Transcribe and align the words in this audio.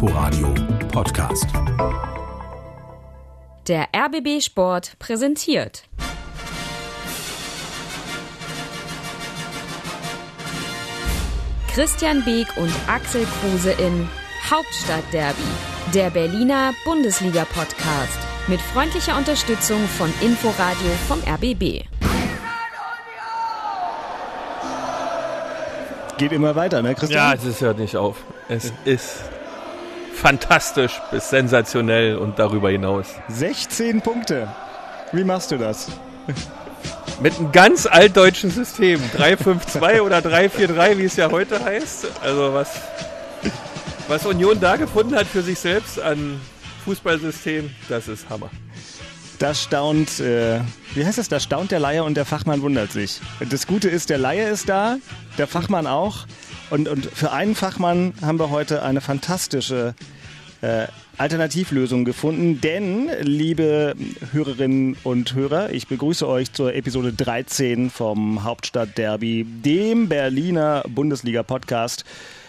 Inforadio 0.00 0.54
Podcast. 0.92 1.48
Der 3.66 3.88
RBB 3.92 4.40
Sport 4.40 4.96
präsentiert. 5.00 5.88
Christian 11.74 12.24
Beek 12.24 12.46
und 12.58 12.72
Axel 12.86 13.26
Kruse 13.40 13.72
in 13.72 14.08
Hauptstadtderby, 14.48 15.42
der 15.92 16.10
Berliner 16.10 16.74
Bundesliga-Podcast 16.84 18.18
mit 18.46 18.60
freundlicher 18.60 19.16
Unterstützung 19.16 19.84
von 19.98 20.12
Inforadio 20.20 20.92
vom 21.08 21.18
RBB. 21.26 21.82
Geht 26.18 26.30
immer 26.30 26.54
weiter, 26.54 26.82
ne, 26.82 26.94
Christian? 26.94 27.36
Ja, 27.36 27.48
es 27.48 27.60
hört 27.60 27.80
nicht 27.80 27.96
auf. 27.96 28.22
Es 28.48 28.72
ist 28.84 29.24
fantastisch 30.18 31.00
bis 31.10 31.30
sensationell 31.30 32.16
und 32.16 32.38
darüber 32.38 32.70
hinaus. 32.70 33.06
16 33.28 34.02
Punkte. 34.02 34.48
Wie 35.12 35.24
machst 35.24 35.50
du 35.50 35.56
das? 35.56 35.88
Mit 37.20 37.38
einem 37.38 37.52
ganz 37.52 37.86
altdeutschen 37.86 38.50
System. 38.50 39.00
3-5-2 39.16 40.00
oder 40.02 40.18
3-4-3, 40.18 40.98
wie 40.98 41.04
es 41.04 41.16
ja 41.16 41.30
heute 41.30 41.64
heißt. 41.64 42.06
Also 42.20 42.52
was, 42.52 42.68
was 44.08 44.26
Union 44.26 44.60
da 44.60 44.76
gefunden 44.76 45.14
hat 45.14 45.26
für 45.26 45.42
sich 45.42 45.58
selbst 45.58 46.00
an 46.00 46.40
Fußballsystem, 46.84 47.70
das 47.88 48.08
ist 48.08 48.28
Hammer. 48.28 48.50
Da 49.38 49.54
staunt, 49.54 50.18
äh, 50.18 50.60
wie 50.94 51.06
heißt 51.06 51.18
das? 51.18 51.28
Da 51.28 51.38
staunt 51.38 51.70
der 51.70 51.78
Laie 51.78 52.02
und 52.02 52.16
der 52.16 52.24
Fachmann 52.24 52.60
wundert 52.60 52.90
sich. 52.90 53.20
Das 53.48 53.68
Gute 53.68 53.88
ist, 53.88 54.10
der 54.10 54.18
Laie 54.18 54.48
ist 54.48 54.68
da, 54.68 54.96
der 55.38 55.46
Fachmann 55.46 55.86
auch. 55.86 56.26
Und, 56.70 56.88
und 56.88 57.06
für 57.06 57.30
einen 57.32 57.54
Fachmann 57.54 58.14
haben 58.20 58.38
wir 58.38 58.50
heute 58.50 58.82
eine 58.82 59.00
fantastische 59.00 59.94
äh, 60.60 60.86
Alternativlösung 61.16 62.04
gefunden. 62.04 62.60
Denn, 62.60 63.10
liebe 63.20 63.94
Hörerinnen 64.32 64.96
und 65.04 65.34
Hörer, 65.34 65.70
ich 65.70 65.88
begrüße 65.88 66.26
euch 66.26 66.52
zur 66.52 66.74
Episode 66.74 67.12
13 67.12 67.90
vom 67.90 68.44
Hauptstadtderby, 68.44 69.44
dem 69.44 70.08
Berliner 70.08 70.84
Bundesliga-Podcast 70.88 72.04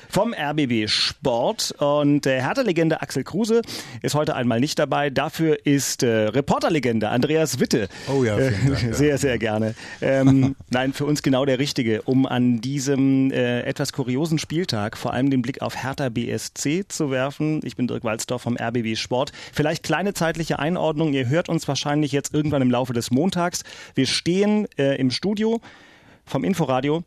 vom 0.09 0.33
RBB 0.33 0.87
Sport. 0.87 1.73
Und 1.77 2.25
äh, 2.25 2.41
Hertha-Legende 2.41 3.01
Axel 3.01 3.23
Kruse 3.23 3.61
ist 4.01 4.15
heute 4.15 4.35
einmal 4.35 4.59
nicht 4.59 4.79
dabei. 4.79 5.09
Dafür 5.09 5.65
ist 5.65 6.03
äh, 6.03 6.27
Reporterlegende 6.27 7.09
Andreas 7.09 7.59
Witte. 7.59 7.87
Oh 8.11 8.23
ja, 8.23 8.37
vielen 8.37 8.73
Dank. 8.73 8.95
sehr, 8.95 9.17
sehr 9.17 9.37
gerne. 9.37 9.75
Ähm, 10.01 10.55
nein, 10.69 10.93
für 10.93 11.05
uns 11.05 11.21
genau 11.21 11.45
der 11.45 11.59
Richtige, 11.59 12.01
um 12.01 12.25
an 12.25 12.61
diesem 12.61 13.31
äh, 13.31 13.61
etwas 13.61 13.93
kuriosen 13.93 14.39
Spieltag 14.39 14.97
vor 14.97 15.13
allem 15.13 15.29
den 15.29 15.41
Blick 15.41 15.61
auf 15.61 15.81
Hertha 15.81 16.09
BSC 16.09 16.87
zu 16.87 17.11
werfen. 17.11 17.61
Ich 17.63 17.75
bin 17.75 17.87
Dirk 17.87 18.03
Walzdorf 18.03 18.41
vom 18.41 18.57
RBB 18.57 18.95
Sport. 18.95 19.31
Vielleicht 19.53 19.83
kleine 19.83 20.13
zeitliche 20.13 20.59
Einordnung. 20.59 21.13
Ihr 21.13 21.29
hört 21.29 21.49
uns 21.49 21.67
wahrscheinlich 21.67 22.11
jetzt 22.11 22.33
irgendwann 22.33 22.61
im 22.61 22.71
Laufe 22.71 22.93
des 22.93 23.11
Montags. 23.11 23.63
Wir 23.95 24.07
stehen 24.07 24.67
äh, 24.77 24.95
im 24.95 25.11
Studio 25.11 25.61
vom 26.25 26.43
Inforadio 26.43 27.03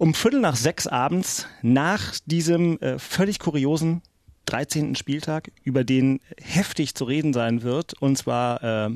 um 0.00 0.14
Viertel 0.14 0.40
nach 0.40 0.56
sechs 0.56 0.86
abends 0.86 1.46
nach 1.60 2.14
diesem 2.24 2.80
äh, 2.80 2.98
völlig 2.98 3.38
kuriosen 3.38 4.00
13. 4.46 4.94
Spieltag, 4.94 5.52
über 5.62 5.84
den 5.84 6.20
heftig 6.40 6.94
zu 6.94 7.04
reden 7.04 7.34
sein 7.34 7.62
wird, 7.62 7.92
und 8.00 8.16
zwar 8.16 8.62
äh, 8.64 8.90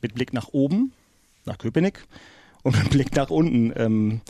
mit 0.00 0.14
Blick 0.14 0.32
nach 0.32 0.48
oben, 0.52 0.92
nach 1.44 1.58
Köpenick, 1.58 2.06
und 2.62 2.78
mit 2.78 2.90
Blick 2.90 3.14
nach 3.14 3.28
unten, 3.28 3.74
ähm, 3.76 4.22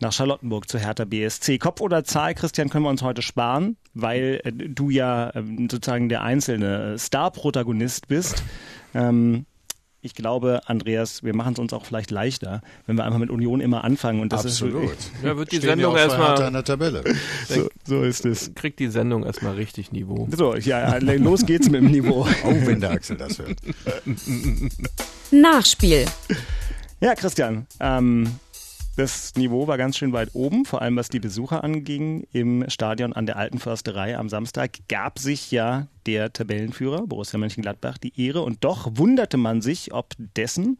nach 0.00 0.12
Charlottenburg 0.12 0.68
zu 0.68 0.78
Hertha 0.78 1.06
BSC. 1.06 1.56
Kopf 1.56 1.80
oder 1.80 2.04
Zahl, 2.04 2.34
Christian, 2.34 2.68
können 2.68 2.84
wir 2.84 2.90
uns 2.90 3.02
heute 3.02 3.22
sparen, 3.22 3.78
weil 3.94 4.38
äh, 4.44 4.52
du 4.52 4.90
ja 4.90 5.30
äh, 5.30 5.42
sozusagen 5.70 6.10
der 6.10 6.22
einzelne 6.24 6.98
Star-Protagonist 6.98 8.06
bist. 8.06 8.44
Ähm, 8.94 9.46
ich 10.04 10.14
glaube, 10.14 10.62
Andreas, 10.66 11.22
wir 11.22 11.34
machen 11.34 11.52
es 11.52 11.60
uns 11.60 11.72
auch 11.72 11.84
vielleicht 11.86 12.10
leichter, 12.10 12.60
wenn 12.86 12.96
wir 12.96 13.04
einfach 13.04 13.20
mit 13.20 13.30
Union 13.30 13.60
immer 13.60 13.84
anfangen. 13.84 14.20
Und 14.20 14.32
das 14.32 14.44
Absolut. 14.44 14.90
Ist, 14.92 15.12
ja, 15.22 15.36
wird 15.36 15.52
die 15.52 15.56
Stehen 15.56 15.70
Sendung 15.70 15.94
auch 15.94 15.96
erstmal. 15.98 16.42
in 16.48 16.52
der 16.52 16.64
Tabelle. 16.64 17.04
so, 17.48 17.68
so 17.84 18.02
ist 18.02 18.26
es. 18.26 18.52
Kriegt 18.56 18.80
die 18.80 18.88
Sendung 18.88 19.24
erstmal 19.24 19.54
richtig 19.54 19.92
Niveau. 19.92 20.28
So, 20.32 20.56
ja, 20.56 20.98
los 20.98 21.46
geht's 21.46 21.70
mit 21.70 21.82
dem 21.82 21.90
Niveau. 21.90 22.26
Oh, 22.44 22.54
wenn 22.64 22.80
der 22.80 22.90
Axel 22.90 23.16
das 23.16 23.38
hört. 23.38 23.58
Nachspiel. 25.30 26.06
Ja, 27.00 27.14
Christian, 27.14 27.66
ähm, 27.78 28.28
das 28.96 29.34
Niveau 29.36 29.66
war 29.66 29.78
ganz 29.78 29.96
schön 29.96 30.12
weit 30.12 30.30
oben, 30.34 30.64
vor 30.64 30.82
allem 30.82 30.96
was 30.96 31.08
die 31.08 31.20
Besucher 31.20 31.64
anging. 31.64 32.26
Im 32.32 32.68
Stadion 32.68 33.12
an 33.12 33.26
der 33.26 33.36
Alten 33.36 33.58
Försterei 33.58 34.18
am 34.18 34.28
Samstag 34.28 34.78
gab 34.88 35.18
sich 35.18 35.50
ja 35.50 35.86
der 36.06 36.32
Tabellenführer 36.32 37.06
Borussia 37.06 37.38
Mönchengladbach 37.38 37.96
die 37.96 38.12
Ehre 38.20 38.42
und 38.42 38.64
doch 38.64 38.90
wunderte 38.92 39.38
man 39.38 39.62
sich 39.62 39.94
ob 39.94 40.14
dessen, 40.18 40.78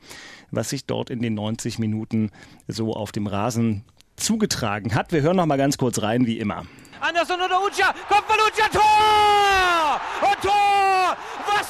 was 0.51 0.71
sich 0.71 0.85
dort 0.85 1.09
in 1.09 1.23
den 1.23 1.35
90 1.35 1.79
Minuten 1.79 2.31
so 2.69 2.93
auf 2.95 3.13
dem 3.13 3.27
Rasen 3.27 3.85
zugetragen 4.17 4.95
hat. 4.95 5.13
Wir 5.13 5.23
hören 5.23 5.37
noch 5.37 5.47
mal 5.47 5.57
ganz 5.57 5.79
kurz 5.79 6.03
rein, 6.03 6.27
wie 6.27 6.39
immer. 6.39 6.65
Anderson 7.01 7.41
oder 7.41 7.61
Ucha, 7.61 7.93
Kopfball 8.09 8.39
Ucha, 8.39 8.69
Tor! 8.69 10.01
Und 10.31 10.41
Tor! 10.43 11.17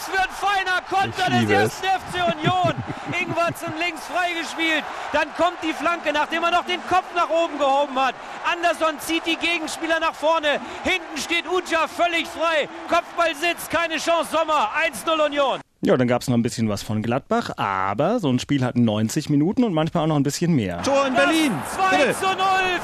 Was 0.03 0.09
für 0.09 0.21
ein 0.21 0.31
feiner 0.31 0.81
Konter 0.89 1.31
des 1.31 1.49
ersten 1.49 1.87
FC 1.87 2.35
Union. 2.35 2.75
Ingwertsen 3.21 3.73
links 3.79 4.03
freigespielt. 4.07 4.83
Dann 5.13 5.29
kommt 5.37 5.59
die 5.63 5.73
Flanke, 5.73 6.13
nachdem 6.13 6.43
er 6.43 6.51
noch 6.51 6.65
den 6.65 6.81
Kopf 6.89 7.05
nach 7.15 7.29
oben 7.31 7.57
gehoben 7.59 7.95
hat. 7.95 8.15
Anderson 8.51 8.99
zieht 8.99 9.27
die 9.27 9.37
Gegenspieler 9.37 10.01
nach 10.01 10.15
vorne. 10.15 10.61
Hinten 10.83 11.17
steht 11.19 11.45
Ucha 11.47 11.87
völlig 11.87 12.27
frei. 12.27 12.69
Kopfball 12.89 13.35
sitzt, 13.37 13.71
keine 13.71 13.99
Chance, 13.99 14.31
Sommer. 14.33 14.71
1-0 15.07 15.25
Union. 15.25 15.61
Ja, 15.83 15.97
dann 15.97 16.09
gab 16.09 16.23
es 16.23 16.29
noch 16.29 16.37
ein 16.37 16.43
bisschen 16.43 16.69
was 16.69 16.83
von 16.83 17.03
Gladbach, 17.03 17.51
aber 17.57 18.19
so 18.19 18.29
ein 18.29 18.41
Spiel 18.41 18.65
hat 18.65 18.77
90 18.77 19.31
Minuten 19.31 19.63
und 19.63 19.73
manchmal 19.73 20.05
auch 20.05 20.09
noch 20.09 20.17
ein 20.17 20.25
bisschen 20.25 20.53
mehr. 20.55 20.83
Tor 20.83 21.07
in 21.07 21.15
Berlin. 21.15 21.53
2 21.77 22.13
zu 22.15 22.27
0 22.27 22.37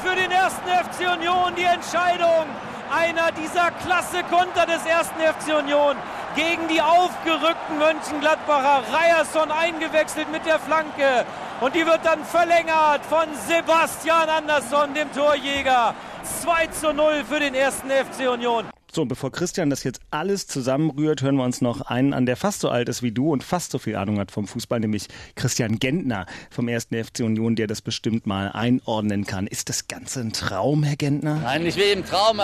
für 0.03 0.15
den 0.15 0.31
ersten 0.31 0.69
FC 0.69 1.11
Union. 1.17 1.53
Die 1.57 1.63
Entscheidung. 1.63 2.45
Einer 2.91 3.31
dieser 3.33 3.69
klasse 3.69 4.23
Konter 4.31 4.65
des 4.65 4.83
ersten 4.85 5.19
FC 5.19 5.55
Union 5.59 5.95
gegen 6.39 6.69
die 6.69 6.81
aufgerückten 6.81 7.77
Mönchengladbacher. 7.79 8.83
Ryerson 8.93 9.51
eingewechselt 9.51 10.31
mit 10.31 10.45
der 10.45 10.57
Flanke. 10.57 11.25
Und 11.59 11.75
die 11.75 11.85
wird 11.85 11.99
dann 12.05 12.23
verlängert 12.23 13.05
von 13.09 13.27
Sebastian 13.45 14.29
Andersson, 14.29 14.93
dem 14.93 15.11
Torjäger. 15.11 15.93
2 16.41 16.67
zu 16.67 16.93
0 16.93 17.25
für 17.27 17.41
den 17.41 17.53
ersten 17.53 17.89
FC 17.89 18.29
Union. 18.31 18.65
So, 18.89 19.05
bevor 19.05 19.31
Christian 19.31 19.69
das 19.69 19.83
jetzt 19.83 19.99
alles 20.11 20.47
zusammenrührt, 20.47 21.21
hören 21.21 21.35
wir 21.35 21.43
uns 21.43 21.59
noch 21.59 21.81
einen 21.81 22.13
an, 22.13 22.25
der 22.25 22.37
fast 22.37 22.61
so 22.61 22.69
alt 22.69 22.87
ist 22.87 23.03
wie 23.03 23.11
du 23.11 23.33
und 23.33 23.43
fast 23.43 23.71
so 23.71 23.77
viel 23.77 23.97
Ahnung 23.97 24.17
hat 24.17 24.31
vom 24.31 24.47
Fußball, 24.47 24.79
nämlich 24.79 25.07
Christian 25.35 25.77
Gentner 25.77 26.25
vom 26.49 26.69
1. 26.69 26.85
FC 26.85 27.19
Union, 27.19 27.55
der 27.55 27.67
das 27.67 27.81
bestimmt 27.81 28.25
mal 28.25 28.49
einordnen 28.53 29.25
kann. 29.25 29.45
Ist 29.45 29.67
das 29.67 29.89
Ganze 29.89 30.21
ein 30.21 30.31
Traum, 30.31 30.83
Herr 30.83 30.95
Gentner? 30.95 31.35
Nein, 31.43 31.63
nicht 31.63 31.77
wie 31.77 31.91
im 31.91 32.05
Traum. 32.05 32.39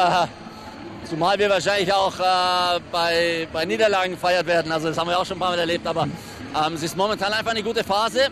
Zumal 1.10 1.38
wir 1.38 1.50
wahrscheinlich 1.50 1.94
auch 1.94 2.20
äh, 2.20 2.80
bei, 2.92 3.48
bei 3.54 3.66
Niederlagen 3.66 4.14
gefeiert 4.14 4.48
werden. 4.48 4.72
Also 4.72 4.88
das 4.88 4.98
haben 4.98 5.08
wir 5.08 5.20
auch 5.20 5.26
schon 5.26 5.38
ein 5.38 5.40
paar 5.40 5.52
Mal 5.52 5.60
erlebt. 5.60 5.86
Aber 5.86 6.04
ähm, 6.04 6.74
es 6.74 6.84
ist 6.84 6.98
momentan 6.98 7.32
einfach 7.32 7.52
eine 7.52 7.62
gute 7.62 7.84
Phase. 7.84 8.30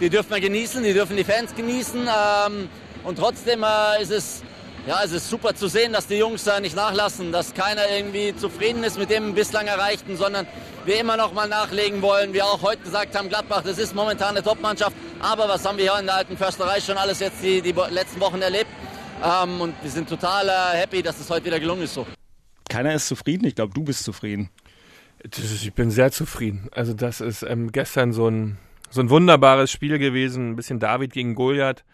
Die 0.00 0.08
dürfen 0.08 0.30
wir 0.30 0.40
genießen, 0.40 0.82
die 0.82 0.94
dürfen 0.94 1.16
die 1.16 1.24
Fans 1.24 1.54
genießen. 1.54 2.08
Ähm, 2.08 2.68
und 3.04 3.18
trotzdem 3.18 3.62
äh, 3.62 4.02
ist 4.02 4.10
es 4.10 4.42
ja, 4.86 5.00
es 5.04 5.10
ist 5.10 5.28
super 5.28 5.52
zu 5.52 5.66
sehen, 5.66 5.92
dass 5.92 6.06
die 6.06 6.14
Jungs 6.14 6.46
äh, 6.46 6.60
nicht 6.60 6.76
nachlassen, 6.76 7.32
dass 7.32 7.54
keiner 7.54 7.90
irgendwie 7.90 8.36
zufrieden 8.36 8.84
ist 8.84 8.96
mit 8.98 9.10
dem 9.10 9.34
bislang 9.34 9.66
Erreichten, 9.66 10.16
sondern 10.16 10.46
wir 10.84 11.00
immer 11.00 11.16
noch 11.16 11.32
mal 11.32 11.48
nachlegen 11.48 12.02
wollen. 12.02 12.32
Wir 12.32 12.46
auch 12.46 12.62
heute 12.62 12.82
gesagt 12.82 13.16
haben, 13.16 13.28
Gladbach, 13.28 13.62
das 13.64 13.78
ist 13.78 13.96
momentan 13.96 14.36
eine 14.36 14.44
Top-Mannschaft. 14.44 14.94
Aber 15.20 15.48
was 15.48 15.66
haben 15.66 15.76
wir 15.76 15.90
hier 15.90 15.98
in 15.98 16.06
der 16.06 16.14
alten 16.14 16.36
Försterei 16.36 16.80
schon 16.80 16.96
alles 16.96 17.18
jetzt 17.18 17.42
die, 17.42 17.60
die 17.62 17.74
letzten 17.90 18.20
Wochen 18.20 18.40
erlebt? 18.40 18.70
Ähm, 19.24 19.60
und 19.60 19.74
wir 19.82 19.90
sind 19.90 20.08
total 20.08 20.48
äh, 20.48 20.76
happy, 20.76 21.02
dass 21.02 21.18
es 21.20 21.30
heute 21.30 21.46
wieder 21.46 21.60
gelungen 21.60 21.82
ist 21.82 21.94
so. 21.94 22.06
Keiner 22.68 22.94
ist 22.94 23.08
zufrieden. 23.08 23.46
Ich 23.46 23.54
glaube, 23.54 23.72
du 23.72 23.84
bist 23.84 24.04
zufrieden. 24.04 24.50
Das 25.22 25.44
ist, 25.44 25.64
ich 25.64 25.72
bin 25.72 25.90
sehr 25.90 26.12
zufrieden. 26.12 26.68
Also 26.72 26.92
das 26.92 27.20
ist 27.20 27.42
ähm, 27.42 27.72
gestern 27.72 28.12
so 28.12 28.28
ein, 28.28 28.58
so 28.90 29.00
ein 29.00 29.10
wunderbares 29.10 29.70
Spiel 29.70 29.98
gewesen. 29.98 30.50
Ein 30.50 30.56
bisschen 30.56 30.78
David 30.78 31.12
gegen 31.12 31.34
Goliath. 31.34 31.84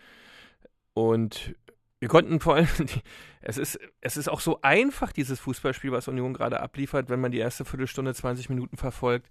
Und 0.94 1.54
wir 2.00 2.08
konnten 2.08 2.40
vor 2.40 2.56
allem, 2.56 2.68
es 3.40 3.58
ist, 3.58 3.78
es 4.00 4.16
ist 4.16 4.28
auch 4.28 4.40
so 4.40 4.60
einfach, 4.62 5.12
dieses 5.12 5.38
Fußballspiel, 5.40 5.92
was 5.92 6.08
Union 6.08 6.34
gerade 6.34 6.60
abliefert, 6.60 7.08
wenn 7.08 7.20
man 7.20 7.30
die 7.30 7.38
erste 7.38 7.64
Viertelstunde, 7.64 8.12
20 8.12 8.48
Minuten 8.48 8.76
verfolgt, 8.76 9.30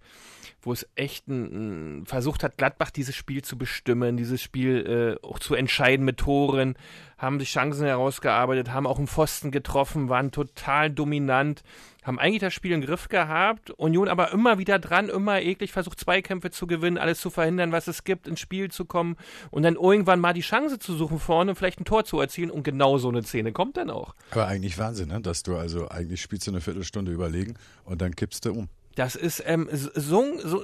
wo 0.62 0.74
es 0.74 0.88
echt 0.96 1.28
ein, 1.28 2.04
versucht 2.06 2.44
hat, 2.44 2.58
Gladbach 2.58 2.92
dieses 2.92 3.16
Spiel 3.16 3.44
zu 3.44 3.58
bestimmen, 3.58 4.18
dieses 4.18 4.42
Spiel 4.42 5.18
äh, 5.24 5.26
auch 5.26 5.40
zu 5.40 5.56
entscheiden 5.56 6.06
mit 6.06 6.18
Toren, 6.18 6.76
haben 7.18 7.40
sich 7.40 7.52
Chancen 7.52 7.86
herausgearbeitet, 7.86 8.74
haben 8.74 8.88
auch 8.88 8.98
einen 8.98 9.08
Pfosten 9.08 9.52
getroffen, 9.52 10.10
waren 10.10 10.32
total 10.32 10.90
dominant, 10.90 11.62
haben 12.04 12.18
eigentlich 12.18 12.42
das 12.42 12.54
Spiel 12.54 12.72
im 12.72 12.82
Griff 12.82 13.10
gehabt, 13.10 13.70
Union 13.72 14.08
aber 14.08 14.32
immer 14.32 14.58
wieder 14.58 14.80
dran, 14.80 15.08
immer 15.08 15.40
eklig 15.40 15.72
versucht, 15.72 16.00
Zweikämpfe 16.00 16.50
zu 16.50 16.66
gewinnen, 16.66 16.98
alles 16.98 17.22
zu 17.22 17.30
verhindern, 17.30 17.72
was 17.72 17.88
es 17.88 18.04
gibt, 18.04 18.28
ins 18.28 18.40
Spiel 18.40 18.72
zu 18.72 18.86
kommen 18.86 19.18
und 19.52 19.62
dann 19.62 19.76
irgendwann 19.76 20.20
mal 20.20 20.34
die 20.34 20.42
Chance 20.42 20.80
zu 20.80 20.96
suchen 20.96 21.20
vorne, 21.20 21.54
vielleicht 21.54 21.80
ein 21.80 21.86
Tor 21.86 22.04
zu 22.06 22.20
erzielen 22.20 22.50
und 22.50 22.64
genau 22.64 22.98
so 22.98 23.10
eine 23.10 23.22
Szene 23.22 23.52
kommt 23.52 23.78
dann 23.78 23.92
auch. 23.92 24.02
auch. 24.02 24.16
Aber 24.32 24.48
eigentlich 24.48 24.78
Wahnsinn, 24.78 25.10
ne? 25.10 25.22
dass 25.22 25.44
du 25.44 25.56
also 25.56 25.90
eigentlich 25.90 26.22
spielst 26.22 26.48
du 26.48 26.52
eine 26.52 26.62
Viertelstunde 26.62 27.12
überlegen 27.12 27.56
und 27.86 28.02
dann 28.02 28.16
kippst 28.16 28.46
du 28.46 28.52
um. 28.52 28.70
Das 28.96 29.16
ist 29.16 29.44
ähm, 29.46 29.70
so, 29.72 30.26
so, 30.40 30.62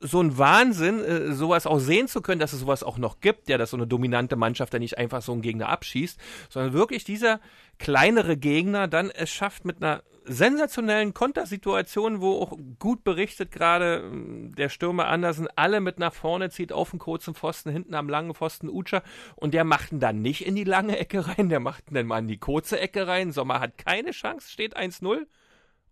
so 0.00 0.20
ein 0.20 0.38
Wahnsinn, 0.38 1.04
äh, 1.04 1.32
sowas 1.32 1.66
auch 1.66 1.78
sehen 1.78 2.08
zu 2.08 2.20
können, 2.20 2.40
dass 2.40 2.52
es 2.52 2.60
sowas 2.60 2.82
auch 2.82 2.98
noch 2.98 3.20
gibt, 3.20 3.48
ja, 3.48 3.58
dass 3.58 3.70
so 3.70 3.76
eine 3.76 3.86
dominante 3.86 4.36
Mannschaft 4.36 4.74
da 4.74 4.78
nicht 4.78 4.98
einfach 4.98 5.22
so 5.22 5.32
einen 5.32 5.42
Gegner 5.42 5.68
abschießt, 5.68 6.18
sondern 6.48 6.72
wirklich 6.72 7.04
dieser 7.04 7.40
kleinere 7.78 8.36
Gegner 8.36 8.88
dann 8.88 9.10
es 9.10 9.30
schafft 9.30 9.64
mit 9.64 9.82
einer 9.82 10.02
sensationellen 10.24 11.14
Kontersituation, 11.14 12.20
wo 12.20 12.40
auch 12.40 12.56
gut 12.78 13.04
berichtet 13.04 13.50
gerade 13.50 14.02
ähm, 14.04 14.54
der 14.54 14.68
Stürmer 14.68 15.06
Andersen 15.06 15.48
alle 15.56 15.80
mit 15.80 15.98
nach 15.98 16.12
vorne 16.12 16.50
zieht 16.50 16.72
auf 16.72 16.90
den 16.90 16.98
kurzen 16.98 17.34
Pfosten, 17.34 17.70
hinten 17.70 17.94
am 17.94 18.08
langen 18.08 18.34
Pfosten 18.34 18.68
Utscher 18.68 19.02
und 19.36 19.54
der 19.54 19.64
macht 19.64 19.92
ihn 19.92 20.00
dann 20.00 20.22
nicht 20.22 20.46
in 20.46 20.54
die 20.54 20.64
lange 20.64 20.98
Ecke 20.98 21.26
rein, 21.26 21.48
der 21.48 21.60
macht 21.60 21.90
ihn 21.90 21.94
dann 21.94 22.06
mal 22.06 22.18
in 22.18 22.28
die 22.28 22.38
kurze 22.38 22.78
Ecke 22.78 23.06
rein. 23.06 23.32
Sommer 23.32 23.60
hat 23.60 23.78
keine 23.78 24.10
Chance, 24.10 24.50
steht 24.50 24.76
1-0 24.76 25.26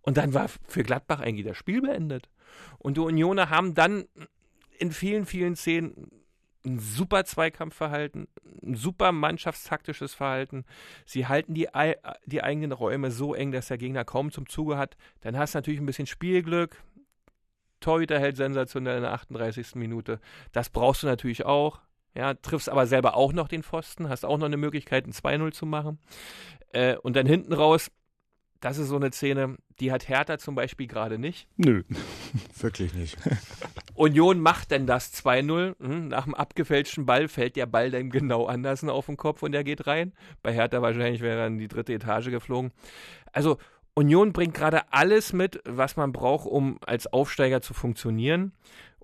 und 0.09 0.17
dann 0.17 0.33
war 0.33 0.49
für 0.67 0.83
Gladbach 0.85 1.21
eigentlich 1.21 1.47
das 1.47 1.59
Spiel 1.59 1.83
beendet. 1.83 2.31
Und 2.79 2.97
die 2.97 3.01
Unioner 3.03 3.51
haben 3.51 3.75
dann 3.75 4.07
in 4.79 4.91
vielen, 4.91 5.27
vielen 5.27 5.55
Szenen 5.55 6.11
ein 6.65 6.79
super 6.79 7.27
Zweikampfverhalten, 7.27 8.27
ein 8.63 8.75
super 8.75 9.13
mannschaftstaktisches 9.13 10.15
Verhalten. 10.15 10.65
Sie 11.05 11.27
halten 11.27 11.53
die, 11.53 11.69
die 12.25 12.43
eigenen 12.43 12.73
Räume 12.73 13.11
so 13.11 13.35
eng, 13.35 13.53
dass 13.53 13.69
der 13.69 13.77
Gegner 13.77 14.07
kaum 14.07 14.33
zum 14.33 14.49
Zuge 14.49 14.79
hat. 14.79 14.97
Dann 15.21 15.37
hast 15.37 15.55
du 15.55 15.59
natürlich 15.59 15.79
ein 15.79 15.85
bisschen 15.85 16.07
Spielglück. 16.07 16.83
Torhüter 17.81 18.19
hält 18.19 18.39
sensationell 18.39 18.97
in 18.97 19.03
der 19.03 19.13
38. 19.13 19.75
Minute. 19.75 20.21
Das 20.53 20.71
brauchst 20.71 21.03
du 21.03 21.07
natürlich 21.07 21.45
auch. 21.45 21.81
Ja, 22.17 22.33
triffst 22.33 22.71
aber 22.71 22.87
selber 22.87 23.15
auch 23.15 23.35
noch 23.35 23.49
den 23.49 23.63
Pfosten, 23.63 24.09
hast 24.09 24.25
auch 24.25 24.39
noch 24.39 24.47
eine 24.47 24.57
Möglichkeit, 24.57 25.07
ein 25.07 25.13
2-0 25.13 25.53
zu 25.53 25.67
machen. 25.67 25.99
Äh, 26.73 26.97
und 26.97 27.15
dann 27.15 27.27
hinten 27.27 27.53
raus 27.53 27.91
das 28.61 28.79
ist 28.79 28.89
so 28.89 28.97
eine 28.97 29.13
Szene, 29.13 29.57
die 29.81 29.93
hat 29.93 30.09
Hertha 30.09 30.39
zum 30.39 30.55
Beispiel 30.55 30.87
gerade 30.87 31.19
nicht. 31.19 31.49
Nö. 31.57 31.85
Wirklich 32.59 32.95
nicht. 32.95 33.17
Union 33.95 34.41
macht 34.41 34.71
denn 34.71 34.87
das 34.87 35.13
2-0. 35.15 35.75
Hm, 35.79 36.09
nach 36.09 36.25
dem 36.25 36.35
abgefälschten 36.35 37.07
Ball 37.07 37.29
fällt 37.29 37.57
der 37.57 37.67
Ball 37.67 37.91
dann 37.91 38.11
genau 38.11 38.47
anders 38.47 38.83
auf 38.85 39.07
den 39.07 39.17
Kopf 39.17 39.43
und 39.43 39.53
der 39.53 39.65
geht 39.65 39.87
rein. 39.87 40.13
Bei 40.43 40.53
Hertha 40.53 40.83
wahrscheinlich 40.83 41.21
wäre 41.21 41.41
er 41.41 41.47
in 41.47 41.59
die 41.59 41.69
dritte 41.69 41.95
Etage 41.95 42.31
geflogen. 42.31 42.73
Also 43.33 43.59
Union 43.95 44.33
bringt 44.33 44.55
gerade 44.55 44.93
alles 44.93 45.33
mit, 45.33 45.61
was 45.65 45.97
man 45.97 46.13
braucht, 46.13 46.47
um 46.47 46.79
als 46.87 47.13
Aufsteiger 47.13 47.61
zu 47.61 47.75
funktionieren. 47.75 48.53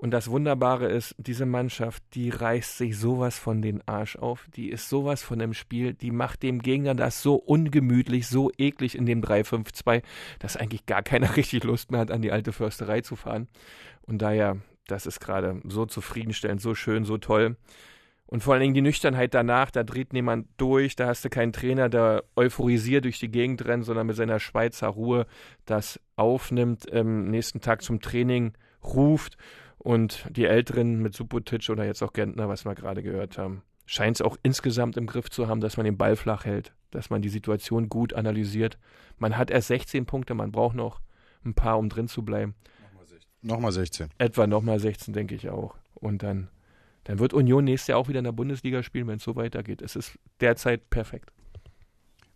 Und 0.05 0.11
das 0.11 0.29
Wunderbare 0.29 0.91
ist, 0.91 1.15
diese 1.17 1.47
Mannschaft, 1.47 2.03
die 2.13 2.29
reißt 2.29 2.77
sich 2.77 2.99
sowas 2.99 3.39
von 3.39 3.63
den 3.63 3.81
Arsch 3.89 4.17
auf. 4.17 4.47
Die 4.55 4.69
ist 4.69 4.91
sowas 4.91 5.23
von 5.23 5.39
dem 5.39 5.55
Spiel. 5.55 5.95
Die 5.95 6.11
macht 6.11 6.43
dem 6.43 6.59
Gegner 6.59 6.95
das 6.95 7.23
so 7.23 7.37
ungemütlich, 7.37 8.27
so 8.27 8.51
eklig 8.59 8.99
in 8.99 9.07
dem 9.07 9.23
3-5-2, 9.23 10.03
dass 10.41 10.59
eigentlich 10.59 10.85
gar 10.85 11.03
keiner 11.03 11.35
richtig 11.39 11.65
Lust 11.65 11.91
mehr 11.91 12.01
hat, 12.01 12.11
an 12.11 12.21
die 12.21 12.33
alte 12.33 12.53
Försterei 12.53 13.01
zu 13.01 13.17
fahren. 13.17 13.49
Und 14.03 14.21
daher, 14.21 14.59
das 14.89 15.07
ist 15.07 15.21
gerade 15.21 15.63
so 15.65 15.87
zufriedenstellend, 15.87 16.61
so 16.61 16.75
schön, 16.75 17.07
so 17.07 17.17
toll. 17.17 17.57
Und 18.27 18.43
vor 18.43 18.53
allen 18.53 18.61
Dingen 18.61 18.75
die 18.75 18.83
Nüchternheit 18.83 19.33
danach, 19.33 19.71
da 19.71 19.85
dreht 19.85 20.13
niemand 20.13 20.49
durch, 20.59 20.97
da 20.97 21.07
hast 21.07 21.25
du 21.25 21.31
keinen 21.31 21.55
Trainer, 21.55 21.89
der 21.89 22.25
euphorisiert 22.37 23.07
durch 23.07 23.21
die 23.21 23.31
Gegend 23.31 23.65
rennt, 23.65 23.87
sondern 23.87 24.07
mit 24.07 24.17
seiner 24.17 24.39
Schweizer 24.39 24.89
Ruhe 24.89 25.25
das 25.65 25.99
aufnimmt, 26.17 26.85
ähm, 26.93 27.31
nächsten 27.31 27.63
Tag 27.63 27.81
zum 27.81 28.03
Training 28.03 28.53
ruft 28.83 29.39
und 29.85 30.25
die 30.31 30.47
Älteren 30.47 31.01
mit 31.03 31.15
Subotic 31.15 31.69
oder 31.69 31.85
jetzt 31.85 32.03
auch 32.03 32.15
Gentner, 32.15 32.49
was 32.49 32.65
wir 32.65 32.75
gerade 32.75 33.03
gehört 33.03 33.37
haben, 33.37 33.63
scheint 33.85 34.17
es 34.17 34.23
auch 34.23 34.39
insgesamt 34.43 34.97
im 34.97 35.07
Griff 35.07 35.29
zu 35.29 35.47
haben, 35.47 35.61
dass 35.61 35.77
man 35.77 35.85
den 35.85 35.99
Ball 35.99 36.17
flach 36.17 36.47
hält, 36.47 36.73
dass 36.91 37.11
man 37.11 37.21
die 37.21 37.29
Situation 37.29 37.91
gut 37.91 38.15
analysiert. 38.15 38.79
Man 39.19 39.37
hat 39.37 39.51
erst 39.51 39.69
16 39.69 40.07
Punkte, 40.07 40.33
man 40.33 40.53
braucht 40.53 40.75
noch 40.75 41.01
ein 41.45 41.53
paar, 41.53 41.79
um 41.79 41.91
drin 41.91 42.09
zu 42.09 42.25
bleiben. 42.25 42.55
Nochmal 43.43 43.73
16. 43.73 44.09
Etwa 44.17 44.47
nochmal 44.47 44.81
16, 44.81 45.13
denke 45.13 45.35
ich 45.35 45.51
auch. 45.51 45.77
Und 45.93 46.23
dann, 46.23 46.49
dann 47.05 47.19
wird 47.19 47.35
Union 47.35 47.65
nächstes 47.65 47.89
Jahr 47.89 47.99
auch 47.99 48.09
wieder 48.09 48.21
in 48.21 48.25
der 48.25 48.33
Bundesliga 48.33 48.83
spielen, 48.83 49.07
wenn 49.07 49.19
es 49.19 49.23
so 49.23 49.37
weitergeht. 49.37 49.83
Es 49.83 49.97
ist 49.97 50.19
derzeit 50.41 50.89
perfekt. 50.89 51.31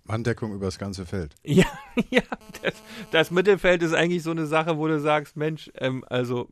Manndeckung 0.05 0.53
über 0.53 0.67
das 0.67 0.79
ganze 0.79 1.06
Feld. 1.06 1.35
Ja, 1.45 1.65
ja, 2.11 2.23
das, 2.61 2.75
das 3.11 3.31
Mittelfeld 3.31 3.83
ist 3.83 3.95
eigentlich 3.95 4.23
so 4.23 4.33
eine 4.33 4.47
Sache, 4.47 4.77
wo 4.77 4.87
du 4.87 5.00
sagst, 5.00 5.35
Mensch, 5.39 5.71
ähm, 5.77 6.05
also 6.09 6.50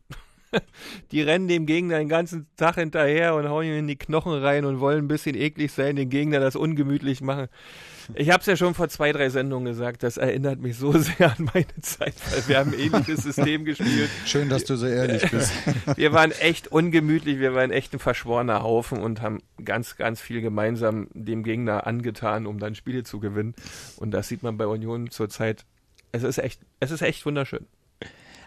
die 1.13 1.23
rennen 1.23 1.49
dem 1.49 1.67
Gegner 1.67 1.99
den 1.99 2.09
ganzen 2.09 2.47
Tag 2.57 2.77
hinterher 2.77 3.35
und 3.35 3.49
hauen 3.49 3.65
ihm 3.65 3.79
in 3.79 3.89
die 3.89 3.97
Knochen 3.97 4.33
rein 4.33 4.65
und 4.65 4.81
wollen 4.81 5.05
ein 5.05 5.09
bisschen 5.09 5.37
eklig 5.37 5.73
sein, 5.73 5.97
den 5.97 6.11
Gegner 6.11 6.41
das 6.41 6.57
ungemütlich 6.57 7.21
machen. 7.21 7.49
Ich 8.15 8.31
habe 8.31 8.41
es 8.41 8.47
ja 8.47 8.57
schon 8.57 8.75
vor 8.75 8.89
zwei, 8.89 9.13
drei 9.13 9.29
Sendungen 9.31 9.67
gesagt, 9.67 10.03
das 10.03 10.17
erinnert 10.17 10.61
mich 10.61 10.77
so 10.77 10.93
sehr 10.99 11.33
an 11.37 11.51
meine 11.53 11.81
Zeit, 11.81 12.15
weil 12.31 12.49
wir 12.49 12.59
haben 12.59 12.73
ein 12.73 12.79
ähnliches 12.79 13.23
System 13.23 13.65
gespielt. 13.65 14.11
Schön, 14.25 14.49
dass 14.49 14.65
du 14.65 14.77
so 14.77 14.87
ehrlich 14.87 15.29
bist. 15.31 15.53
Wir 15.97 16.13
waren 16.13 16.31
echt 16.33 16.69
ungemütlich, 16.69 17.39
wir 17.39 17.55
waren 17.55 17.71
echt 17.71 17.93
ein 17.95 17.99
verschworener 17.99 18.63
Haufen 18.63 18.99
und 18.99 19.23
haben 19.23 19.41
ganz, 19.65 19.97
ganz 19.97 20.21
viel 20.21 20.41
gemeinsam 20.41 21.09
dem 21.13 21.43
Gegner 21.43 21.87
angetan, 21.87 22.47
um 22.47 22.59
dann 22.59 22.75
Spiele 22.75 23.03
zu 23.03 23.19
gewinnen. 23.19 23.55
Und 23.97 24.11
das 24.11 24.29
sieht 24.29 24.43
man 24.43 24.57
bei 24.57 24.67
Union 24.67 25.11
zurzeit. 25.11 25.65
Es 26.13 26.23
ist 26.23 26.39
echt, 26.39 26.61
es 26.81 26.91
ist 26.91 27.03
echt 27.03 27.25
wunderschön. 27.25 27.67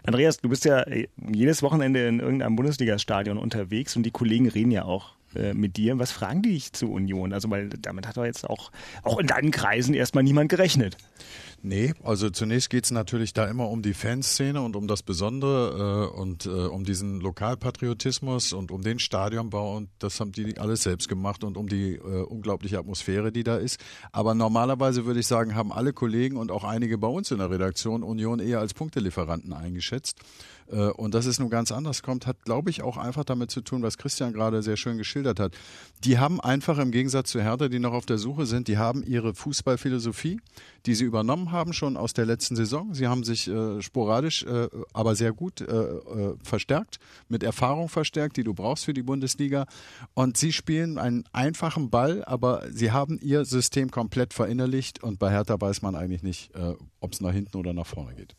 Andreas, 0.04 0.38
du 0.38 0.48
bist 0.48 0.64
ja 0.64 0.80
äh, 0.82 1.08
jedes 1.32 1.62
Wochenende 1.62 2.06
in 2.06 2.20
irgendeinem 2.20 2.56
Bundesligastadion 2.56 3.38
unterwegs 3.38 3.96
und 3.96 4.04
die 4.04 4.10
Kollegen 4.10 4.48
reden 4.48 4.70
ja 4.70 4.84
auch 4.84 5.14
äh, 5.34 5.54
mit 5.54 5.76
dir. 5.76 5.98
Was 5.98 6.12
fragen 6.12 6.42
die 6.42 6.50
dich 6.50 6.72
zu 6.72 6.90
Union? 6.90 7.32
Also, 7.32 7.50
weil 7.50 7.68
damit 7.68 8.06
hat 8.06 8.16
doch 8.16 8.24
jetzt 8.24 8.48
auch, 8.48 8.70
auch 9.02 9.18
in 9.18 9.26
deinen 9.26 9.50
Kreisen 9.50 9.94
erstmal 9.94 10.24
niemand 10.24 10.48
gerechnet. 10.50 10.96
Nee, 11.62 11.92
also 12.02 12.30
zunächst 12.30 12.70
geht 12.70 12.84
es 12.84 12.90
natürlich 12.90 13.34
da 13.34 13.44
immer 13.46 13.68
um 13.68 13.82
die 13.82 13.92
Fanszene 13.92 14.62
und 14.62 14.76
um 14.76 14.88
das 14.88 15.02
Besondere 15.02 16.08
äh, 16.10 16.18
und 16.18 16.46
äh, 16.46 16.48
um 16.48 16.84
diesen 16.84 17.20
Lokalpatriotismus 17.20 18.54
und 18.54 18.70
um 18.70 18.82
den 18.82 18.98
Stadionbau 18.98 19.76
und 19.76 19.90
das 19.98 20.20
haben 20.20 20.32
die 20.32 20.56
alles 20.56 20.84
selbst 20.84 21.08
gemacht 21.08 21.44
und 21.44 21.58
um 21.58 21.68
die 21.68 21.96
äh, 21.96 22.22
unglaubliche 22.22 22.78
Atmosphäre, 22.78 23.30
die 23.30 23.44
da 23.44 23.56
ist. 23.56 23.78
Aber 24.10 24.34
normalerweise 24.34 25.04
würde 25.04 25.20
ich 25.20 25.26
sagen, 25.26 25.54
haben 25.54 25.70
alle 25.70 25.92
Kollegen 25.92 26.38
und 26.38 26.50
auch 26.50 26.64
einige 26.64 26.96
bei 26.96 27.08
uns 27.08 27.30
in 27.30 27.38
der 27.38 27.50
Redaktion 27.50 28.02
Union 28.02 28.40
eher 28.40 28.60
als 28.60 28.72
Punktelieferanten 28.72 29.52
eingeschätzt. 29.52 30.18
Äh, 30.70 30.90
und 30.90 31.14
das 31.14 31.26
ist 31.26 31.40
nun 31.40 31.50
ganz 31.50 31.72
anders 31.72 32.02
kommt, 32.02 32.26
hat, 32.26 32.44
glaube 32.44 32.70
ich, 32.70 32.82
auch 32.82 32.96
einfach 32.96 33.24
damit 33.24 33.50
zu 33.50 33.60
tun, 33.60 33.82
was 33.82 33.98
Christian 33.98 34.32
gerade 34.32 34.62
sehr 34.62 34.76
schön 34.76 34.98
geschildert 34.98 35.40
hat. 35.40 35.54
Die 36.04 36.18
haben 36.18 36.40
einfach 36.40 36.78
im 36.78 36.90
Gegensatz 36.90 37.30
zu 37.30 37.42
Hertha, 37.42 37.68
die 37.68 37.78
noch 37.78 37.92
auf 37.92 38.06
der 38.06 38.18
Suche 38.18 38.46
sind, 38.46 38.68
die 38.68 38.78
haben 38.78 39.02
ihre 39.02 39.34
Fußballphilosophie, 39.34 40.40
die 40.86 40.94
sie 40.94 41.04
übernommen 41.04 41.52
haben 41.52 41.72
schon 41.72 41.96
aus 41.96 42.12
der 42.12 42.26
letzten 42.26 42.56
Saison. 42.56 42.94
Sie 42.94 43.06
haben 43.06 43.24
sich 43.24 43.48
äh, 43.48 43.82
sporadisch, 43.82 44.44
äh, 44.44 44.68
aber 44.92 45.14
sehr 45.14 45.32
gut 45.32 45.60
äh, 45.60 45.64
äh 45.64 46.34
verstärkt, 46.42 46.98
mit 47.28 47.42
Erfahrung 47.42 47.88
verstärkt, 47.88 48.36
die 48.36 48.44
du 48.44 48.54
brauchst 48.54 48.84
für 48.84 48.94
die 48.94 49.02
Bundesliga. 49.02 49.66
Und 50.14 50.36
sie 50.36 50.52
spielen 50.52 50.98
einen 50.98 51.24
einfachen 51.32 51.90
Ball, 51.90 52.24
aber 52.24 52.64
sie 52.70 52.92
haben 52.92 53.18
ihr 53.20 53.44
System 53.44 53.90
komplett 53.90 54.32
verinnerlicht 54.32 55.02
und 55.02 55.18
bei 55.18 55.30
Hertha 55.30 55.60
weiß 55.60 55.82
man 55.82 55.94
eigentlich 55.94 56.22
nicht, 56.22 56.54
äh, 56.54 56.74
ob 57.00 57.12
es 57.12 57.20
nach 57.20 57.32
hinten 57.32 57.56
oder 57.56 57.72
nach 57.72 57.86
vorne 57.86 58.14
geht. 58.14 58.36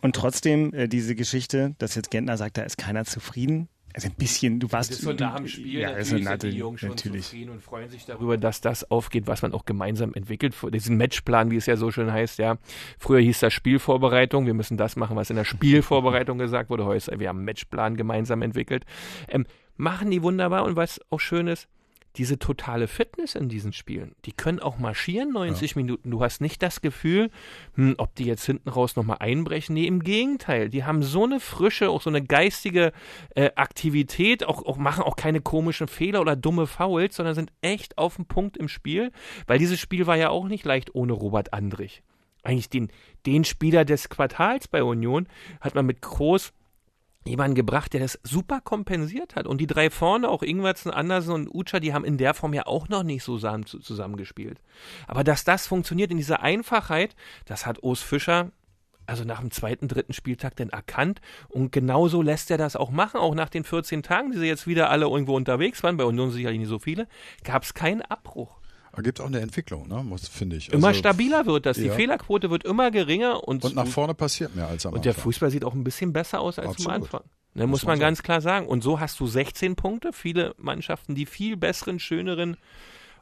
Und 0.00 0.16
trotzdem 0.16 0.72
äh, 0.74 0.88
diese 0.88 1.14
Geschichte, 1.14 1.74
dass 1.78 1.94
jetzt 1.94 2.10
Gentner 2.10 2.36
sagt, 2.36 2.58
da 2.58 2.62
ist 2.62 2.78
keiner 2.78 3.04
zufrieden. 3.04 3.68
Also 3.92 4.06
ein 4.06 4.14
bisschen, 4.14 4.60
du 4.60 4.70
warst. 4.70 4.90
Das 4.90 4.98
ist 4.98 5.04
so 5.04 5.12
nach 5.12 5.36
dem 5.36 5.48
Spiel, 5.48 5.80
ja, 5.80 5.90
natürlich 5.90 6.24
sind 6.24 6.42
die 6.44 6.48
Jungs 6.50 6.80
schon 6.80 6.90
natürlich. 6.90 7.24
zufrieden 7.24 7.50
und 7.50 7.60
freuen 7.60 7.88
sich 7.88 8.04
darüber, 8.04 8.38
dass 8.38 8.60
das 8.60 8.88
aufgeht, 8.88 9.26
was 9.26 9.42
man 9.42 9.52
auch 9.52 9.64
gemeinsam 9.64 10.14
entwickelt. 10.14 10.54
Diesen 10.72 10.96
Matchplan, 10.96 11.50
wie 11.50 11.56
es 11.56 11.66
ja 11.66 11.76
so 11.76 11.90
schön 11.90 12.12
heißt, 12.12 12.38
ja. 12.38 12.58
Früher 12.98 13.20
hieß 13.20 13.40
das 13.40 13.52
Spielvorbereitung, 13.52 14.46
wir 14.46 14.54
müssen 14.54 14.76
das 14.76 14.94
machen, 14.94 15.16
was 15.16 15.30
in 15.30 15.36
der 15.36 15.44
Spielvorbereitung 15.44 16.38
gesagt 16.38 16.70
wurde. 16.70 16.84
Heute, 16.84 17.18
wir 17.18 17.28
haben 17.28 17.38
einen 17.38 17.46
Matchplan 17.46 17.96
gemeinsam 17.96 18.42
entwickelt. 18.42 18.84
Ähm, 19.28 19.44
machen 19.76 20.10
die 20.12 20.22
wunderbar 20.22 20.64
und 20.64 20.76
was 20.76 21.00
auch 21.10 21.20
schön 21.20 21.48
ist, 21.48 21.66
diese 22.16 22.38
totale 22.38 22.88
Fitness 22.88 23.34
in 23.34 23.48
diesen 23.48 23.72
Spielen. 23.72 24.14
Die 24.24 24.32
können 24.32 24.60
auch 24.60 24.78
marschieren 24.78 25.32
90 25.32 25.70
ja. 25.70 25.76
Minuten. 25.76 26.10
Du 26.10 26.22
hast 26.22 26.40
nicht 26.40 26.62
das 26.62 26.80
Gefühl, 26.80 27.30
hm, 27.74 27.94
ob 27.98 28.14
die 28.16 28.24
jetzt 28.24 28.44
hinten 28.44 28.68
raus 28.68 28.96
nochmal 28.96 29.18
einbrechen. 29.20 29.74
Nee, 29.74 29.86
im 29.86 30.02
Gegenteil. 30.02 30.68
Die 30.68 30.84
haben 30.84 31.02
so 31.02 31.24
eine 31.24 31.38
frische, 31.38 31.90
auch 31.90 32.02
so 32.02 32.10
eine 32.10 32.22
geistige 32.22 32.92
äh, 33.34 33.50
Aktivität, 33.54 34.44
auch, 34.44 34.64
auch 34.64 34.76
machen 34.76 35.04
auch 35.04 35.16
keine 35.16 35.40
komischen 35.40 35.88
Fehler 35.88 36.20
oder 36.20 36.36
dumme 36.36 36.66
Fouls, 36.66 37.16
sondern 37.16 37.34
sind 37.34 37.52
echt 37.60 37.96
auf 37.96 38.16
dem 38.16 38.26
Punkt 38.26 38.56
im 38.56 38.68
Spiel. 38.68 39.12
Weil 39.46 39.58
dieses 39.58 39.78
Spiel 39.78 40.06
war 40.06 40.16
ja 40.16 40.30
auch 40.30 40.48
nicht 40.48 40.64
leicht 40.64 40.94
ohne 40.94 41.12
Robert 41.12 41.52
Andrich. 41.52 42.02
Eigentlich 42.42 42.70
den, 42.70 42.90
den 43.26 43.44
Spieler 43.44 43.84
des 43.84 44.08
Quartals 44.08 44.66
bei 44.66 44.82
Union 44.82 45.28
hat 45.60 45.74
man 45.74 45.86
mit 45.86 46.00
Groß 46.00 46.52
jemanden 47.30 47.54
gebracht, 47.54 47.92
der 47.92 48.00
das 48.00 48.18
super 48.22 48.60
kompensiert 48.60 49.36
hat. 49.36 49.46
Und 49.46 49.58
die 49.58 49.66
drei 49.66 49.90
vorne, 49.90 50.28
auch 50.28 50.42
Ingwertsen, 50.42 50.90
Andersen 50.90 51.32
und 51.32 51.48
Ucha, 51.48 51.80
die 51.80 51.94
haben 51.94 52.04
in 52.04 52.18
der 52.18 52.34
Form 52.34 52.52
ja 52.52 52.66
auch 52.66 52.88
noch 52.88 53.02
nicht 53.02 53.24
so 53.24 53.38
zusammengespielt. 53.38 54.60
Aber 55.06 55.24
dass 55.24 55.44
das 55.44 55.66
funktioniert 55.66 56.10
in 56.10 56.16
dieser 56.18 56.42
Einfachheit, 56.42 57.16
das 57.46 57.66
hat 57.66 57.82
Urs 57.82 58.00
Fischer 58.00 58.50
also 59.10 59.24
nach 59.24 59.40
dem 59.40 59.50
zweiten, 59.50 59.88
dritten 59.88 60.12
Spieltag 60.12 60.54
denn 60.54 60.70
erkannt. 60.70 61.20
Und 61.48 61.72
genauso 61.72 62.22
lässt 62.22 62.50
er 62.50 62.58
das 62.58 62.76
auch 62.76 62.90
machen. 62.90 63.18
Auch 63.18 63.34
nach 63.34 63.48
den 63.48 63.64
14 63.64 64.04
Tagen, 64.04 64.30
die 64.30 64.38
sie 64.38 64.46
jetzt 64.46 64.68
wieder 64.68 64.88
alle 64.88 65.06
irgendwo 65.06 65.34
unterwegs 65.34 65.82
waren, 65.82 65.96
bei 65.96 66.04
Union 66.04 66.30
sicherlich 66.30 66.60
nicht 66.60 66.68
so 66.68 66.78
viele, 66.78 67.08
gab 67.42 67.64
es 67.64 67.74
keinen 67.74 68.02
Abbruch. 68.02 68.59
Ergibt 68.96 69.20
auch 69.20 69.26
eine 69.26 69.40
Entwicklung, 69.40 69.86
ne? 69.88 70.02
muss 70.02 70.26
finde 70.28 70.56
ich. 70.56 70.72
Immer 70.72 70.88
Also- 70.88 70.98
stabiler 70.98 71.46
wird 71.46 71.66
das. 71.66 71.76
Die 71.76 71.84
ja. 71.86 71.92
Fehlerquote 71.94 72.50
wird 72.50 72.64
immer 72.64 72.90
geringer 72.90 73.46
und, 73.46 73.64
Und 73.64 73.74
nach 73.76 73.86
vorne 73.86 74.14
passiert 74.14 74.54
mehr 74.56 74.66
als 74.66 74.84
am 74.86 74.94
und 74.94 75.04
der 75.04 75.10
Anfang. 75.12 75.22
Fußball 75.24 75.50
sieht 75.50 75.64
auch 75.64 75.74
ein 75.74 75.84
bisschen 75.84 76.12
besser 76.12 76.40
aus 76.40 76.58
als 76.58 76.70
Absolut. 76.70 76.92
am 76.96 77.02
Anfang. 77.02 77.20
Ne, 77.54 77.66
muss, 77.66 77.80
Muss 77.80 77.86
man 77.86 77.92
man 77.94 78.00
ganz 78.00 78.22
klar 78.22 78.40
sagen. 78.40 78.66
Und 78.68 78.82
so 78.82 79.00
hast 79.00 79.18
du 79.20 79.26
16 79.26 79.74
Punkte. 79.76 80.12
Viele 80.12 80.54
Mannschaften, 80.56 81.14
die 81.14 81.26
viel 81.26 81.56
besseren, 81.56 81.98
schöneren, 81.98 82.56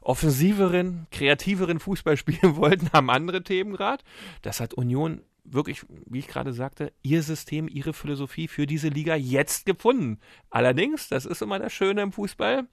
offensiveren, 0.01 1.07
kreativeren 1.11 1.79
Fußball 1.79 2.17
spielen 2.17 2.55
wollten, 2.55 2.91
haben 2.91 3.09
andere 3.09 3.43
Themen 3.43 3.73
gerade. 3.75 4.03
Das 4.41 4.59
hat 4.59 4.73
Union 4.73 5.21
wirklich, 5.53 5.85
wie 6.05 6.19
ich 6.19 6.27
gerade 6.27 6.53
sagte, 6.53 6.93
ihr 7.01 7.23
System, 7.23 7.67
ihre 7.67 7.93
Philosophie 7.93 8.47
für 8.47 8.67
diese 8.67 8.89
Liga 8.89 9.15
jetzt 9.15 9.65
gefunden. 9.65 10.19
Allerdings, 10.49 11.07
das 11.09 11.25
ist 11.25 11.41
immer 11.41 11.59
das 11.59 11.73
Schöne 11.73 12.01
im 12.01 12.11
Fußball, 12.11 12.67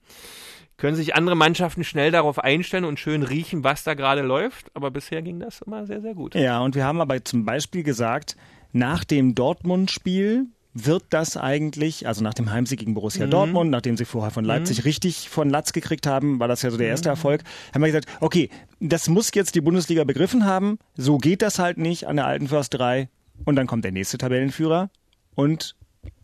können 0.77 0.95
sich 0.95 1.15
andere 1.15 1.35
Mannschaften 1.35 1.83
schnell 1.83 2.11
darauf 2.11 2.39
einstellen 2.39 2.85
und 2.85 2.99
schön 2.99 3.23
riechen, 3.23 3.63
was 3.63 3.83
da 3.83 3.95
gerade 3.95 4.21
läuft. 4.21 4.69
Aber 4.75 4.91
bisher 4.91 5.21
ging 5.21 5.39
das 5.39 5.61
immer 5.61 5.85
sehr, 5.85 6.01
sehr 6.01 6.13
gut. 6.13 6.35
Ja, 6.35 6.59
und 6.59 6.75
wir 6.75 6.85
haben 6.85 7.01
aber 7.01 7.23
zum 7.25 7.45
Beispiel 7.45 7.83
gesagt, 7.83 8.37
nach 8.73 9.03
dem 9.03 9.33
Dortmund-Spiel 9.33 10.47
wird 10.85 11.03
das 11.09 11.37
eigentlich, 11.37 12.07
also 12.07 12.23
nach 12.23 12.33
dem 12.33 12.51
Heimsieg 12.51 12.79
gegen 12.79 12.93
Borussia 12.93 13.25
Dortmund, 13.25 13.71
nachdem 13.71 13.97
sie 13.97 14.05
vorher 14.05 14.31
von 14.31 14.45
Leipzig 14.45 14.85
richtig 14.85 15.29
von 15.29 15.49
Latz 15.49 15.73
gekriegt 15.73 16.05
haben, 16.07 16.39
war 16.39 16.47
das 16.47 16.61
ja 16.61 16.71
so 16.71 16.77
der 16.77 16.87
erste 16.87 17.09
Erfolg, 17.09 17.43
haben 17.73 17.81
wir 17.81 17.87
gesagt, 17.87 18.07
okay, 18.19 18.49
das 18.79 19.09
muss 19.09 19.31
jetzt 19.33 19.55
die 19.55 19.61
Bundesliga 19.61 20.03
begriffen 20.03 20.45
haben, 20.45 20.77
so 20.95 21.17
geht 21.17 21.41
das 21.41 21.59
halt 21.59 21.77
nicht 21.77 22.07
an 22.07 22.17
der 22.17 22.25
alten 22.25 22.47
Försterei. 22.47 23.09
Und 23.45 23.55
dann 23.55 23.67
kommt 23.67 23.85
der 23.85 23.91
nächste 23.91 24.17
Tabellenführer 24.17 24.89
und 25.35 25.75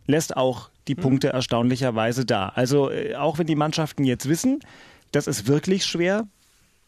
lässt 0.06 0.36
auch 0.36 0.70
die 0.88 0.94
Punkte 0.94 1.28
erstaunlicherweise 1.28 2.24
da. 2.24 2.48
Also 2.48 2.90
äh, 2.90 3.14
auch 3.14 3.38
wenn 3.38 3.46
die 3.46 3.54
Mannschaften 3.54 4.04
jetzt 4.04 4.28
wissen, 4.28 4.60
das 5.12 5.26
ist 5.26 5.46
wirklich 5.46 5.84
schwer, 5.84 6.26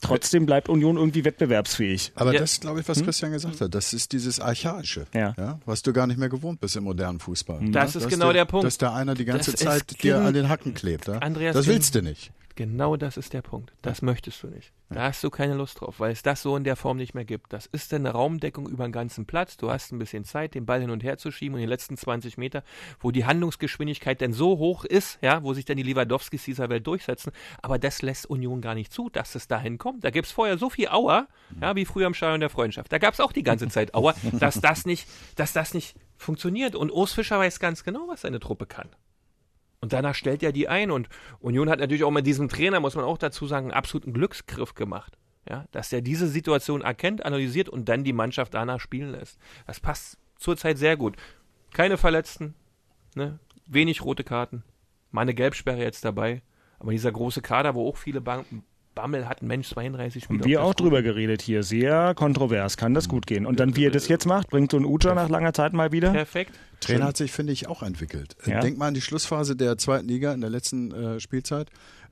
trotzdem 0.00 0.47
bleibt 0.47 0.69
Union 0.69 0.97
irgendwie 0.97 1.25
wettbewerbsfähig. 1.25 2.12
Aber 2.15 2.33
Ja. 2.35 2.41
das 2.41 2.53
ist, 2.53 2.61
glaube 2.61 2.81
ich, 2.81 2.88
was 2.88 3.03
Christian 3.03 3.33
gesagt 3.33 3.61
hat. 3.61 3.75
Das 3.75 3.93
ist 3.93 4.12
dieses 4.12 4.41
Archaische, 4.41 5.07
Ja. 5.15 5.59
was 5.65 5.83
du 5.83 5.93
gar 5.93 6.07
nicht 6.07 6.19
mehr 6.19 6.29
gewohnt 6.29 6.61
bist 6.61 6.76
im 6.76 6.85
modernen 6.85 7.19
Fußball. 7.21 7.61
Das 7.67 7.75
Ja, 7.75 7.83
ist 7.85 7.97
dass 7.97 8.09
genau 8.09 8.33
der 8.33 8.45
Punkt. 8.45 8.67
Dass 8.67 8.79
da 8.79 8.95
einer 8.95 9.15
die 9.15 9.25
ganze 9.25 9.53
Das 9.53 9.61
Zeit 9.61 10.03
dir 10.03 10.15
gen- 10.15 10.26
an 10.26 10.35
den 10.35 10.49
Hacken 10.49 10.75
klebt. 10.75 11.07
Ja? 11.09 11.19
Andreas, 11.19 11.55
das 11.55 11.67
willst 11.67 11.95
du 11.95 12.03
nicht. 12.03 12.31
Genau 12.57 12.97
das 12.97 13.19
ist 13.19 13.35
der 13.35 13.43
Punkt. 13.43 13.73
Das 13.83 14.01
möchtest 14.01 14.43
du 14.43 14.47
nicht. 14.49 14.73
Da 14.89 15.03
hast 15.03 15.23
du 15.23 15.29
keine 15.29 15.55
Lust 15.55 15.81
drauf, 15.81 16.01
weil 16.01 16.13
es 16.13 16.23
das 16.23 16.41
so 16.41 16.57
in 16.57 16.65
der 16.65 16.75
Form 16.75 16.97
nicht 16.97 17.13
mehr 17.13 17.27
gibt. 17.27 17.53
Das 17.53 17.67
ist 17.67 17.93
eine 17.93 18.11
Raumdeckung 18.11 18.67
über 18.67 18.89
den 18.89 18.93
ganzen 18.93 19.27
Platz. 19.27 19.59
Du 19.59 19.71
hast 19.71 19.93
ein 19.93 19.99
bisschen 19.99 20.25
Zeit, 20.25 20.55
den 20.55 20.65
Ball 20.65 20.81
hin 20.81 20.91
und 20.91 21.03
her 21.03 21.19
zu 21.19 21.31
schieben 21.31 21.55
und 21.55 21.61
die 21.61 21.67
letzten 21.67 21.99
20 21.99 22.39
Meter, 22.39 22.65
wo 22.99 23.11
die 23.11 23.27
Handlungsgeschwindigkeit 23.27 24.23
denn 24.23 24.33
so 24.33 24.57
hoch 24.57 24.85
ist, 24.87 25.19
ja, 25.21 25.43
wo 25.43 25.53
sich 25.53 25.67
dann 25.67 25.77
die 25.77 25.83
Lewandowskis 25.83 26.45
dieser 26.45 26.71
Welt 26.71 26.87
durchsetzen. 26.87 27.31
Aber 27.61 27.79
das 27.79 28.01
lässt 28.01 28.25
Union 28.25 28.63
gar 28.63 28.75
nicht 28.75 28.91
zu, 28.91 29.11
dass 29.11 29.35
es 29.35 29.49
dahin 29.49 29.77
kommt. 29.77 30.03
Da 30.03 30.11
gibt 30.11 30.27
es 30.27 30.33
vorher 30.33 30.57
so 30.57 30.71
viel 30.71 30.89
Auer, 30.89 31.29
ja, 31.61 31.77
wie 31.77 31.85
früher 31.85 32.07
im 32.07 32.15
Stadion 32.15 32.41
der 32.41 32.51
Freundschaft. 32.51 32.91
Da 32.91 32.97
gab 32.97 33.13
es 33.13 33.21
auch 33.21 33.33
die 33.33 33.43
ganze 33.43 33.69
Zeit 33.69 33.95
Auer, 33.95 34.15
dass 34.33 34.63
das 34.63 34.87
nicht, 34.87 35.07
dass 35.35 35.53
das 35.53 35.75
nicht 35.75 35.95
funktioniert. 36.17 36.75
Und 36.75 36.91
Urs 36.91 37.13
Fischer 37.13 37.39
weiß 37.39 37.61
ganz 37.61 37.85
genau, 37.85 38.09
was 38.09 38.23
seine 38.23 38.41
Truppe 38.41 38.65
kann. 38.65 38.89
Und 39.87 39.93
danach 39.93 40.16
stellt 40.16 40.43
er 40.43 40.50
die 40.50 40.66
ein. 40.66 40.90
Und 40.90 41.09
Union 41.38 41.71
hat 41.71 41.78
natürlich 41.78 42.02
auch 42.02 42.11
mit 42.11 42.26
diesem 42.26 42.49
Trainer, 42.49 42.81
muss 42.81 42.97
man 42.97 43.05
auch 43.05 43.19
dazu 43.19 43.47
sagen, 43.47 43.66
einen 43.66 43.78
absoluten 43.78 44.12
Glücksgriff 44.12 44.75
gemacht. 44.75 45.16
Ja, 45.49 45.66
dass 45.71 45.93
er 45.93 46.02
diese 46.02 46.26
Situation 46.26 46.81
erkennt, 46.81 47.25
analysiert 47.25 47.69
und 47.69 47.88
dann 47.88 48.02
die 48.02 48.12
Mannschaft 48.12 48.55
danach 48.55 48.81
spielen 48.81 49.12
lässt. 49.12 49.38
Das 49.64 49.78
passt 49.78 50.19
zurzeit 50.35 50.76
sehr 50.76 50.97
gut. 50.97 51.14
Keine 51.73 51.99
Verletzten, 51.99 52.57
ne? 53.14 53.38
wenig 53.69 54.02
rote 54.02 54.25
Karten, 54.25 54.64
mal 55.12 55.21
eine 55.21 55.35
Gelbsperre 55.35 55.85
jetzt 55.85 56.05
dabei. 56.05 56.43
Aber 56.81 56.90
dieser 56.90 57.12
große 57.12 57.43
Kader, 57.43 57.76
wo 57.76 57.88
auch 57.88 57.97
viele 57.97 58.21
Bam 58.21 58.45
Bammel 58.97 59.29
hatten, 59.29 59.47
Mensch, 59.47 59.69
32 59.69 60.25
Spieler. 60.25 60.45
Wir 60.45 60.62
auch 60.65 60.75
drüber 60.75 61.03
geredet 61.03 61.41
hier. 61.43 61.62
Sehr 61.62 62.15
kontrovers. 62.15 62.76
Kann 62.76 62.95
das 62.95 63.09
gut 63.09 63.29
gehen? 63.29 63.47
Und 63.47 63.61
dann, 63.61 63.76
wie 63.76 63.85
er 63.87 63.93
das 63.93 64.09
jetzt 64.09 64.26
macht, 64.26 64.50
bringt 64.50 64.73
so 64.73 64.76
ein 64.79 64.85
Uja 64.85 65.15
nach 65.15 65.29
langer 65.29 65.53
Zeit 65.53 65.73
mal 65.73 65.93
wieder. 65.93 66.11
Perfekt. 66.11 66.59
Trainer 66.81 67.05
hat 67.07 67.17
sich, 67.17 67.31
finde 67.31 67.53
ich, 67.53 67.69
auch 67.69 67.83
entwickelt. 67.85 68.37
Äh, 68.45 68.50
Ja. 68.50 68.61
Denk 68.61 68.79
mal 68.79 68.88
an 68.88 68.95
die 68.95 69.00
Schlussphase 69.00 69.55
der 69.55 69.79
zweiten 69.79 70.09
Liga 70.09 70.33
in 70.33 70.41
der 70.41 70.50
letzten 70.50 70.91
äh, 70.93 71.21
Spielzeit, 71.21 71.69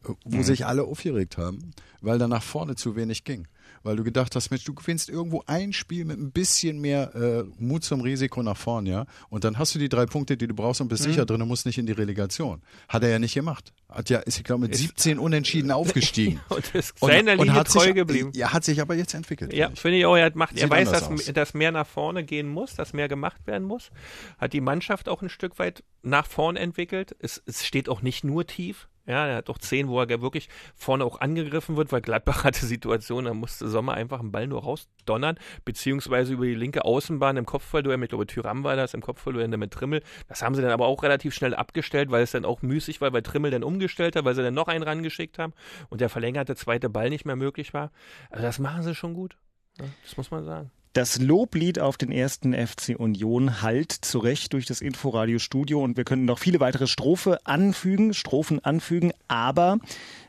äh, 0.06 0.12
wo 0.24 0.42
sich 0.42 0.66
alle 0.66 0.84
aufgeregt 0.84 1.38
haben, 1.38 1.72
weil 2.00 2.18
da 2.18 2.28
nach 2.28 2.42
vorne 2.42 2.76
zu 2.76 2.94
wenig 2.94 3.24
ging. 3.24 3.48
Weil 3.84 3.96
du 3.96 4.02
gedacht 4.02 4.34
hast, 4.34 4.50
Mensch, 4.50 4.64
du 4.64 4.74
gewinnst 4.74 5.10
irgendwo 5.10 5.44
ein 5.46 5.72
Spiel 5.72 6.04
mit 6.06 6.18
ein 6.18 6.32
bisschen 6.32 6.80
mehr 6.80 7.14
äh, 7.14 7.44
Mut 7.62 7.84
zum 7.84 8.00
Risiko 8.00 8.42
nach 8.42 8.56
vorn, 8.56 8.86
ja. 8.86 9.06
Und 9.28 9.44
dann 9.44 9.58
hast 9.58 9.74
du 9.74 9.78
die 9.78 9.90
drei 9.90 10.06
Punkte, 10.06 10.36
die 10.36 10.46
du 10.46 10.54
brauchst 10.54 10.80
und 10.80 10.88
bist 10.88 11.02
sicher 11.02 11.26
drin 11.26 11.42
und 11.42 11.48
musst 11.48 11.66
nicht 11.66 11.78
in 11.78 11.86
die 11.86 11.92
Relegation. 11.92 12.62
Hat 12.88 13.02
er 13.02 13.10
ja 13.10 13.18
nicht 13.18 13.34
gemacht. 13.34 13.72
Hat 13.90 14.08
ja, 14.10 14.18
ist, 14.20 14.38
ich 14.38 14.44
glaube, 14.44 14.62
mit 14.62 14.74
17 14.74 15.18
Unentschieden 15.18 15.70
aufgestiegen. 15.70 16.40
Und 16.48 16.74
ist 16.74 16.98
seiner 16.98 17.36
Linie 17.36 17.52
hat 17.54 17.68
treu 17.68 17.84
sich, 17.84 17.94
geblieben. 17.94 18.32
Ja, 18.34 18.52
hat 18.52 18.64
sich 18.64 18.80
aber 18.80 18.94
jetzt 18.94 19.14
entwickelt. 19.14 19.52
Ja, 19.52 19.70
finde 19.70 19.98
ich. 19.98 20.06
auch. 20.06 20.16
Er, 20.16 20.24
hat, 20.24 20.34
macht, 20.34 20.58
er 20.58 20.68
weiß, 20.68 20.90
dass, 20.90 21.08
aus. 21.08 21.26
dass 21.26 21.54
mehr 21.54 21.70
nach 21.70 21.86
vorne 21.86 22.24
gehen 22.24 22.48
muss, 22.48 22.74
dass 22.74 22.92
mehr 22.92 23.08
gemacht 23.08 23.46
werden 23.46 23.66
muss. 23.66 23.90
Hat 24.38 24.52
die 24.52 24.60
Mannschaft 24.60 25.08
auch 25.08 25.22
ein 25.22 25.28
Stück 25.28 25.58
weit 25.58 25.84
nach 26.02 26.26
vorn 26.26 26.56
entwickelt. 26.56 27.14
Es, 27.20 27.42
es 27.46 27.64
steht 27.64 27.88
auch 27.88 28.02
nicht 28.02 28.24
nur 28.24 28.46
tief. 28.46 28.88
Ja, 29.06 29.26
er 29.26 29.36
hat 29.36 29.50
doch 29.50 29.58
zehn, 29.58 29.88
wo 29.88 30.00
er 30.00 30.08
wirklich 30.22 30.48
vorne 30.74 31.04
auch 31.04 31.20
angegriffen 31.20 31.76
wird, 31.76 31.92
weil 31.92 32.00
Gladbach 32.00 32.44
hatte 32.44 32.64
Situation, 32.64 33.26
da 33.26 33.34
musste 33.34 33.68
Sommer 33.68 33.92
einfach 33.94 34.20
einen 34.20 34.32
Ball 34.32 34.46
nur 34.46 34.62
rausdonnern, 34.62 35.38
beziehungsweise 35.66 36.32
über 36.32 36.46
die 36.46 36.54
linke 36.54 36.86
Außenbahn 36.86 37.36
im 37.36 37.44
Kopfballduell, 37.44 38.02
ich 38.02 38.08
glaube 38.08 38.26
Tyram 38.26 38.64
war 38.64 38.76
das, 38.76 38.94
im 38.94 39.02
Kopfballduell 39.02 39.48
mit 39.48 39.72
Trimmel. 39.72 40.02
Das 40.28 40.42
haben 40.42 40.54
sie 40.54 40.62
dann 40.62 40.70
aber 40.70 40.86
auch 40.86 41.02
relativ 41.02 41.34
schnell 41.34 41.54
abgestellt, 41.54 42.10
weil 42.10 42.22
es 42.22 42.32
dann 42.32 42.46
auch 42.46 42.62
müßig 42.62 43.02
war, 43.02 43.12
weil 43.12 43.22
Trimmel 43.22 43.50
dann 43.50 43.62
umgestellt 43.62 44.16
hat, 44.16 44.24
weil 44.24 44.34
sie 44.34 44.42
dann 44.42 44.54
noch 44.54 44.68
einen 44.68 44.82
rangeschickt 44.82 45.38
haben 45.38 45.52
und 45.90 46.00
der 46.00 46.08
verlängerte 46.08 46.56
zweite 46.56 46.88
Ball 46.88 47.10
nicht 47.10 47.26
mehr 47.26 47.36
möglich 47.36 47.74
war. 47.74 47.92
Also 48.30 48.42
das 48.42 48.58
machen 48.58 48.82
sie 48.82 48.94
schon 48.94 49.12
gut. 49.12 49.36
Ja, 49.78 49.86
das 50.02 50.16
muss 50.16 50.30
man 50.30 50.44
sagen. 50.44 50.70
Das 50.94 51.18
Loblied 51.18 51.80
auf 51.80 51.96
den 51.96 52.12
ersten 52.12 52.54
FC 52.54 52.94
Union 52.96 53.62
hallt 53.62 53.90
zu 53.90 54.20
Recht 54.20 54.52
durch 54.52 54.64
das 54.64 54.80
Inforadio-Studio 54.80 55.82
und 55.82 55.96
wir 55.96 56.04
könnten 56.04 56.24
noch 56.24 56.38
viele 56.38 56.60
weitere 56.60 56.86
Strophe 56.86 57.40
anfügen, 57.42 58.14
Strophen 58.14 58.64
anfügen, 58.64 59.12
aber 59.26 59.78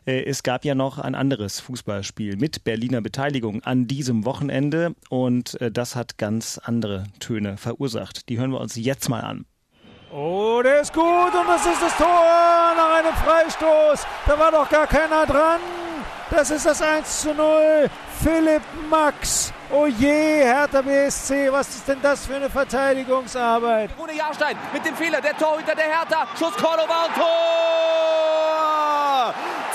äh, 0.07 0.23
es 0.23 0.41
gab 0.41 0.65
ja 0.65 0.73
noch 0.73 0.97
ein 0.97 1.13
anderes 1.13 1.59
Fußballspiel 1.59 2.37
mit 2.37 2.63
Berliner 2.63 3.01
Beteiligung 3.01 3.61
an 3.61 3.85
diesem 3.85 4.25
Wochenende 4.25 4.95
und 5.11 5.61
äh, 5.61 5.69
das 5.69 5.95
hat 5.95 6.17
ganz 6.17 6.57
andere 6.57 7.03
Töne 7.19 7.57
verursacht. 7.57 8.27
Die 8.27 8.39
hören 8.39 8.49
wir 8.49 8.59
uns 8.59 8.75
jetzt 8.75 9.07
mal 9.07 9.21
an. 9.21 9.45
Oh, 10.11 10.61
der 10.63 10.81
ist 10.81 10.93
gut 10.95 11.03
und 11.03 11.47
das 11.47 11.63
ist 11.67 11.79
das 11.79 11.95
Tor 11.95 12.07
nach 12.07 12.97
einem 12.97 13.13
Freistoß. 13.13 14.07
Da 14.25 14.39
war 14.39 14.51
doch 14.51 14.67
gar 14.67 14.87
keiner 14.87 15.27
dran. 15.27 15.59
Das 16.31 16.49
ist 16.49 16.65
das 16.65 16.81
1 16.81 17.21
zu 17.21 17.35
0. 17.35 17.87
Philipp 18.23 18.63
Max. 18.89 19.53
Oh 19.71 19.87
je, 19.87 20.43
Hertha 20.43 20.81
BSC, 20.81 21.51
was 21.51 21.67
ist 21.69 21.87
denn 21.87 21.99
das 22.01 22.27
für 22.27 22.35
eine 22.35 22.49
Verteidigungsarbeit? 22.49 23.89
Rune 23.97 24.13
Jahrstein 24.15 24.55
mit 24.71 24.85
dem 24.85 24.95
Fehler, 24.95 25.21
der 25.21 25.35
Torhüter 25.35 25.73
der 25.73 25.85
Hertha, 25.85 26.27
Schuss 26.37 26.55
Cordoba 26.55 27.05
und 27.05 27.15
Tor! 27.15 27.25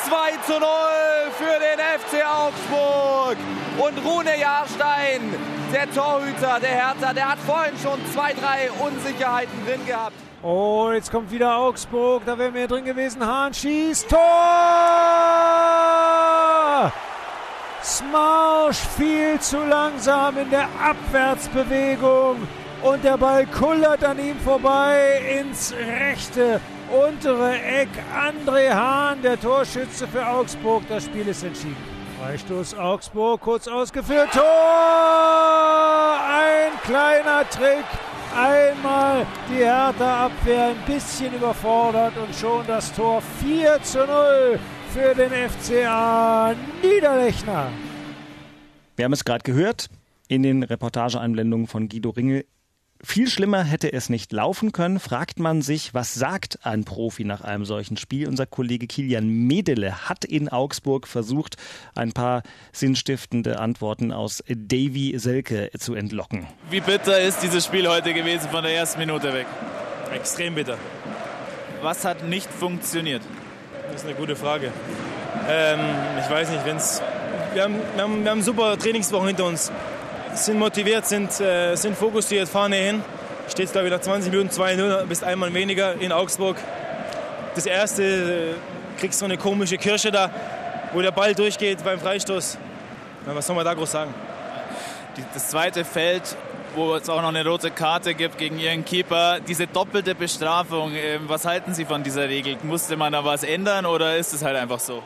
2 0.06 0.36
zu 0.46 0.60
0 0.60 0.68
für 1.36 1.58
den 1.58 1.78
FC 1.98 2.24
Augsburg. 2.24 3.36
Und 3.78 3.98
Rune 4.04 4.38
Jahrstein, 4.38 5.34
der 5.72 5.92
Torhüter 5.92 6.60
der 6.60 6.70
Hertha, 6.70 7.12
der 7.12 7.28
hat 7.28 7.38
vorhin 7.40 7.74
schon 7.82 8.00
zwei, 8.12 8.32
drei 8.32 8.70
Unsicherheiten 8.78 9.66
drin 9.66 9.84
gehabt. 9.86 10.14
Oh, 10.42 10.90
jetzt 10.92 11.10
kommt 11.10 11.30
wieder 11.32 11.56
Augsburg. 11.56 12.22
Da 12.24 12.38
wäre 12.38 12.52
mehr 12.52 12.68
drin 12.68 12.84
gewesen. 12.84 13.26
Hahn 13.26 13.52
schießt. 13.52 14.08
Tor! 14.08 14.20
Smarsch 17.82 18.78
viel 18.96 19.40
zu 19.40 19.64
langsam 19.64 20.36
in 20.38 20.50
der 20.50 20.68
Abwärtsbewegung. 20.82 22.36
Und 22.82 23.04
der 23.04 23.18
Ball 23.18 23.46
kullert 23.46 24.02
an 24.04 24.18
ihm 24.18 24.38
vorbei 24.40 25.20
ins 25.38 25.72
rechte 25.72 26.60
untere 26.90 27.52
Eck. 27.60 27.88
André 28.14 28.72
Hahn, 28.72 29.20
der 29.22 29.38
Torschütze 29.38 30.08
für 30.08 30.26
Augsburg. 30.26 30.82
Das 30.88 31.04
Spiel 31.04 31.28
ist 31.28 31.42
entschieden. 31.42 31.76
Freistoß 32.20 32.78
Augsburg, 32.78 33.40
kurz 33.40 33.68
ausgeführt. 33.68 34.28
Tor! 34.32 34.42
Ein 36.28 36.72
kleiner 36.84 37.48
Trick. 37.48 37.84
Einmal 38.36 39.26
die 39.48 39.64
Hertha-Abwehr 39.64 40.68
ein 40.68 40.82
bisschen 40.86 41.34
überfordert 41.34 42.12
und 42.16 42.34
schon 42.34 42.66
das 42.66 42.92
Tor 42.92 43.22
4 43.40 43.82
zu 43.82 44.06
0 44.06 44.58
für 44.92 45.14
den 45.14 45.30
FCA 45.30 46.54
Niederlechner. 46.82 47.70
Wir 48.96 49.04
haben 49.04 49.12
es 49.12 49.24
gerade 49.24 49.44
gehört 49.44 49.88
in 50.26 50.42
den 50.42 50.62
Reportageeinblendungen 50.62 51.66
von 51.68 51.88
Guido 51.88 52.10
Ringel. 52.10 52.44
Viel 53.02 53.28
schlimmer 53.28 53.64
hätte 53.64 53.92
es 53.92 54.10
nicht 54.10 54.30
laufen 54.30 54.72
können, 54.72 55.00
fragt 55.00 55.38
man 55.38 55.62
sich, 55.62 55.94
was 55.94 56.12
sagt 56.12 56.66
ein 56.66 56.84
Profi 56.84 57.24
nach 57.24 57.40
einem 57.40 57.64
solchen 57.64 57.96
Spiel? 57.96 58.28
Unser 58.28 58.44
Kollege 58.44 58.86
Kilian 58.86 59.26
Medele 59.26 60.08
hat 60.08 60.26
in 60.26 60.50
Augsburg 60.50 61.08
versucht, 61.08 61.56
ein 61.94 62.12
paar 62.12 62.42
sinnstiftende 62.72 63.58
Antworten 63.58 64.12
aus 64.12 64.44
Davy 64.48 65.18
Selke 65.18 65.70
zu 65.78 65.94
entlocken. 65.94 66.46
Wie 66.68 66.80
bitter 66.80 67.18
ist 67.20 67.42
dieses 67.42 67.64
Spiel 67.64 67.88
heute 67.88 68.12
gewesen 68.12 68.50
von 68.50 68.64
der 68.64 68.74
ersten 68.74 68.98
Minute 68.98 69.32
weg? 69.32 69.46
Extrem 70.12 70.56
bitter. 70.56 70.76
Was 71.80 72.04
hat 72.04 72.28
nicht 72.28 72.50
funktioniert? 72.52 73.22
Das 73.92 74.02
ist 74.02 74.06
eine 74.06 74.14
gute 74.14 74.36
Frage. 74.36 74.70
Ähm, 75.48 75.80
ich 76.20 76.30
weiß 76.30 76.50
nicht, 76.50 76.64
wenn 76.64 76.76
es 76.76 77.02
wir 77.52 77.64
haben, 77.64 77.74
wir 77.94 78.02
haben, 78.02 78.22
wir 78.22 78.30
haben 78.30 78.42
super 78.42 78.78
Trainingswochen 78.78 79.28
hinter 79.28 79.46
uns. 79.46 79.72
Sind 80.34 80.58
motiviert, 80.60 81.06
sind, 81.06 81.40
äh, 81.40 81.74
sind 81.74 81.96
fokussiert, 81.96 82.48
fahren 82.48 82.72
hin. 82.72 83.02
Steht 83.48 83.66
es, 83.66 83.72
glaube 83.72 83.88
ich, 83.88 83.92
nach 83.92 84.00
20 84.00 84.30
Minuten 84.30 84.50
2-0, 84.50 85.06
bist 85.06 85.24
einmal 85.24 85.52
weniger 85.52 85.94
in 86.00 86.12
Augsburg. 86.12 86.56
Das 87.56 87.66
erste, 87.66 88.04
äh, 88.04 89.00
kriegst 89.00 89.20
du 89.20 89.24
eine 89.24 89.36
komische 89.36 89.76
Kirsche 89.76 90.12
da, 90.12 90.30
wo 90.92 91.02
der 91.02 91.10
Ball 91.10 91.34
durchgeht 91.34 91.82
beim 91.82 91.98
Freistoß. 91.98 92.58
Ja, 93.26 93.34
was 93.34 93.44
soll 93.44 93.56
man 93.56 93.64
da 93.64 93.74
groß 93.74 93.90
sagen? 93.90 94.14
Die, 95.16 95.24
das 95.34 95.48
zweite 95.48 95.84
Feld, 95.84 96.36
wo 96.74 96.94
es 96.94 97.08
auch 97.08 97.22
noch 97.22 97.28
eine 97.28 97.44
rote 97.46 97.70
Karte 97.70 98.14
gibt 98.14 98.38
gegen 98.38 98.58
ihren 98.58 98.84
Keeper. 98.84 99.40
Diese 99.40 99.66
doppelte 99.66 100.14
Bestrafung, 100.14 100.92
äh, 100.94 101.18
was 101.26 101.44
halten 101.44 101.74
Sie 101.74 101.84
von 101.84 102.02
dieser 102.02 102.28
Regel? 102.28 102.56
Musste 102.62 102.96
man 102.96 103.12
da 103.12 103.24
was 103.24 103.42
ändern 103.42 103.86
oder 103.86 104.16
ist 104.16 104.32
es 104.32 104.44
halt 104.44 104.56
einfach 104.56 104.80
so? 104.80 105.02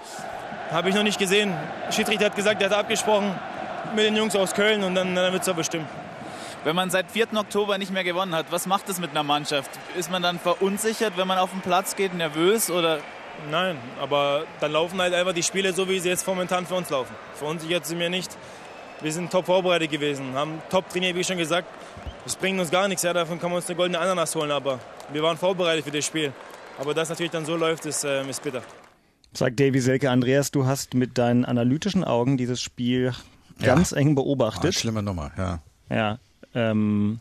Habe 0.70 0.88
ich 0.88 0.94
noch 0.94 1.02
nicht 1.02 1.18
gesehen. 1.18 1.54
Schiedsrichter 1.90 2.26
hat 2.26 2.36
gesagt, 2.36 2.62
er 2.62 2.70
hat 2.70 2.76
abgesprochen 2.76 3.34
mit 3.94 4.04
den 4.04 4.16
Jungs 4.16 4.34
aus 4.36 4.54
Köln 4.54 4.82
und 4.82 4.94
dann, 4.94 5.14
dann 5.14 5.32
wird 5.32 5.42
es 5.42 5.46
ja 5.48 5.52
bestimmt. 5.52 5.86
Wenn 6.64 6.74
man 6.74 6.90
seit 6.90 7.10
4. 7.10 7.28
Oktober 7.36 7.76
nicht 7.76 7.92
mehr 7.92 8.04
gewonnen 8.04 8.34
hat, 8.34 8.46
was 8.50 8.66
macht 8.66 8.88
das 8.88 8.98
mit 8.98 9.10
einer 9.10 9.22
Mannschaft? 9.22 9.70
Ist 9.98 10.10
man 10.10 10.22
dann 10.22 10.38
verunsichert, 10.38 11.12
wenn 11.16 11.28
man 11.28 11.38
auf 11.38 11.50
den 11.50 11.60
Platz 11.60 11.94
geht, 11.94 12.14
nervös 12.14 12.70
oder 12.70 13.00
Nein, 13.50 13.76
aber 14.00 14.44
dann 14.60 14.72
laufen 14.72 15.00
halt 15.00 15.12
einfach 15.12 15.32
die 15.32 15.42
Spiele 15.42 15.72
so, 15.72 15.88
wie 15.88 15.98
sie 15.98 16.08
jetzt 16.08 16.26
momentan 16.26 16.66
für 16.66 16.74
uns 16.74 16.88
laufen. 16.90 17.14
Verunsichert 17.34 17.84
sind 17.84 17.98
wir 17.98 18.08
nicht. 18.08 18.30
Wir 19.04 19.12
sind 19.12 19.30
top 19.30 19.44
vorbereitet 19.44 19.90
gewesen, 19.90 20.32
haben 20.32 20.62
top 20.70 20.88
trainiert, 20.88 21.14
wie 21.14 21.22
schon 21.22 21.36
gesagt. 21.36 21.68
Das 22.24 22.36
bringt 22.36 22.58
uns 22.58 22.70
gar 22.70 22.88
nichts, 22.88 23.02
ja, 23.02 23.12
davon 23.12 23.38
kann 23.38 23.50
man 23.50 23.56
uns 23.58 23.66
eine 23.66 23.76
goldene 23.76 23.98
Ananas 23.98 24.34
holen, 24.34 24.50
aber 24.50 24.80
wir 25.12 25.22
waren 25.22 25.36
vorbereitet 25.36 25.84
für 25.84 25.90
das 25.90 26.06
Spiel. 26.06 26.32
Aber 26.78 26.94
dass 26.94 27.10
natürlich 27.10 27.30
dann 27.30 27.44
so 27.44 27.54
läuft, 27.54 27.84
ist, 27.84 28.02
äh, 28.04 28.26
ist 28.26 28.42
bitter. 28.42 28.62
Sagt 29.34 29.60
Davy 29.60 29.78
Selke. 29.80 30.08
Andreas, 30.08 30.50
du 30.52 30.64
hast 30.64 30.94
mit 30.94 31.18
deinen 31.18 31.44
analytischen 31.44 32.02
Augen 32.02 32.38
dieses 32.38 32.62
Spiel 32.62 33.12
ganz 33.60 33.90
ja. 33.90 33.98
eng 33.98 34.14
beobachtet. 34.14 34.70
Ah, 34.70 34.72
schlimme 34.72 35.02
Nummer, 35.02 35.32
ja. 35.36 35.60
Ja. 35.90 36.18
Ähm, 36.54 37.20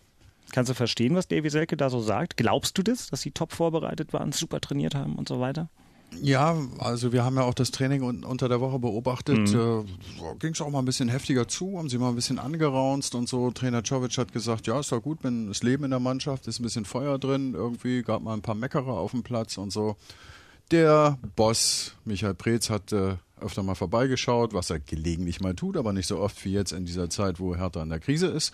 kannst 0.53 0.69
du 0.69 0.75
verstehen, 0.75 1.15
was 1.15 1.27
Davy 1.27 1.49
Selke 1.49 1.75
da 1.75 1.89
so 1.89 1.99
sagt? 1.99 2.37
Glaubst 2.37 2.77
du 2.77 2.83
das, 2.83 3.09
dass 3.09 3.19
sie 3.19 3.31
top 3.31 3.51
vorbereitet 3.51 4.13
waren, 4.13 4.31
super 4.31 4.61
trainiert 4.61 4.95
haben 4.95 5.17
und 5.17 5.27
so 5.27 5.41
weiter? 5.41 5.67
Ja, 6.21 6.57
also 6.79 7.11
wir 7.11 7.23
haben 7.23 7.35
ja 7.35 7.43
auch 7.43 7.53
das 7.53 7.71
Training 7.71 8.01
unter 8.23 8.49
der 8.49 8.61
Woche 8.61 8.79
beobachtet. 8.79 9.53
Mhm. 9.53 9.85
Äh, 9.85 10.35
Ging 10.39 10.53
es 10.53 10.61
auch 10.61 10.69
mal 10.69 10.79
ein 10.79 10.85
bisschen 10.85 11.09
heftiger 11.09 11.47
zu, 11.47 11.77
haben 11.77 11.89
sie 11.89 11.97
mal 11.97 12.09
ein 12.09 12.15
bisschen 12.15 12.39
angeraunzt 12.39 13.15
und 13.15 13.27
so. 13.27 13.51
Trainer 13.51 13.83
Czovic 13.83 14.17
hat 14.17 14.33
gesagt, 14.33 14.67
ja, 14.67 14.79
ist 14.79 14.91
doch 14.91 15.01
gut, 15.01 15.19
wenn 15.23 15.47
das 15.47 15.63
Leben 15.63 15.83
in 15.83 15.91
der 15.91 15.99
Mannschaft 15.99 16.47
ist 16.47 16.59
ein 16.59 16.63
bisschen 16.63 16.85
Feuer 16.85 17.19
drin. 17.19 17.53
Irgendwie 17.53 18.03
gab 18.03 18.21
mal 18.21 18.33
ein 18.33 18.41
paar 18.41 18.55
Meckerer 18.55 18.93
auf 18.93 19.11
dem 19.11 19.23
Platz 19.23 19.57
und 19.57 19.71
so. 19.71 19.95
Der 20.71 21.17
Boss 21.35 21.93
Michael 22.05 22.33
Preetz 22.33 22.69
hat 22.69 22.91
äh, 22.93 23.15
öfter 23.39 23.63
mal 23.63 23.75
vorbeigeschaut, 23.75 24.53
was 24.53 24.69
er 24.69 24.79
gelegentlich 24.79 25.41
mal 25.41 25.53
tut, 25.53 25.77
aber 25.77 25.93
nicht 25.93 26.07
so 26.07 26.19
oft 26.19 26.43
wie 26.45 26.53
jetzt 26.53 26.71
in 26.71 26.85
dieser 26.85 27.09
Zeit, 27.09 27.39
wo 27.39 27.55
Hertha 27.55 27.83
in 27.83 27.89
der 27.89 27.99
Krise 27.99 28.27
ist. 28.27 28.53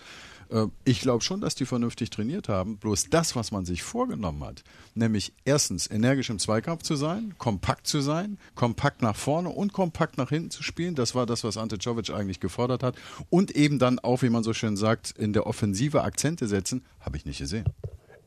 Äh, 0.49 0.67
ich 0.83 1.01
glaube 1.01 1.23
schon, 1.23 1.41
dass 1.41 1.55
die 1.55 1.65
vernünftig 1.65 2.09
trainiert 2.09 2.49
haben. 2.49 2.77
Bloß 2.77 3.09
das, 3.09 3.35
was 3.35 3.51
man 3.51 3.65
sich 3.65 3.83
vorgenommen 3.83 4.43
hat, 4.43 4.63
nämlich 4.95 5.33
erstens 5.45 5.89
energisch 5.89 6.29
im 6.29 6.39
Zweikampf 6.39 6.83
zu 6.83 6.95
sein, 6.95 7.35
kompakt 7.37 7.87
zu 7.87 8.01
sein, 8.01 8.37
kompakt 8.55 9.01
nach 9.01 9.15
vorne 9.15 9.49
und 9.49 9.73
kompakt 9.73 10.17
nach 10.17 10.29
hinten 10.29 10.51
zu 10.51 10.63
spielen, 10.63 10.95
das 10.95 11.15
war 11.15 11.25
das, 11.25 11.43
was 11.43 11.57
Ante 11.57 11.77
Czovic 11.77 12.09
eigentlich 12.09 12.39
gefordert 12.39 12.83
hat. 12.83 12.95
Und 13.29 13.51
eben 13.51 13.79
dann 13.79 13.99
auch, 13.99 14.21
wie 14.21 14.29
man 14.29 14.43
so 14.43 14.53
schön 14.53 14.77
sagt, 14.77 15.11
in 15.11 15.33
der 15.33 15.47
Offensive 15.47 16.03
Akzente 16.03 16.47
setzen, 16.47 16.85
habe 16.99 17.17
ich 17.17 17.25
nicht 17.25 17.39
gesehen. 17.39 17.65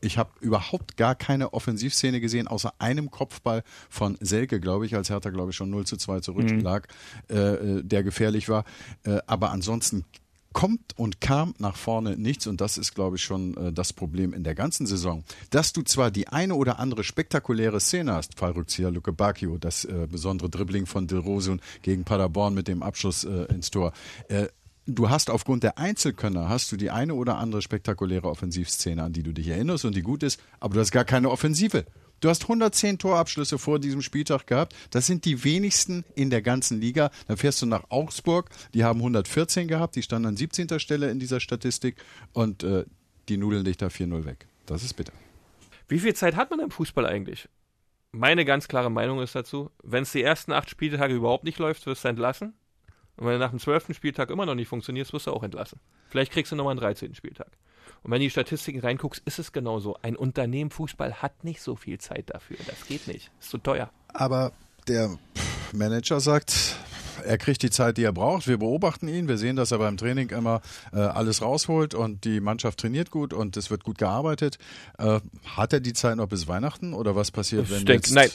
Ich 0.01 0.17
habe 0.17 0.31
überhaupt 0.41 0.97
gar 0.97 1.15
keine 1.15 1.53
Offensivszene 1.53 2.19
gesehen, 2.19 2.49
außer 2.49 2.73
einem 2.77 3.09
Kopfball 3.09 3.63
von 3.89 4.17
Selke, 4.19 4.59
glaube 4.59 4.85
ich, 4.85 4.95
als 4.95 5.09
Hertha, 5.09 5.29
glaube 5.29 5.51
ich, 5.51 5.55
schon 5.55 5.69
0 5.69 5.85
zu 5.85 5.95
2 5.95 6.19
zurücklag, 6.19 6.89
mhm. 7.29 7.35
äh, 7.35 7.83
der 7.83 8.03
gefährlich 8.03 8.49
war. 8.49 8.65
Äh, 9.03 9.19
aber 9.27 9.51
ansonsten 9.51 10.03
kommt 10.53 10.97
und 10.97 11.21
kam 11.21 11.53
nach 11.57 11.75
vorne 11.75 12.17
nichts 12.17 12.47
und 12.47 12.61
das 12.61 12.77
ist, 12.77 12.95
glaube 12.95 13.17
ich, 13.17 13.23
schon 13.23 13.57
äh, 13.57 13.73
das 13.73 13.93
Problem 13.93 14.33
in 14.33 14.43
der 14.43 14.55
ganzen 14.55 14.85
Saison. 14.85 15.23
Dass 15.49 15.73
du 15.73 15.81
zwar 15.81 16.11
die 16.11 16.27
eine 16.27 16.55
oder 16.55 16.79
andere 16.79 17.03
spektakuläre 17.03 17.79
Szene 17.79 18.13
hast, 18.13 18.37
Fallrückzieher 18.37 18.91
Luke 18.91 19.11
Bacchio, 19.11 19.57
das 19.57 19.85
äh, 19.85 20.07
besondere 20.09 20.49
Dribbling 20.49 20.85
von 20.85 21.07
De 21.07 21.17
Rosun 21.17 21.61
gegen 21.81 22.03
Paderborn 22.03 22.53
mit 22.53 22.67
dem 22.67 22.83
Abschluss 22.83 23.23
äh, 23.23 23.45
ins 23.45 23.71
Tor, 23.71 23.93
äh, 24.29 24.47
du 24.85 25.09
hast 25.09 25.29
aufgrund 25.29 25.63
der 25.63 25.77
Einzelkönner 25.77 26.49
hast 26.49 26.71
du 26.71 26.77
die 26.77 26.91
eine 26.91 27.15
oder 27.15 27.37
andere 27.37 27.61
spektakuläre 27.61 28.29
Offensivszene, 28.29 29.01
an 29.01 29.13
die 29.13 29.23
du 29.23 29.33
dich 29.33 29.47
erinnerst 29.47 29.85
und 29.85 29.95
die 29.95 30.01
gut 30.01 30.23
ist, 30.23 30.39
aber 30.59 30.75
du 30.75 30.79
hast 30.79 30.91
gar 30.91 31.05
keine 31.05 31.29
Offensive. 31.29 31.85
Du 32.23 32.29
hast 32.29 32.43
110 32.43 32.99
Torabschlüsse 32.99 33.59
vor 33.59 33.79
diesem 33.79 34.01
Spieltag 34.01 34.47
gehabt. 34.47 34.73
Das 34.91 35.05
sind 35.05 35.25
die 35.25 35.43
wenigsten 35.43 36.05
in 36.15 36.29
der 36.29 36.41
ganzen 36.41 36.79
Liga. 36.79 37.11
Dann 37.27 37.35
fährst 37.35 37.61
du 37.61 37.65
nach 37.65 37.83
Augsburg. 37.89 38.49
Die 38.73 38.85
haben 38.85 38.99
114 38.99 39.67
gehabt. 39.67 39.97
Die 39.97 40.03
standen 40.03 40.29
an 40.29 40.37
17. 40.37 40.79
Stelle 40.79 41.11
in 41.11 41.19
dieser 41.19 41.41
Statistik. 41.41 41.97
Und 42.31 42.63
äh, 42.63 42.85
die 43.27 43.35
nudeln 43.35 43.65
dich 43.65 43.75
da 43.75 43.87
4-0 43.87 44.23
weg. 44.23 44.47
Das 44.65 44.85
ist 44.85 44.93
bitter. 44.93 45.11
Wie 45.89 45.99
viel 45.99 46.13
Zeit 46.13 46.37
hat 46.37 46.49
man 46.49 46.61
im 46.61 46.71
Fußball 46.71 47.05
eigentlich? 47.05 47.49
Meine 48.13 48.45
ganz 48.45 48.69
klare 48.69 48.89
Meinung 48.89 49.21
ist 49.21 49.35
dazu, 49.35 49.69
wenn 49.83 50.03
es 50.03 50.13
die 50.13 50.23
ersten 50.23 50.53
acht 50.53 50.69
Spieltage 50.69 51.13
überhaupt 51.13 51.43
nicht 51.43 51.59
läuft, 51.59 51.85
wirst 51.87 52.05
du 52.05 52.07
entlassen. 52.07 52.53
Und 53.17 53.25
wenn 53.25 53.33
du 53.33 53.39
nach 53.39 53.49
dem 53.49 53.59
zwölften 53.59 53.93
Spieltag 53.93 54.29
immer 54.29 54.45
noch 54.45 54.55
nicht 54.55 54.69
funktionierst, 54.69 55.11
wirst 55.11 55.27
du 55.27 55.31
auch 55.31 55.43
entlassen. 55.43 55.81
Vielleicht 56.07 56.31
kriegst 56.31 56.53
du 56.53 56.55
nochmal 56.55 56.71
einen 56.71 56.79
13. 56.79 57.15
Spieltag. 57.15 57.51
Und 58.03 58.11
wenn 58.11 58.19
du 58.19 58.25
die 58.25 58.31
Statistiken 58.31 58.79
reinguckst, 58.79 59.21
ist 59.25 59.39
es 59.39 59.51
genauso. 59.51 59.97
Ein 60.01 60.15
Unternehmen 60.15 60.69
Fußball 60.69 61.15
hat 61.21 61.43
nicht 61.43 61.61
so 61.61 61.75
viel 61.75 61.99
Zeit 61.99 62.29
dafür. 62.29 62.57
Das 62.67 62.87
geht 62.87 63.07
nicht. 63.07 63.31
Ist 63.39 63.49
zu 63.49 63.57
teuer. 63.57 63.89
Aber 64.09 64.51
der 64.87 65.17
Manager 65.73 66.19
sagt, 66.19 66.77
er 67.25 67.37
kriegt 67.37 67.61
die 67.63 67.69
Zeit, 67.69 67.97
die 67.97 68.03
er 68.03 68.13
braucht. 68.13 68.47
Wir 68.47 68.57
beobachten 68.57 69.07
ihn. 69.07 69.27
Wir 69.27 69.37
sehen, 69.37 69.55
dass 69.55 69.71
er 69.71 69.77
beim 69.77 69.97
Training 69.97 70.29
immer 70.29 70.61
äh, 70.91 70.97
alles 70.97 71.41
rausholt 71.41 71.93
und 71.93 72.25
die 72.25 72.39
Mannschaft 72.39 72.79
trainiert 72.79 73.11
gut 73.11 73.33
und 73.33 73.57
es 73.57 73.69
wird 73.69 73.83
gut 73.83 73.97
gearbeitet. 73.97 74.57
Äh, 74.97 75.19
hat 75.45 75.73
er 75.73 75.79
die 75.79 75.93
Zeit 75.93 76.17
noch 76.17 76.27
bis 76.27 76.47
Weihnachten 76.47 76.93
oder 76.93 77.15
was 77.15 77.31
passiert, 77.31 77.65
ich 77.65 77.71
wenn 77.71 77.85
denk, 77.85 78.05
jetzt 78.05 78.13
Nein. 78.13 78.29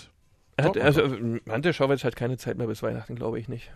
Hat, 0.60 0.76
also, 0.76 1.02
Ante 1.48 1.72
Schauwitz 1.72 2.02
hat 2.02 2.16
keine 2.16 2.36
Zeit 2.36 2.58
mehr 2.58 2.66
bis 2.66 2.82
Weihnachten, 2.82 3.14
glaube 3.14 3.38
ich 3.38 3.48
nicht. 3.48 3.70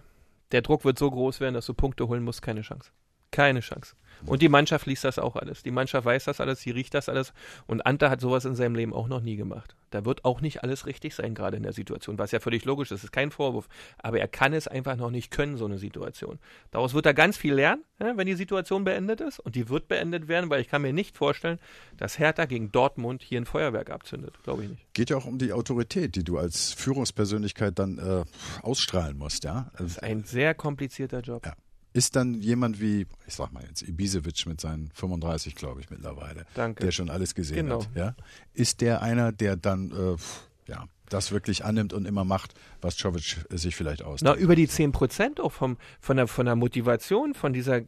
Der 0.50 0.62
Druck 0.62 0.84
wird 0.84 0.98
so 0.98 1.10
groß 1.10 1.38
werden, 1.38 1.54
dass 1.54 1.66
du 1.66 1.74
Punkte 1.74 2.08
holen 2.08 2.24
musst. 2.24 2.42
Keine 2.42 2.62
Chance. 2.62 2.90
Keine 3.32 3.60
Chance. 3.60 3.96
Und 4.26 4.42
die 4.42 4.48
Mannschaft 4.48 4.86
liest 4.86 5.04
das 5.04 5.18
auch 5.18 5.36
alles. 5.36 5.62
Die 5.62 5.70
Mannschaft 5.70 6.04
weiß 6.04 6.24
das 6.24 6.40
alles, 6.40 6.60
sie 6.60 6.70
riecht 6.70 6.94
das 6.94 7.08
alles. 7.08 7.32
Und 7.66 7.84
Ante 7.86 8.10
hat 8.10 8.20
sowas 8.20 8.44
in 8.44 8.54
seinem 8.54 8.74
Leben 8.74 8.92
auch 8.92 9.08
noch 9.08 9.20
nie 9.20 9.36
gemacht. 9.36 9.74
Da 9.90 10.04
wird 10.04 10.24
auch 10.24 10.40
nicht 10.40 10.62
alles 10.62 10.86
richtig 10.86 11.14
sein, 11.14 11.34
gerade 11.34 11.56
in 11.56 11.62
der 11.62 11.72
Situation, 11.72 12.18
was 12.18 12.30
ja 12.30 12.40
völlig 12.40 12.64
logisch 12.64 12.90
ist. 12.90 13.00
Das 13.00 13.04
ist 13.04 13.12
kein 13.12 13.30
Vorwurf. 13.30 13.68
Aber 13.98 14.20
er 14.20 14.28
kann 14.28 14.52
es 14.52 14.68
einfach 14.68 14.96
noch 14.96 15.10
nicht 15.10 15.30
können, 15.30 15.56
so 15.56 15.64
eine 15.64 15.78
Situation. 15.78 16.38
Daraus 16.70 16.94
wird 16.94 17.04
er 17.04 17.14
ganz 17.14 17.36
viel 17.36 17.54
lernen, 17.54 17.84
ja, 18.00 18.16
wenn 18.16 18.26
die 18.26 18.34
Situation 18.34 18.84
beendet 18.84 19.20
ist. 19.20 19.38
Und 19.38 19.54
die 19.54 19.68
wird 19.68 19.88
beendet 19.88 20.28
werden, 20.28 20.48
weil 20.50 20.60
ich 20.60 20.68
kann 20.68 20.82
mir 20.82 20.92
nicht 20.92 21.16
vorstellen, 21.16 21.58
dass 21.96 22.18
Hertha 22.18 22.46
gegen 22.46 22.72
Dortmund 22.72 23.22
hier 23.22 23.40
ein 23.40 23.46
Feuerwerk 23.46 23.90
abzündet. 23.90 24.34
Glaube 24.44 24.64
ich 24.64 24.70
nicht. 24.70 24.94
Geht 24.94 25.10
ja 25.10 25.16
auch 25.16 25.26
um 25.26 25.38
die 25.38 25.52
Autorität, 25.52 26.14
die 26.14 26.24
du 26.24 26.38
als 26.38 26.72
Führungspersönlichkeit 26.72 27.78
dann 27.78 27.98
äh, 27.98 28.24
ausstrahlen 28.62 29.18
musst, 29.18 29.44
ja? 29.44 29.70
Das 29.76 29.86
ist 29.88 30.02
ein 30.02 30.24
sehr 30.24 30.54
komplizierter 30.54 31.20
Job. 31.20 31.44
Ja 31.44 31.54
ist 31.92 32.16
dann 32.16 32.34
jemand 32.34 32.80
wie, 32.80 33.06
ich 33.26 33.34
sag 33.34 33.52
mal 33.52 33.62
jetzt, 33.68 33.82
Ibisevic 33.82 34.46
mit 34.46 34.60
seinen 34.60 34.90
35, 34.94 35.54
glaube 35.54 35.80
ich, 35.80 35.90
mittlerweile, 35.90 36.46
Danke. 36.54 36.84
der 36.84 36.92
schon 36.92 37.10
alles 37.10 37.34
gesehen 37.34 37.66
genau. 37.66 37.82
hat. 37.82 37.88
Ja? 37.94 38.14
Ist 38.54 38.80
der 38.80 39.02
einer, 39.02 39.32
der 39.32 39.56
dann 39.56 39.90
äh, 39.90 40.70
ja, 40.70 40.86
das 41.08 41.32
wirklich 41.32 41.64
annimmt 41.64 41.92
und 41.92 42.06
immer 42.06 42.24
macht, 42.24 42.54
was 42.80 42.96
Czovic 42.96 43.44
sich 43.50 43.76
vielleicht 43.76 44.02
ausdenkt? 44.02 44.38
Na, 44.38 44.42
über 44.42 44.56
die 44.56 44.68
10 44.68 44.92
Prozent 44.92 45.40
auch 45.40 45.52
vom, 45.52 45.76
von, 46.00 46.16
der, 46.16 46.26
von 46.26 46.46
der 46.46 46.56
Motivation, 46.56 47.34
von 47.34 47.52
dieser 47.52 47.82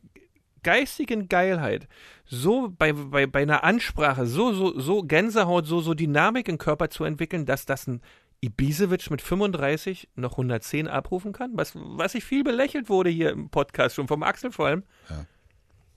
geistigen 0.62 1.28
Geilheit, 1.28 1.88
so 2.24 2.70
bei, 2.76 2.92
bei, 2.92 3.26
bei 3.26 3.42
einer 3.42 3.64
Ansprache, 3.64 4.26
so, 4.26 4.52
so, 4.52 4.78
so 4.78 5.02
Gänsehaut, 5.02 5.66
so, 5.66 5.80
so 5.80 5.94
Dynamik 5.94 6.48
im 6.48 6.58
Körper 6.58 6.90
zu 6.90 7.04
entwickeln, 7.04 7.46
dass 7.46 7.66
das 7.66 7.86
ein 7.86 8.00
Ibisevic 8.44 9.10
mit 9.10 9.22
35 9.22 10.08
noch 10.16 10.32
110 10.32 10.88
abrufen 10.88 11.32
kann, 11.32 11.52
was, 11.54 11.72
was 11.74 12.14
ich 12.14 12.24
viel 12.24 12.44
belächelt 12.44 12.88
wurde 12.88 13.10
hier 13.10 13.30
im 13.30 13.48
Podcast, 13.48 13.96
schon 13.96 14.08
vom 14.08 14.22
Axel 14.22 14.52
vor 14.52 14.66
allem. 14.66 14.82
Ja. 15.08 15.26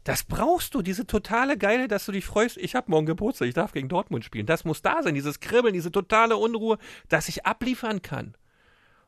Das 0.03 0.23
brauchst 0.23 0.73
du, 0.73 0.81
diese 0.81 1.05
totale 1.05 1.57
Geile, 1.57 1.89
dass 1.89 2.05
du 2.05 2.13
dich 2.13 2.25
freust, 2.25 2.55
ich 2.55 2.75
habe 2.75 2.89
morgen 2.89 3.05
Geburtstag, 3.05 3.49
ich 3.49 3.53
darf 3.53 3.73
gegen 3.73 3.89
Dortmund 3.89 4.23
spielen. 4.23 4.45
Das 4.45 4.63
muss 4.63 4.81
da 4.81 5.03
sein, 5.03 5.15
dieses 5.15 5.41
Kribbeln, 5.41 5.73
diese 5.73 5.91
totale 5.91 6.37
Unruhe, 6.37 6.77
dass 7.09 7.27
ich 7.27 7.45
abliefern 7.45 8.01
kann. 8.01 8.33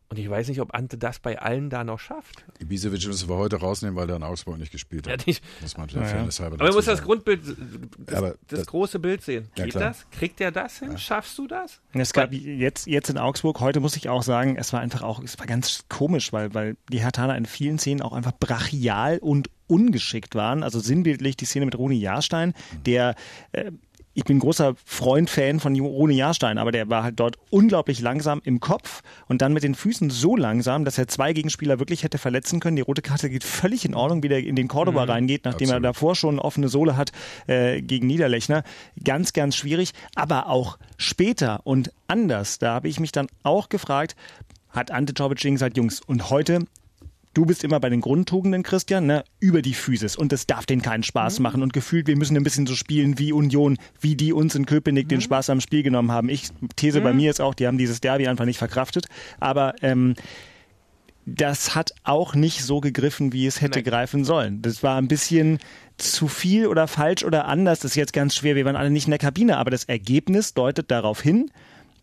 Und 0.10 0.18
ich 0.18 0.28
weiß 0.28 0.48
nicht, 0.48 0.60
ob 0.60 0.74
Ante 0.74 0.98
das 0.98 1.20
bei 1.20 1.40
allen 1.40 1.70
da 1.70 1.84
noch 1.84 2.00
schafft. 2.00 2.44
Ibisevic 2.60 3.06
müssen 3.06 3.30
wir 3.30 3.38
heute 3.38 3.58
rausnehmen, 3.58 3.96
weil 3.96 4.10
er 4.10 4.16
in 4.16 4.24
Augsburg 4.24 4.58
nicht 4.58 4.72
gespielt 4.72 5.08
hat. 5.08 5.22
Ja, 5.22 5.28
nicht. 5.28 5.44
Muss 5.62 5.78
man 5.78 5.88
ja, 5.90 6.02
ja. 6.02 6.46
Aber 6.48 6.58
man 6.58 6.74
muss 6.74 6.86
das 6.86 7.04
Grundbild, 7.04 7.42
das, 7.46 7.56
das, 8.22 8.34
das, 8.48 8.66
große 8.66 8.98
Bild 8.98 9.22
sehen. 9.22 9.50
Geht 9.54 9.76
ja, 9.76 9.80
das? 9.80 10.08
Kriegt 10.10 10.42
er 10.42 10.52
das 10.52 10.80
hin? 10.80 10.98
Schaffst 10.98 11.38
du 11.38 11.46
das? 11.46 11.80
Es 11.94 12.12
gab 12.12 12.34
jetzt, 12.34 12.88
jetzt 12.88 13.12
in 13.12 13.20
Augsburg, 13.20 13.60
heute 13.60 13.82
muss 13.82 13.96
ich 13.96 14.10
auch 14.10 14.24
sagen, 14.24 14.56
es 14.56 14.74
war 14.74 14.80
einfach 14.80 15.04
auch, 15.04 15.22
es 15.22 15.38
war 15.38 15.46
ganz 15.46 15.86
komisch, 15.90 16.34
weil, 16.34 16.56
weil 16.56 16.76
die 16.92 17.02
Hertaner 17.02 17.38
in 17.38 17.46
vielen 17.46 17.78
Szenen 17.78 18.02
auch 18.02 18.14
einfach 18.14 18.34
brachial 18.40 19.20
und 19.20 19.52
ungeschickt 19.68 20.34
waren. 20.34 20.64
Also 20.64 20.80
sinnbildlich 20.80 21.38
die 21.38 21.46
Szene 21.46 21.66
mit 21.66 21.78
Roni 21.78 21.98
Jahrstein, 21.98 22.56
der 22.86 23.14
äh, 23.52 23.72
ich 24.14 24.24
bin 24.24 24.40
großer 24.40 24.76
Freund, 24.86 25.30
Fan 25.30 25.60
von 25.60 25.80
Rune 25.80 26.14
Jahrstein, 26.14 26.58
aber 26.58 26.72
der 26.72 26.90
war 26.90 27.04
halt 27.04 27.20
dort 27.20 27.38
unglaublich 27.50 28.02
langsam 28.02 28.42
im 28.44 28.60
Kopf 28.60 29.02
und 29.28 29.42
dann 29.42 29.54
mit 29.54 29.64
den 29.64 29.76
Füßen 29.76 30.10
so 30.10 30.36
langsam, 30.36 30.84
dass 30.84 30.98
er 30.98 31.08
zwei 31.08 31.34
Gegenspieler 31.34 31.80
wirklich 31.80 32.04
hätte 32.04 32.18
verletzen 32.18 32.60
können. 32.60 32.76
Die 32.76 32.82
rote 32.82 33.02
Karte 33.02 33.30
geht 33.30 33.44
völlig 33.44 33.86
in 33.86 33.96
Ordnung, 33.96 34.24
wie 34.24 34.30
der 34.30 34.40
in 34.40 34.56
den 34.56 34.68
Cordoba 34.68 35.04
mhm, 35.06 35.12
reingeht, 35.12 35.46
nachdem 35.46 35.68
absolut. 35.68 35.84
er 35.84 35.88
davor 35.90 36.16
schon 36.16 36.36
eine 36.36 36.44
offene 36.44 36.70
Sohle 36.70 36.98
hat 36.98 37.12
äh, 37.48 37.82
gegen 37.82 38.08
Niederlechner. 38.08 38.64
Ganz, 39.04 39.34
ganz 39.34 39.56
schwierig, 39.56 39.92
aber 40.16 40.48
auch 40.48 40.78
später 40.98 41.62
und 41.64 41.92
anders. 42.08 42.60
Da 42.60 42.74
habe 42.74 42.88
ich 42.88 43.00
mich 43.00 43.12
dann 43.12 43.28
auch 43.44 43.70
gefragt, 43.70 44.16
hat 44.70 44.92
Ante 44.92 45.14
Tobic 45.14 45.40
gesagt, 45.40 45.78
Jungs, 45.78 46.02
und 46.02 46.30
heute 46.30 46.66
du 47.34 47.46
bist 47.46 47.64
immer 47.64 47.80
bei 47.80 47.90
den 47.90 48.02
Grundtugenden, 48.02 48.64
Christian, 48.64 49.06
ne, 49.06 49.24
über 49.40 49.62
die 49.62 49.74
Physis. 49.74 50.16
Und 50.16 50.32
das 50.32 50.48
darf 50.48 50.66
denen 50.66 50.82
keinen 50.82 51.04
Spaß 51.04 51.40
mhm. 51.40 51.44
machen. 51.44 51.64
Und 51.64 51.74
gefühlt, 51.74 52.08
wir 52.08 52.18
müssen 52.18 52.36
ein 52.36 52.44
bisschen 52.44 52.68
so 52.68 52.76
spielen 52.76 53.20
wie 53.20 53.32
Union, 53.34 53.78
wie 54.00 54.16
die 54.16 54.34
uns 54.34 54.56
in 54.56 54.66
Köpenick 54.66 55.06
mhm. 55.06 55.10
den 55.10 55.22
Spaß 55.22 55.50
am 55.50 55.62
Spiel 55.62 55.84
genommen 55.84 56.12
haben. 56.12 56.30
Ich 56.30 56.50
These 56.76 57.00
mhm. 57.00 57.04
bei 57.04 57.14
mir 57.14 57.30
ist 57.30 57.42
auch, 57.42 57.54
die 57.54 57.68
haben 57.68 57.78
dieses 57.78 58.02
Derby 58.02 58.28
einfach 58.28 58.46
nicht 58.46 58.58
verkraftet. 58.58 59.08
Aber 59.40 59.76
ähm, 59.82 60.16
das 61.26 61.76
hat 61.76 61.92
auch 62.04 62.34
nicht 62.34 62.64
so 62.64 62.80
gegriffen, 62.80 63.34
wie 63.34 63.46
es 63.46 63.62
hätte 63.62 63.80
Nein. 63.80 63.86
greifen 63.86 64.26
sollen. 64.26 64.62
Das 64.62 64.84
war 64.84 64.98
ein 64.98 65.08
bisschen 65.08 65.60
zu 65.98 66.28
viel 66.28 66.68
oder 66.68 66.88
falsch 66.88 67.24
oder 67.24 67.46
anders. 67.46 67.80
Das 67.80 67.92
ist 67.92 67.96
jetzt 67.96 68.14
ganz 68.14 68.36
schwer. 68.36 68.56
Wir 68.56 68.66
waren 68.66 68.76
alle 68.76 68.90
nicht 68.90 69.06
in 69.06 69.12
der 69.12 69.20
Kabine, 69.20 69.58
aber 69.58 69.70
das 69.70 69.84
Ergebnis 69.84 70.54
deutet 70.54 70.90
darauf 70.92 71.22
hin, 71.22 71.52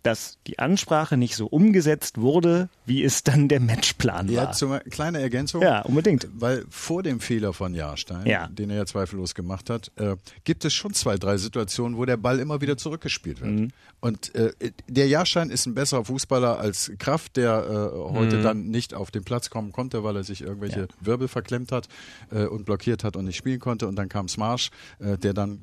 dass 0.03 0.39
die 0.47 0.59
Ansprache 0.59 1.17
nicht 1.17 1.37
so 1.37 1.47
umgesetzt 1.47 2.21
wurde, 2.21 2.69
wie 2.85 3.05
es 3.05 3.25
dann 3.25 3.49
der 3.49 3.61
Matchplan 3.61 4.29
war. 4.29 4.35
Ja, 4.35 4.53
zum, 4.53 4.79
kleine 4.91 5.21
Ergänzung. 5.21 5.63
Ja, 5.63 5.83
unbedingt. 5.83 6.29
Weil 6.33 6.65
vor 6.71 7.03
dem 7.03 7.21
Fehler 7.21 7.53
von 7.53 7.75
Jahrstein, 7.75 8.27
ja. 8.27 8.49
den 8.49 8.71
er 8.71 8.77
ja 8.77 8.87
zweifellos 8.87 9.35
gemacht 9.35 9.71
hat, 9.71 9.91
äh, 9.97 10.17
gibt 10.45 10.65
es 10.65 10.75
schon 10.75 10.95
zwei, 10.95 11.17
drei 11.17 11.37
Situationen, 11.37 11.97
wo 11.97 12.05
der 12.05 12.17
Ball 12.17 12.39
immer 12.39 12.61
wieder 12.61 12.77
zurückgespielt 12.77 13.41
wird. 13.41 13.53
Mhm. 13.53 13.69
Und 14.01 14.35
äh, 14.35 14.53
der 14.89 15.09
Jahrstein 15.09 15.51
ist 15.51 15.67
ein 15.67 15.75
besserer 15.75 16.05
Fußballer 16.05 16.59
als 16.59 16.93
Kraft, 16.99 17.37
der 17.37 17.93
äh, 17.93 18.15
heute 18.15 18.37
mhm. 18.37 18.43
dann 18.43 18.69
nicht 18.69 18.95
auf 18.95 19.11
den 19.11 19.25
Platz 19.25 19.51
kommen 19.51 19.73
konnte, 19.73 20.05
weil 20.05 20.17
er 20.17 20.23
sich 20.23 20.43
irgendwelche 20.43 20.81
ja. 20.81 20.87
Wirbel 21.01 21.29
verklemmt 21.29 21.73
hat 21.73 21.89
äh, 22.31 22.45
und 22.45 22.67
blockiert 22.67 23.05
hat 23.05 23.17
und 23.17 23.25
nicht 23.25 23.37
spielen 23.37 23.59
konnte. 23.59 23.89
Und 23.89 23.97
dann 23.97 24.09
kam 24.09 24.29
Smarsch, 24.29 24.71
äh, 25.01 25.17
der 25.17 25.33
dann 25.33 25.61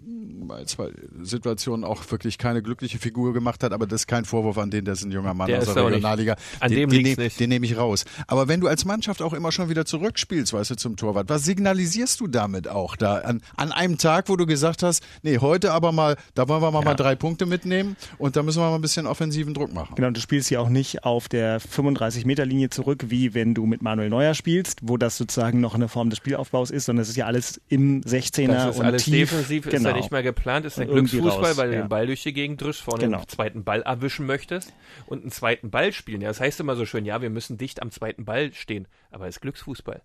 bei 0.48 0.66
zwei 0.66 0.92
Situationen 1.22 1.86
auch 1.86 2.10
wirklich 2.12 2.38
keine 2.38 2.62
glückliche 2.62 3.00
Figur 3.00 3.34
gemacht 3.34 3.64
hat, 3.64 3.72
aber 3.72 3.88
das 3.88 4.02
ist 4.02 4.08
kein 4.08 4.23
Vorwurf 4.26 4.58
an 4.58 4.72
den, 4.72 4.86
der 4.86 4.94
ist 4.94 5.04
ein 5.04 5.12
junger 5.12 5.34
Mann 5.34 5.48
der 5.48 5.60
aus 5.60 5.74
der 5.74 5.86
Regionalliga. 5.86 6.36
An 6.60 6.70
den, 6.70 6.90
dem 6.90 7.04
den, 7.04 7.16
den, 7.16 7.32
den 7.38 7.50
nehme 7.50 7.66
ich 7.66 7.78
raus. 7.78 8.06
Aber 8.28 8.48
wenn 8.48 8.60
du 8.60 8.68
als 8.68 8.86
Mannschaft 8.86 9.22
auch 9.22 9.34
immer 9.34 9.52
schon 9.52 9.70
wieder 9.70 9.86
zurückspielst, 9.86 10.54
weißt 10.54 10.72
du, 10.72 10.76
zum 10.76 10.96
Torwart, 10.96 11.30
was 11.30 11.46
signalisierst 11.46 12.20
du 12.20 12.28
damit 12.28 12.68
auch 12.68 12.96
da? 12.96 13.18
An, 13.20 13.42
an 13.56 13.72
einem 13.72 13.98
Tag, 13.98 14.30
wo 14.30 14.36
du 14.36 14.46
gesagt 14.46 14.84
hast, 14.84 15.04
nee, 15.22 15.40
heute 15.40 15.72
aber 15.74 15.92
mal, 15.92 16.18
da 16.36 16.48
wollen 16.48 16.62
wir 16.62 16.72
mal, 16.72 16.80
ja. 16.80 16.86
mal 16.86 16.96
drei 16.96 17.16
Punkte 17.16 17.46
mitnehmen 17.46 17.96
und 18.18 18.36
da 18.36 18.44
müssen 18.44 18.62
wir 18.62 18.70
mal 18.70 18.76
ein 18.76 18.82
bisschen 18.82 19.08
offensiven 19.08 19.54
Druck 19.54 19.74
machen. 19.74 19.96
Genau, 19.96 20.10
du 20.12 20.20
spielst 20.20 20.50
ja 20.50 20.60
auch 20.60 20.70
nicht 20.70 21.04
auf 21.04 21.28
der 21.30 21.62
35-Meter-Linie 21.62 22.70
zurück, 22.70 23.06
wie 23.08 23.34
wenn 23.34 23.54
du 23.54 23.66
mit 23.66 23.82
Manuel 23.82 24.10
Neuer 24.10 24.34
spielst, 24.34 24.80
wo 24.84 24.98
das 24.98 25.18
sozusagen 25.18 25.60
noch 25.60 25.76
eine 25.76 25.88
Form 25.88 26.10
des 26.10 26.18
Spielaufbaus 26.18 26.72
ist, 26.72 26.86
sondern 26.86 27.04
es 27.04 27.10
ist 27.10 27.16
ja 27.16 27.26
alles 27.26 27.62
im 27.70 28.02
16er 28.02 28.48
das 28.48 28.76
ist 28.76 28.80
und 28.80 28.86
alles 28.86 29.04
tief. 29.04 29.30
defensiv, 29.30 29.64
genau. 29.64 29.76
ist 29.76 29.84
ja 29.84 29.90
genau. 29.90 30.02
nicht 30.02 30.12
mehr 30.12 30.24
geplant, 30.24 30.66
ist 30.66 30.80
ein 30.80 30.88
Glücksfußball, 30.88 31.30
raus, 31.30 31.58
weil 31.58 31.70
du 31.70 31.76
ja. 31.76 31.82
den 31.84 31.90
Ball 31.90 32.08
durch 32.08 32.24
die 32.24 32.34
Gegend 32.34 32.62
drischst, 32.62 32.82
vorne 32.82 33.06
genau. 33.06 33.20
den 33.20 33.28
zweiten 33.28 33.64
Ball 33.64 33.84
erwischen 34.14 34.26
möchtest 34.26 34.74
und 35.08 35.22
einen 35.22 35.32
zweiten 35.32 35.72
Ball 35.72 35.92
spielen. 35.92 36.22
Ja, 36.22 36.30
das 36.30 36.40
heißt 36.40 36.60
immer 36.60 36.76
so 36.76 36.86
schön, 36.86 37.06
ja, 37.06 37.22
wir 37.22 37.30
müssen 37.30 37.58
dicht 37.58 37.82
am 37.82 37.92
zweiten 37.92 38.26
Ball 38.26 38.54
stehen, 38.54 38.88
aber 39.12 39.28
es 39.28 39.38
ist 39.38 39.42
Glücksfußball. 39.42 40.02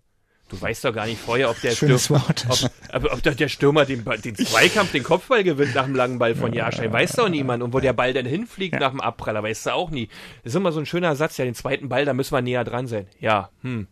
Du 0.49 0.59
weißt 0.59 0.83
doch 0.83 0.93
gar 0.95 1.05
nicht 1.05 1.21
vorher, 1.21 1.51
ob 1.51 1.61
der, 1.61 1.71
Stürmer, 1.71 2.25
ob, 2.49 2.71
ob, 2.91 3.13
ob, 3.13 3.21
der 3.21 3.47
Stürmer 3.49 3.85
den, 3.85 4.03
den 4.03 4.35
Zweikampf, 4.35 4.91
den 4.91 5.03
Kopfball 5.03 5.43
gewinnt 5.43 5.75
nach 5.75 5.85
dem 5.85 5.93
langen 5.93 6.17
Ball 6.17 6.33
von 6.33 6.53
Jahrstein. 6.53 6.91
Weiß 6.91 7.11
doch 7.11 7.29
niemand. 7.29 7.61
Und 7.61 7.71
wo 7.71 7.79
der 7.79 7.93
Ball 7.93 8.13
denn 8.13 8.25
hinfliegt 8.25 8.73
ja. 8.73 8.79
nach 8.79 8.89
dem 8.89 8.99
Abpraller, 8.99 9.43
weißt 9.43 9.67
du 9.67 9.73
auch 9.75 9.91
nie. 9.91 10.07
Das 10.43 10.53
ist 10.53 10.55
immer 10.55 10.71
so 10.71 10.79
ein 10.79 10.87
schöner 10.87 11.15
Satz, 11.15 11.37
ja, 11.37 11.45
den 11.45 11.53
zweiten 11.53 11.87
Ball, 11.87 12.03
da 12.03 12.15
müssen 12.15 12.33
wir 12.33 12.41
näher 12.41 12.63
dran 12.63 12.87
sein. 12.87 13.05
Ja, 13.19 13.51
hm. 13.61 13.85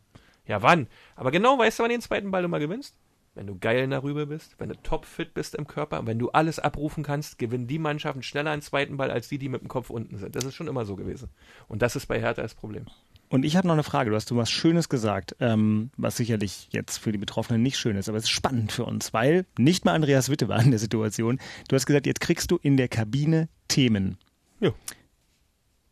Ja, 0.48 0.64
wann? 0.64 0.88
Aber 1.16 1.30
genau, 1.30 1.60
weißt 1.60 1.78
du, 1.78 1.84
wann 1.84 1.90
du 1.90 1.96
den 1.98 2.02
zweiten 2.02 2.32
Ball 2.32 2.44
immer 2.44 2.58
gewinnst? 2.58 2.98
Wenn 3.38 3.48
du 3.48 3.58
geil 3.58 3.84
in 3.84 3.92
der 3.92 4.04
Rübe 4.04 4.26
bist, 4.26 4.56
wenn 4.58 4.70
du 4.70 4.76
topfit 4.82 5.34
bist 5.34 5.54
im 5.56 5.68
Körper, 5.68 6.06
wenn 6.06 6.18
du 6.18 6.30
alles 6.30 6.58
abrufen 6.58 7.04
kannst, 7.04 7.38
gewinnen 7.38 7.68
die 7.68 7.78
Mannschaften 7.78 8.24
schneller 8.24 8.52
einen 8.52 8.64
zweiten 8.64 8.98
Ball 8.98 9.12
als 9.12 9.30
die, 9.30 9.38
die 9.38 9.48
mit 9.48 9.62
dem 9.62 9.68
Kopf 9.68 9.92
unten 9.92 10.18
sind. 10.18 10.36
Das 10.36 10.44
ist 10.44 10.56
schon 10.56 10.68
immer 10.68 10.86
so 10.86 10.96
gewesen. 10.96 11.30
Und 11.68 11.84
das 11.84 11.96
ist 11.96 12.08
bei 12.08 12.20
Hertha 12.20 12.42
das 12.42 12.56
Problem. 12.56 12.88
Und 13.30 13.46
ich 13.46 13.56
habe 13.56 13.68
noch 13.68 13.76
eine 13.76 13.84
Frage. 13.84 14.10
Du 14.10 14.16
hast 14.16 14.32
du 14.32 14.38
was 14.38 14.50
Schönes 14.50 14.90
gesagt, 14.90 15.36
ähm, 15.40 15.92
was 15.98 16.18
sicherlich 16.18 16.70
jetzt 16.72 16.98
für 16.98 17.12
die 17.12 17.18
Betroffenen 17.18 17.62
nicht 17.62 17.78
schön 17.78 17.96
ist, 17.96 18.10
aber 18.10 18.18
es 18.18 18.24
ist 18.24 18.32
spannend 18.32 18.72
für 18.72 18.86
uns, 18.86 19.14
weil 19.14 19.46
nicht 19.58 19.86
mal 19.86 19.94
Andreas 19.94 20.30
Witte 20.30 20.48
war 20.48 20.62
in 20.62 20.72
der 20.72 20.80
Situation. 20.80 21.40
Du 21.68 21.76
hast 21.76 21.86
gesagt, 21.86 22.08
jetzt 22.08 22.22
kriegst 22.22 22.50
du 22.50 22.58
in 22.62 22.78
der 22.78 22.88
Kabine 22.88 23.50
Themen. 23.68 24.18
Ja. 24.60 24.72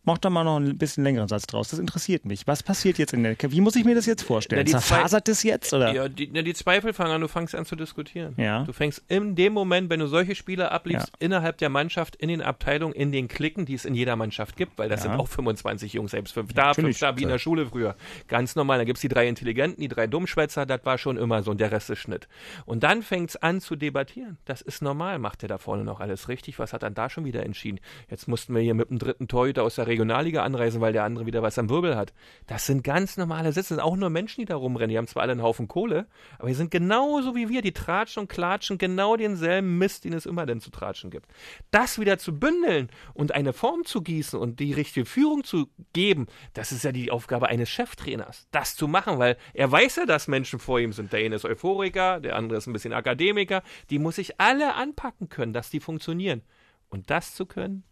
Mach 0.06 0.20
da 0.20 0.30
mal 0.30 0.44
noch 0.44 0.58
ein 0.58 0.78
bisschen 0.78 1.04
längeren 1.04 1.28
Satz 1.28 1.48
draus. 1.48 1.70
Das 1.70 1.80
interessiert 1.80 2.26
mich. 2.26 2.46
Was 2.48 2.64
passiert 2.64 2.98
jetzt 2.98 3.14
in 3.14 3.24
der 3.24 3.36
Wie 3.40 3.62
muss 3.62 3.76
ich 3.76 3.84
mir 3.84 3.96
das 3.96 4.06
jetzt 4.06 4.22
vorstellen? 4.22 4.64
Na, 4.66 4.80
Zerfasert 4.80 5.28
das 5.28 5.44
jetzt? 5.44 5.74
Oder? 5.74 5.94
Ja, 5.94 6.08
die, 6.08 6.30
na, 6.32 6.42
die 6.42 6.54
Zweifel 6.54 6.94
fangen 6.94 7.12
an, 7.12 7.22
du 7.22 7.28
fängst 7.28 7.56
an 7.56 7.66
zu 7.66 7.76
diskutieren. 7.76 8.36
Ja. 8.38 8.64
Du 8.64 8.74
fängst 8.74 9.04
in 9.08 9.36
dem 9.36 9.54
Moment, 9.54 9.90
wenn 9.90 10.00
du 10.00 10.08
solche 10.08 10.36
Spieler 10.36 10.72
abliefst, 10.72 11.08
ja. 11.08 11.26
innerhalb 11.26 11.58
der 11.58 11.70
Mannschaft, 11.70 12.16
in 12.16 12.30
den 12.30 12.42
Abteilungen, 12.42 12.94
in 12.94 13.12
den 13.12 13.28
Klicken, 13.28 13.66
die 13.66 13.74
es 13.74 13.84
in 13.84 13.96
jeder 13.96 14.16
Mannschaft 14.16 14.56
gibt, 14.56 14.78
weil 14.78 14.90
das 14.90 15.04
ja. 15.04 15.10
sind 15.10 15.20
auch 15.20 15.28
25 15.28 15.94
Jungs, 15.94 16.12
selbst 16.12 16.34
fünf 16.34 16.54
da, 16.54 16.74
fünf 16.74 16.98
da, 17.00 17.18
wie 17.18 17.24
in 17.24 17.30
der 17.30 17.40
Schule 17.40 17.66
früher. 17.66 17.96
Ganz 18.28 18.56
normal. 18.56 18.78
Da 18.78 18.84
gibt 18.84 18.98
es 18.98 19.02
die 19.02 19.10
drei 19.10 19.28
Intelligenten, 19.28 19.82
die 19.82 19.88
drei 19.88 20.06
Dummschwätzer, 20.06 20.66
das 20.66 20.86
war 20.86 20.98
schon 20.98 21.18
immer 21.18 21.42
so 21.42 21.52
und 21.52 21.60
der 21.60 21.72
Rest 21.72 21.90
ist 21.90 22.00
Schnitt. 22.00 22.28
Und 22.66 22.84
dann 22.84 23.02
fängt 23.02 23.32
es 23.32 23.36
an 23.38 23.62
zu 23.62 23.76
debattieren. 23.76 24.38
Das 24.46 24.62
ist 24.62 24.82
normal. 24.82 25.18
Macht 25.18 25.42
der 25.42 25.50
da 25.50 25.58
vorne 25.58 25.84
noch 25.84 26.00
alles 26.00 26.30
richtig? 26.30 26.60
Was 26.60 26.74
hat 26.74 26.84
dann 26.84 26.94
da 26.94 27.10
schon 27.10 27.26
wieder 27.26 27.44
entschieden? 27.44 27.80
Jetzt 28.10 28.28
mussten 28.28 28.54
wir 28.54 28.62
hier 28.62 28.76
mit 28.76 28.90
dem 28.90 29.00
dritten 29.00 29.28
Torhüter 29.28 29.64
aus 29.64 29.76
der 29.76 29.88
Regionalliga 29.96 30.44
anreisen 30.44 30.82
weil 30.82 30.94
der 30.94 31.04
andere 31.04 31.26
wieder 31.26 31.42
was 31.42 31.58
am 31.58 31.70
Wirbel 31.70 31.96
hat. 31.96 32.14
Das 32.48 32.66
sind 32.66 32.84
ganz 32.84 33.18
normale 33.18 33.52
Sitze. 33.52 33.70
Sind 33.70 33.80
auch 33.80 33.96
nur 33.96 34.10
Menschen, 34.10 34.42
die 34.42 34.46
da 34.46 34.56
rumrennen. 34.56 34.90
Die 34.90 34.98
haben 34.98 35.08
zwar 35.08 35.24
alle 35.24 35.32
einen 35.32 35.42
Haufen 35.42 35.68
Kohle, 35.68 36.08
aber 36.38 36.50
die 36.50 36.54
sind 36.54 36.72
genauso 36.72 37.36
wie 37.36 37.50
wir. 37.50 37.62
Die 37.62 37.72
tratschen 37.72 38.22
und 38.22 38.28
klatschen 38.28 38.78
genau 38.78 39.16
denselben 39.16 39.78
Mist, 39.78 40.04
den 40.04 40.14
es 40.14 40.26
immer 40.26 40.46
denn 40.46 40.60
zu 40.60 40.70
tratschen 40.70 41.10
gibt. 41.10 41.28
Das 41.72 42.00
wieder 42.00 42.18
zu 42.18 42.38
bündeln 42.38 42.90
und 43.14 43.34
eine 43.34 43.54
Form 43.54 43.86
zu 43.86 44.02
gießen 44.02 44.38
und 44.38 44.60
die 44.60 44.74
richtige 44.74 45.06
Führung 45.06 45.44
zu 45.44 45.70
geben, 45.94 46.28
das 46.54 46.72
ist 46.72 46.84
ja 46.84 46.92
die 46.92 47.12
Aufgabe 47.12 47.48
eines 47.48 47.70
Cheftrainers. 47.70 48.48
Das 48.52 48.76
zu 48.76 48.88
machen, 48.88 49.18
weil 49.20 49.38
er 49.54 49.72
weiß 49.72 49.98
ja, 49.98 50.06
dass 50.06 50.28
Menschen 50.28 50.60
vor 50.60 50.80
ihm 50.80 50.94
sind. 50.94 51.14
Der 51.14 51.22
eine 51.22 51.36
ist 51.36 51.46
Euphoriker, 51.46 52.20
der 52.20 52.36
andere 52.36 52.58
ist 52.58 52.68
ein 52.68 52.74
bisschen 52.74 52.94
Akademiker. 52.94 53.64
Die 53.90 54.00
muss 54.00 54.16
sich 54.16 54.40
alle 54.40 54.76
anpacken 54.76 55.30
können, 55.30 55.54
dass 55.54 55.70
die 55.70 55.80
funktionieren. 55.80 56.42
Und 56.90 57.10
das 57.10 57.34
zu 57.36 57.46
können, 57.46 57.84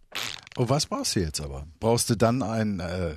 Oh, 0.57 0.69
was 0.69 0.85
brauchst 0.85 1.15
du 1.15 1.19
jetzt 1.21 1.41
aber? 1.41 1.65
Brauchst 1.79 2.09
du 2.09 2.15
dann 2.15 2.43
einen, 2.43 2.79
äh, 2.79 3.15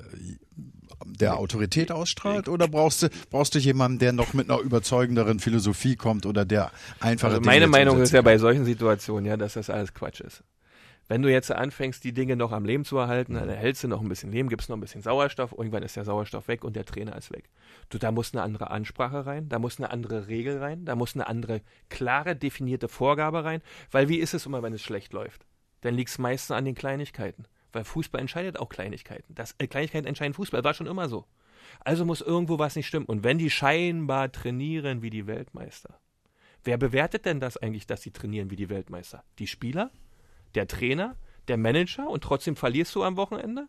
der 1.05 1.39
Autorität 1.39 1.93
ausstrahlt 1.93 2.49
oder 2.49 2.69
brauchst 2.69 3.03
du, 3.03 3.09
brauchst 3.31 3.55
du 3.55 3.59
jemanden, 3.59 3.99
der 3.99 4.13
noch 4.13 4.33
mit 4.33 4.51
einer 4.51 4.61
überzeugenderen 4.61 5.41
Philosophie 5.41 5.97
kommt 5.97 6.27
oder 6.27 6.45
der 6.45 6.71
einfache 7.01 7.33
also 7.33 7.43
Meine 7.43 7.67
Meinung 7.67 8.01
ist 8.01 8.13
ja 8.13 8.23
bei 8.23 8.39
solchen 8.39 8.65
Situationen, 8.65 9.27
ja, 9.27 9.37
dass 9.37 9.55
das 9.55 9.71
alles 9.71 9.93
Quatsch 9.95 10.21
ist. 10.21 10.43
Wenn 11.09 11.23
du 11.23 11.31
jetzt 11.31 11.53
anfängst, 11.53 12.03
die 12.03 12.13
Dinge 12.13 12.35
noch 12.35 12.51
am 12.51 12.65
Leben 12.65 12.85
zu 12.85 12.97
erhalten, 12.99 13.35
dann 13.35 13.49
erhältst 13.49 13.85
du 13.85 13.89
noch 13.89 14.01
ein 14.01 14.09
bisschen 14.09 14.33
Leben, 14.33 14.49
gibst 14.49 14.69
noch 14.69 14.77
ein 14.77 14.81
bisschen 14.81 15.03
Sauerstoff, 15.03 15.55
irgendwann 15.57 15.85
ist 15.85 15.95
der 15.95 16.05
Sauerstoff 16.05 16.49
weg 16.49 16.65
und 16.65 16.75
der 16.75 16.85
Trainer 16.85 17.17
ist 17.17 17.31
weg. 17.31 17.49
Du, 17.91 17.99
da 17.99 18.11
muss 18.11 18.35
eine 18.35 18.43
andere 18.43 18.71
Ansprache 18.71 19.25
rein, 19.25 19.49
da 19.49 19.61
muss 19.61 19.79
eine 19.79 19.91
andere 19.93 20.27
Regel 20.27 20.59
rein, 20.59 20.85
da 20.85 20.97
muss 20.97 21.15
eine 21.15 21.29
andere, 21.29 21.61
klare, 21.91 22.35
definierte 22.35 22.89
Vorgabe 22.89 23.45
rein, 23.45 23.63
weil 23.93 24.09
wie 24.09 24.19
ist 24.19 24.35
es 24.35 24.47
immer, 24.47 24.65
wenn 24.65 24.73
es 24.73 24.83
schlecht 24.83 25.13
läuft? 25.13 25.47
Dann 25.87 25.95
liegt 25.95 26.11
es 26.11 26.19
meistens 26.19 26.55
an 26.55 26.65
den 26.65 26.75
Kleinigkeiten. 26.75 27.45
Weil 27.73 27.85
Fußball 27.85 28.21
entscheidet 28.21 28.59
auch 28.59 28.69
Kleinigkeiten. 28.69 29.35
Das, 29.35 29.55
äh, 29.59 29.67
Kleinigkeiten 29.67 30.07
entscheiden 30.07 30.35
Fußball, 30.35 30.65
war 30.65 30.75
schon 30.75 30.87
immer 30.87 31.09
so. 31.09 31.27
Also 31.81 32.05
muss 32.05 32.21
irgendwo 32.21 32.59
was 32.59 32.77
nicht 32.77 32.87
stimmen. 32.87 33.07
Und 33.07 33.25
wenn 33.25 33.39
die 33.39 33.51
scheinbar 33.51 34.33
trainieren 34.33 35.03
wie 35.03 35.11
die 35.11 35.27
Weltmeister, 35.27 35.99
wer 36.65 36.79
bewertet 36.79 37.27
denn 37.27 37.41
das 37.41 37.57
eigentlich, 37.57 37.87
dass 37.87 38.03
sie 38.03 38.11
trainieren 38.11 38.51
wie 38.51 38.57
die 38.57 38.69
Weltmeister? 38.69 39.25
Die 39.39 39.47
Spieler? 39.47 39.91
Der 40.55 40.67
Trainer? 40.67 41.17
Der 41.49 41.57
Manager? 41.57 42.09
Und 42.09 42.25
trotzdem 42.25 42.57
verlierst 42.57 42.95
du 42.95 43.03
am 43.03 43.17
Wochenende? 43.17 43.69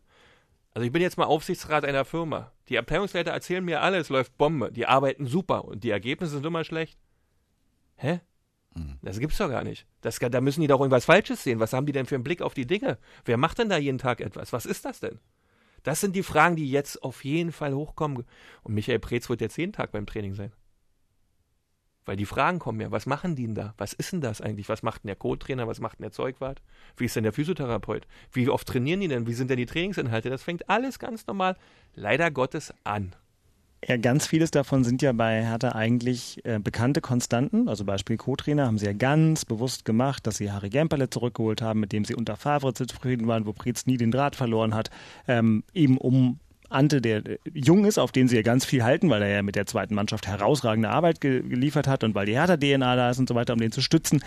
Also 0.73 0.85
ich 0.85 0.91
bin 0.91 1.01
jetzt 1.01 1.17
mal 1.17 1.25
Aufsichtsrat 1.25 1.85
einer 1.85 2.05
Firma. 2.05 2.51
Die 2.69 2.77
Abteilungsleiter 2.77 3.31
erzählen 3.31 3.65
mir 3.65 3.81
alles 3.81 4.09
läuft 4.09 4.37
Bombe. 4.37 4.71
Die 4.71 4.85
arbeiten 4.85 5.25
super 5.25 5.65
und 5.65 5.83
die 5.83 5.89
Ergebnisse 5.89 6.33
sind 6.33 6.45
immer 6.45 6.63
schlecht. 6.63 6.99
Hä? 7.95 8.21
Mhm. 8.77 8.99
Das 9.01 9.19
gibt's 9.19 9.37
doch 9.37 9.49
gar 9.49 9.63
nicht. 9.63 9.85
Das, 10.01 10.19
da 10.19 10.41
müssen 10.41 10.61
die 10.61 10.67
doch 10.67 10.79
irgendwas 10.79 11.05
Falsches 11.05 11.43
sehen. 11.43 11.59
Was 11.59 11.73
haben 11.73 11.85
die 11.85 11.91
denn 11.91 12.05
für 12.05 12.15
einen 12.15 12.23
Blick 12.23 12.41
auf 12.41 12.53
die 12.53 12.67
Dinge? 12.67 12.97
Wer 13.25 13.37
macht 13.37 13.59
denn 13.59 13.69
da 13.69 13.77
jeden 13.77 13.97
Tag 13.97 14.21
etwas? 14.21 14.53
Was 14.53 14.65
ist 14.65 14.85
das 14.85 14.99
denn? 14.99 15.19
Das 15.83 16.01
sind 16.01 16.15
die 16.15 16.23
Fragen, 16.23 16.55
die 16.55 16.69
jetzt 16.69 17.03
auf 17.03 17.23
jeden 17.23 17.51
Fall 17.51 17.73
hochkommen. 17.73 18.25
Und 18.63 18.73
Michael 18.73 18.99
Preetz 18.99 19.29
wird 19.29 19.41
jetzt 19.41 19.57
jeden 19.57 19.73
Tag 19.73 19.91
beim 19.91 20.05
Training 20.05 20.33
sein. 20.33 20.51
Weil 22.05 22.15
die 22.15 22.25
Fragen 22.25 22.59
kommen 22.59 22.79
ja, 22.79 22.89
was 22.89 23.05
machen 23.05 23.35
die 23.35 23.45
denn 23.45 23.55
da? 23.55 23.73
Was 23.77 23.91
ist 23.91 24.13
denn 24.13 24.21
das 24.21 24.39
eigentlich? 24.39 24.69
Was 24.69 24.81
macht 24.81 25.03
denn 25.03 25.07
der 25.07 25.17
Co-Trainer? 25.17 25.67
Was 25.67 25.81
macht 25.81 25.99
denn 25.99 26.03
der 26.03 26.11
Zeugwart? 26.11 26.61
Wie 26.95 27.05
ist 27.05 27.17
denn 27.17 27.23
der 27.23 27.33
Physiotherapeut? 27.33 28.07
Wie 28.31 28.47
oft 28.49 28.67
trainieren 28.67 29.01
die 29.01 29.09
denn? 29.09 29.27
Wie 29.27 29.33
sind 29.33 29.49
denn 29.49 29.57
die 29.57 29.65
Trainingsinhalte? 29.65 30.29
Das 30.29 30.41
fängt 30.41 30.69
alles 30.69 30.99
ganz 30.99 31.27
normal, 31.27 31.57
leider 31.95 32.31
Gottes, 32.31 32.73
an. 32.85 33.13
Ja, 33.85 33.95
ganz 33.97 34.25
vieles 34.25 34.49
davon 34.49 34.83
sind 34.83 35.03
ja 35.03 35.11
bei 35.11 35.43
Hertha 35.45 35.73
eigentlich 35.73 36.43
äh, 36.45 36.59
bekannte 36.59 36.99
Konstanten. 36.99 37.69
Also 37.69 37.85
Beispiel 37.85 38.17
Co-Trainer 38.17 38.65
haben 38.65 38.79
sie 38.79 38.87
ja 38.87 38.93
ganz 38.93 39.45
bewusst 39.45 39.85
gemacht, 39.85 40.25
dass 40.25 40.37
sie 40.37 40.51
Harry 40.51 40.69
Gemperle 40.69 41.09
zurückgeholt 41.09 41.61
haben, 41.61 41.79
mit 41.79 41.91
dem 41.91 42.03
sie 42.03 42.15
unter 42.15 42.37
Favre 42.37 42.73
zufrieden 42.73 43.27
waren, 43.27 43.45
wo 43.45 43.53
Preetz 43.53 43.85
nie 43.85 43.97
den 43.97 44.11
Draht 44.11 44.35
verloren 44.35 44.73
hat, 44.73 44.89
ähm, 45.27 45.63
eben 45.73 45.97
um 45.97 46.39
Ante, 46.69 47.01
der 47.01 47.25
äh, 47.25 47.37
jung 47.53 47.85
ist, 47.85 47.99
auf 47.99 48.11
den 48.11 48.27
sie 48.27 48.35
ja 48.35 48.41
ganz 48.41 48.65
viel 48.65 48.83
halten, 48.83 49.09
weil 49.11 49.21
er 49.21 49.29
ja 49.29 49.41
mit 49.43 49.55
der 49.55 49.67
zweiten 49.67 49.93
Mannschaft 49.93 50.27
herausragende 50.27 50.89
Arbeit 50.89 51.21
ge 51.21 51.41
geliefert 51.41 51.87
hat 51.87 52.03
und 52.03 52.15
weil 52.15 52.25
die 52.25 52.35
Hertha-DNA 52.35 52.95
da 52.95 53.11
ist 53.11 53.19
und 53.19 53.29
so 53.29 53.35
weiter, 53.35 53.53
um 53.53 53.59
den 53.59 53.71
zu 53.71 53.81
stützen. 53.81 54.21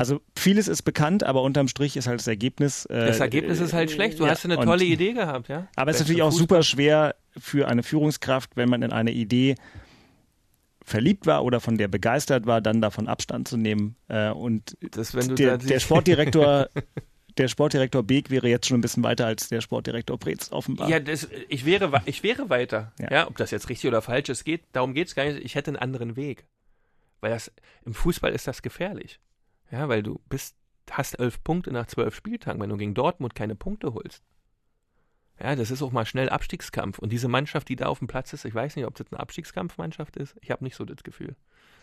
Also 0.00 0.22
vieles 0.34 0.66
ist 0.66 0.80
bekannt, 0.80 1.24
aber 1.24 1.42
unterm 1.42 1.68
Strich 1.68 1.94
ist 1.98 2.06
halt 2.06 2.20
das 2.20 2.26
Ergebnis. 2.26 2.86
Äh, 2.86 3.08
das 3.08 3.20
Ergebnis 3.20 3.60
ist 3.60 3.74
halt 3.74 3.90
schlecht. 3.90 4.18
Du 4.18 4.24
ja, 4.24 4.30
hast 4.30 4.46
eine 4.46 4.58
tolle 4.58 4.86
Idee 4.86 5.12
gehabt, 5.12 5.48
ja. 5.48 5.68
Aber 5.76 5.90
es 5.90 5.98
ist 5.98 6.04
natürlich 6.04 6.22
auch 6.22 6.32
super 6.32 6.62
schwer 6.62 7.16
für 7.36 7.68
eine 7.68 7.82
Führungskraft, 7.82 8.56
wenn 8.56 8.70
man 8.70 8.80
in 8.80 8.92
eine 8.92 9.12
Idee 9.12 9.56
verliebt 10.82 11.26
war 11.26 11.44
oder 11.44 11.60
von 11.60 11.76
der 11.76 11.88
begeistert 11.88 12.46
war, 12.46 12.62
dann 12.62 12.80
davon 12.80 13.08
Abstand 13.08 13.46
zu 13.46 13.58
nehmen. 13.58 13.94
Äh, 14.08 14.30
und 14.30 14.74
das, 14.80 15.12
der, 15.12 15.58
der 15.58 15.80
Sportdirektor 15.80 16.70
der 17.36 17.48
Sportdirektor 17.48 18.02
Beek 18.02 18.30
wäre 18.30 18.48
jetzt 18.48 18.68
schon 18.68 18.78
ein 18.78 18.80
bisschen 18.80 19.02
weiter 19.02 19.26
als 19.26 19.50
der 19.50 19.60
Sportdirektor 19.60 20.18
Preetz, 20.18 20.50
offenbar. 20.50 20.88
Ja, 20.88 20.98
das, 20.98 21.28
ich, 21.50 21.66
wäre, 21.66 22.00
ich 22.06 22.22
wäre 22.22 22.48
weiter. 22.48 22.94
Ja. 22.98 23.12
ja. 23.12 23.28
ob 23.28 23.36
das 23.36 23.50
jetzt 23.50 23.68
richtig 23.68 23.88
oder 23.88 24.00
falsch 24.00 24.30
ist, 24.30 24.44
geht, 24.44 24.62
darum 24.72 24.94
geht 24.94 25.08
es 25.08 25.14
gar 25.14 25.26
nicht. 25.26 25.44
Ich 25.44 25.56
hätte 25.56 25.68
einen 25.72 25.76
anderen 25.76 26.16
Weg. 26.16 26.46
Weil 27.20 27.32
das, 27.32 27.52
im 27.84 27.92
Fußball 27.92 28.32
ist 28.32 28.46
das 28.46 28.62
gefährlich. 28.62 29.20
Ja, 29.70 29.88
weil 29.88 30.02
du 30.02 30.20
bist, 30.28 30.56
hast 30.90 31.18
elf 31.18 31.42
Punkte 31.44 31.72
nach 31.72 31.86
zwölf 31.86 32.14
Spieltagen, 32.14 32.60
wenn 32.60 32.70
du 32.70 32.76
gegen 32.76 32.94
Dortmund 32.94 33.34
keine 33.34 33.54
Punkte 33.54 33.94
holst. 33.94 34.22
Ja, 35.40 35.56
das 35.56 35.70
ist 35.70 35.82
auch 35.82 35.92
mal 35.92 36.04
schnell 36.04 36.28
Abstiegskampf. 36.28 36.98
Und 36.98 37.10
diese 37.10 37.28
Mannschaft, 37.28 37.68
die 37.68 37.76
da 37.76 37.86
auf 37.86 37.98
dem 37.98 38.08
Platz 38.08 38.32
ist, 38.32 38.44
ich 38.44 38.54
weiß 38.54 38.76
nicht, 38.76 38.86
ob 38.86 38.94
das 38.94 39.06
eine 39.10 39.20
Abstiegskampfmannschaft 39.20 40.16
ist. 40.16 40.36
Ich 40.42 40.50
habe 40.50 40.64
nicht 40.64 40.76
so 40.76 40.84
das 40.84 41.02
Gefühl. 41.02 41.34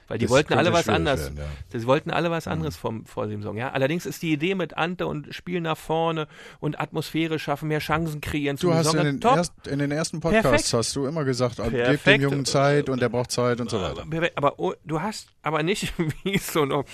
Weil 0.07 0.17
die 0.17 0.25
das 0.25 0.31
wollten 0.31 0.53
alle 0.53 0.71
was 0.73 0.87
anderes. 0.87 1.35
Werden, 1.35 1.37
ja. 1.37 1.79
Sie 1.79 1.85
wollten 1.85 2.11
alle 2.11 2.31
was 2.31 2.45
mhm. 2.45 2.53
anderes 2.53 2.75
mhm. 2.75 2.79
vom, 2.79 3.05
vor 3.05 3.27
dem 3.27 3.43
Song. 3.43 3.57
Ja, 3.57 3.71
allerdings 3.71 4.05
ist 4.05 4.21
die 4.21 4.31
Idee 4.31 4.55
mit 4.55 4.77
Ante 4.77 5.05
und 5.05 5.33
Spiel 5.33 5.61
nach 5.61 5.77
vorne 5.77 6.27
und 6.59 6.79
Atmosphäre 6.79 7.39
schaffen, 7.39 7.67
mehr 7.67 7.79
Chancen 7.79 8.21
kreieren. 8.21 8.57
Du 8.57 8.73
hast 8.73 8.93
in 8.93 9.03
den, 9.03 9.21
erst, 9.21 9.67
in 9.67 9.79
den, 9.79 9.91
ersten 9.91 10.19
Podcasts 10.19 10.49
Perfekt. 10.49 10.73
hast 10.73 10.95
du 10.95 11.05
immer 11.05 11.25
gesagt, 11.25 11.61
gib 11.69 12.03
dem 12.03 12.21
Jungen 12.21 12.45
Zeit 12.45 12.89
und 12.89 13.01
der 13.01 13.09
braucht 13.09 13.31
Zeit 13.31 13.59
und 13.59 13.69
so 13.69 13.81
weiter. 13.81 14.05
Aber 14.35 14.59
oh, 14.59 14.73
du 14.85 15.01
hast 15.01 15.29
aber 15.41 15.63
nicht 15.63 15.93
wie 16.23 16.37
so 16.37 16.65
noch, 16.65 16.85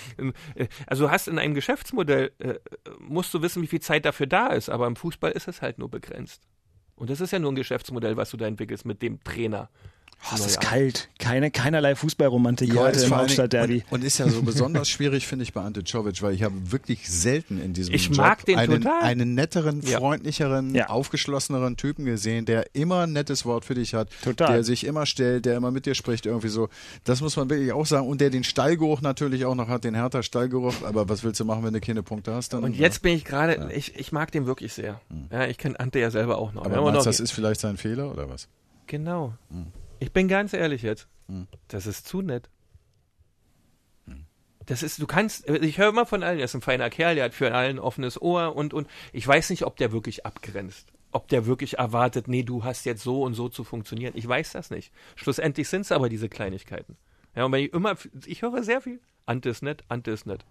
also 0.86 1.04
du 1.04 1.10
hast 1.10 1.28
in 1.28 1.38
einem 1.38 1.54
Geschäftsmodell 1.54 2.32
äh, 2.38 2.54
musst 2.98 3.32
du 3.34 3.42
wissen, 3.42 3.62
wie 3.62 3.66
viel 3.66 3.80
Zeit 3.80 4.04
dafür 4.04 4.26
da 4.26 4.48
ist. 4.48 4.68
Aber 4.68 4.86
im 4.86 4.96
Fußball 4.96 5.32
ist 5.32 5.48
es 5.48 5.62
halt 5.62 5.78
nur 5.78 5.90
begrenzt. 5.90 6.42
Und 6.96 7.10
das 7.10 7.20
ist 7.20 7.32
ja 7.32 7.38
nur 7.38 7.52
ein 7.52 7.56
Geschäftsmodell, 7.56 8.16
was 8.16 8.30
du 8.30 8.36
da 8.36 8.46
entwickelst 8.46 8.84
mit 8.84 9.02
dem 9.02 9.22
Trainer. 9.22 9.68
Oh, 10.30 10.34
es 10.36 10.46
ist 10.46 10.60
kalt. 10.60 11.08
Keine, 11.18 11.50
keinerlei 11.50 11.94
Fußballromantik 11.94 12.72
ja, 12.72 12.82
heute 12.82 13.00
im 13.00 13.14
Hauptstadtderby. 13.14 13.84
Und, 13.90 14.00
und, 14.00 14.04
ist 14.04 14.18
ja 14.18 14.28
so 14.28 14.42
besonders 14.42 14.88
schwierig, 14.88 15.26
finde 15.26 15.42
ich, 15.42 15.52
bei 15.52 15.60
Ante 15.60 15.84
Czovic, 15.84 16.22
weil 16.22 16.34
ich 16.34 16.42
habe 16.42 16.72
wirklich 16.72 17.10
selten 17.10 17.60
in 17.60 17.74
diesem 17.74 17.94
ich 17.94 18.06
Job 18.06 18.16
mag 18.16 18.44
den 18.46 18.58
einen, 18.58 18.82
total. 18.82 19.02
einen 19.02 19.34
netteren, 19.34 19.82
freundlicheren, 19.82 20.74
ja. 20.74 20.88
aufgeschlosseneren 20.88 21.76
Typen 21.76 22.06
gesehen, 22.06 22.46
der 22.46 22.74
immer 22.74 23.02
ein 23.02 23.12
nettes 23.12 23.44
Wort 23.44 23.66
für 23.66 23.74
dich 23.74 23.94
hat, 23.94 24.08
total. 24.22 24.52
der 24.52 24.64
sich 24.64 24.86
immer 24.86 25.04
stellt, 25.04 25.44
der 25.44 25.56
immer 25.56 25.70
mit 25.70 25.84
dir 25.84 25.94
spricht, 25.94 26.24
irgendwie 26.24 26.48
so. 26.48 26.68
Das 27.04 27.20
muss 27.20 27.36
man 27.36 27.50
wirklich 27.50 27.72
auch 27.72 27.86
sagen. 27.86 28.08
Und 28.08 28.20
der 28.20 28.30
den 28.30 28.44
Stallgeruch 28.44 29.02
natürlich 29.02 29.44
auch 29.44 29.54
noch 29.54 29.68
hat, 29.68 29.84
den 29.84 29.94
härter 29.94 30.22
Stallgeruch. 30.22 30.74
Aber 30.84 31.08
was 31.08 31.22
willst 31.22 31.40
du 31.40 31.44
machen, 31.44 31.64
wenn 31.64 31.74
du 31.74 31.80
keine 31.80 32.02
Punkte 32.02 32.32
hast? 32.32 32.54
Dann, 32.54 32.64
und 32.64 32.76
jetzt 32.76 33.02
bin 33.02 33.14
ich 33.14 33.24
gerade, 33.24 33.56
ja. 33.56 33.68
ich, 33.68 33.94
ich 33.96 34.10
mag 34.12 34.32
den 34.32 34.46
wirklich 34.46 34.72
sehr. 34.72 35.00
Hm. 35.10 35.26
Ja, 35.30 35.46
ich 35.46 35.58
kenne 35.58 35.78
Ante 35.78 35.98
ja 35.98 36.10
selber 36.10 36.38
auch 36.38 36.52
noch. 36.52 36.64
Aber 36.64 36.80
meinst, 36.80 37.06
das 37.06 37.20
ist 37.20 37.32
vielleicht 37.32 37.60
sein 37.60 37.76
Fehler 37.76 38.10
oder 38.10 38.28
was? 38.30 38.48
Genau. 38.86 39.34
Hm. 39.50 39.66
Ich 40.04 40.12
bin 40.12 40.28
ganz 40.28 40.52
ehrlich 40.52 40.82
jetzt. 40.82 41.08
Hm. 41.28 41.48
Das 41.68 41.86
ist 41.86 42.06
zu 42.06 42.20
nett. 42.20 42.50
Hm. 44.06 44.26
Das 44.66 44.82
ist, 44.82 45.00
du 45.00 45.06
kannst, 45.06 45.48
ich 45.48 45.78
höre 45.78 45.88
immer 45.88 46.04
von 46.04 46.22
allen, 46.22 46.38
er 46.38 46.44
ist 46.44 46.54
ein 46.54 46.60
feiner 46.60 46.90
Kerl, 46.90 47.14
der 47.14 47.24
hat 47.24 47.34
für 47.34 47.54
allen 47.54 47.76
ein 47.76 47.78
offenes 47.78 48.20
Ohr 48.20 48.54
und, 48.54 48.74
und 48.74 48.86
ich 49.14 49.26
weiß 49.26 49.48
nicht, 49.48 49.64
ob 49.64 49.78
der 49.78 49.92
wirklich 49.92 50.26
abgrenzt. 50.26 50.92
Ob 51.10 51.28
der 51.28 51.46
wirklich 51.46 51.78
erwartet, 51.78 52.28
nee, 52.28 52.42
du 52.42 52.64
hast 52.64 52.84
jetzt 52.84 53.02
so 53.02 53.22
und 53.22 53.32
so 53.32 53.48
zu 53.48 53.64
funktionieren. 53.64 54.12
Ich 54.14 54.28
weiß 54.28 54.52
das 54.52 54.68
nicht. 54.68 54.92
Schlussendlich 55.14 55.70
sind 55.70 55.82
es 55.82 55.92
aber 55.92 56.10
diese 56.10 56.28
Kleinigkeiten. 56.28 56.98
Ja, 57.34 57.46
und 57.46 57.52
wenn 57.52 57.64
ich 57.64 57.72
immer, 57.72 57.96
ich 58.26 58.42
höre 58.42 58.62
sehr 58.62 58.82
viel. 58.82 59.00
Ante 59.24 59.48
ist 59.48 59.62
nett, 59.62 59.84
Ante 59.88 60.10
ist 60.10 60.26
nett. 60.26 60.44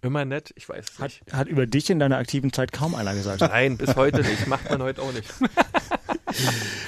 Immer 0.00 0.24
nett, 0.24 0.52
ich 0.54 0.68
weiß 0.68 0.84
es 0.90 0.98
hat, 1.00 1.04
nicht. 1.04 1.32
Hat 1.32 1.48
über 1.48 1.66
dich 1.66 1.90
in 1.90 1.98
deiner 1.98 2.18
aktiven 2.18 2.52
Zeit 2.52 2.72
kaum 2.72 2.94
einer 2.94 3.14
gesagt. 3.14 3.40
Nein, 3.40 3.78
bis 3.78 3.96
heute 3.96 4.20
nicht. 4.20 4.46
Macht 4.46 4.70
man 4.70 4.80
heute 4.82 5.02
auch 5.02 5.12
nicht. 5.12 5.28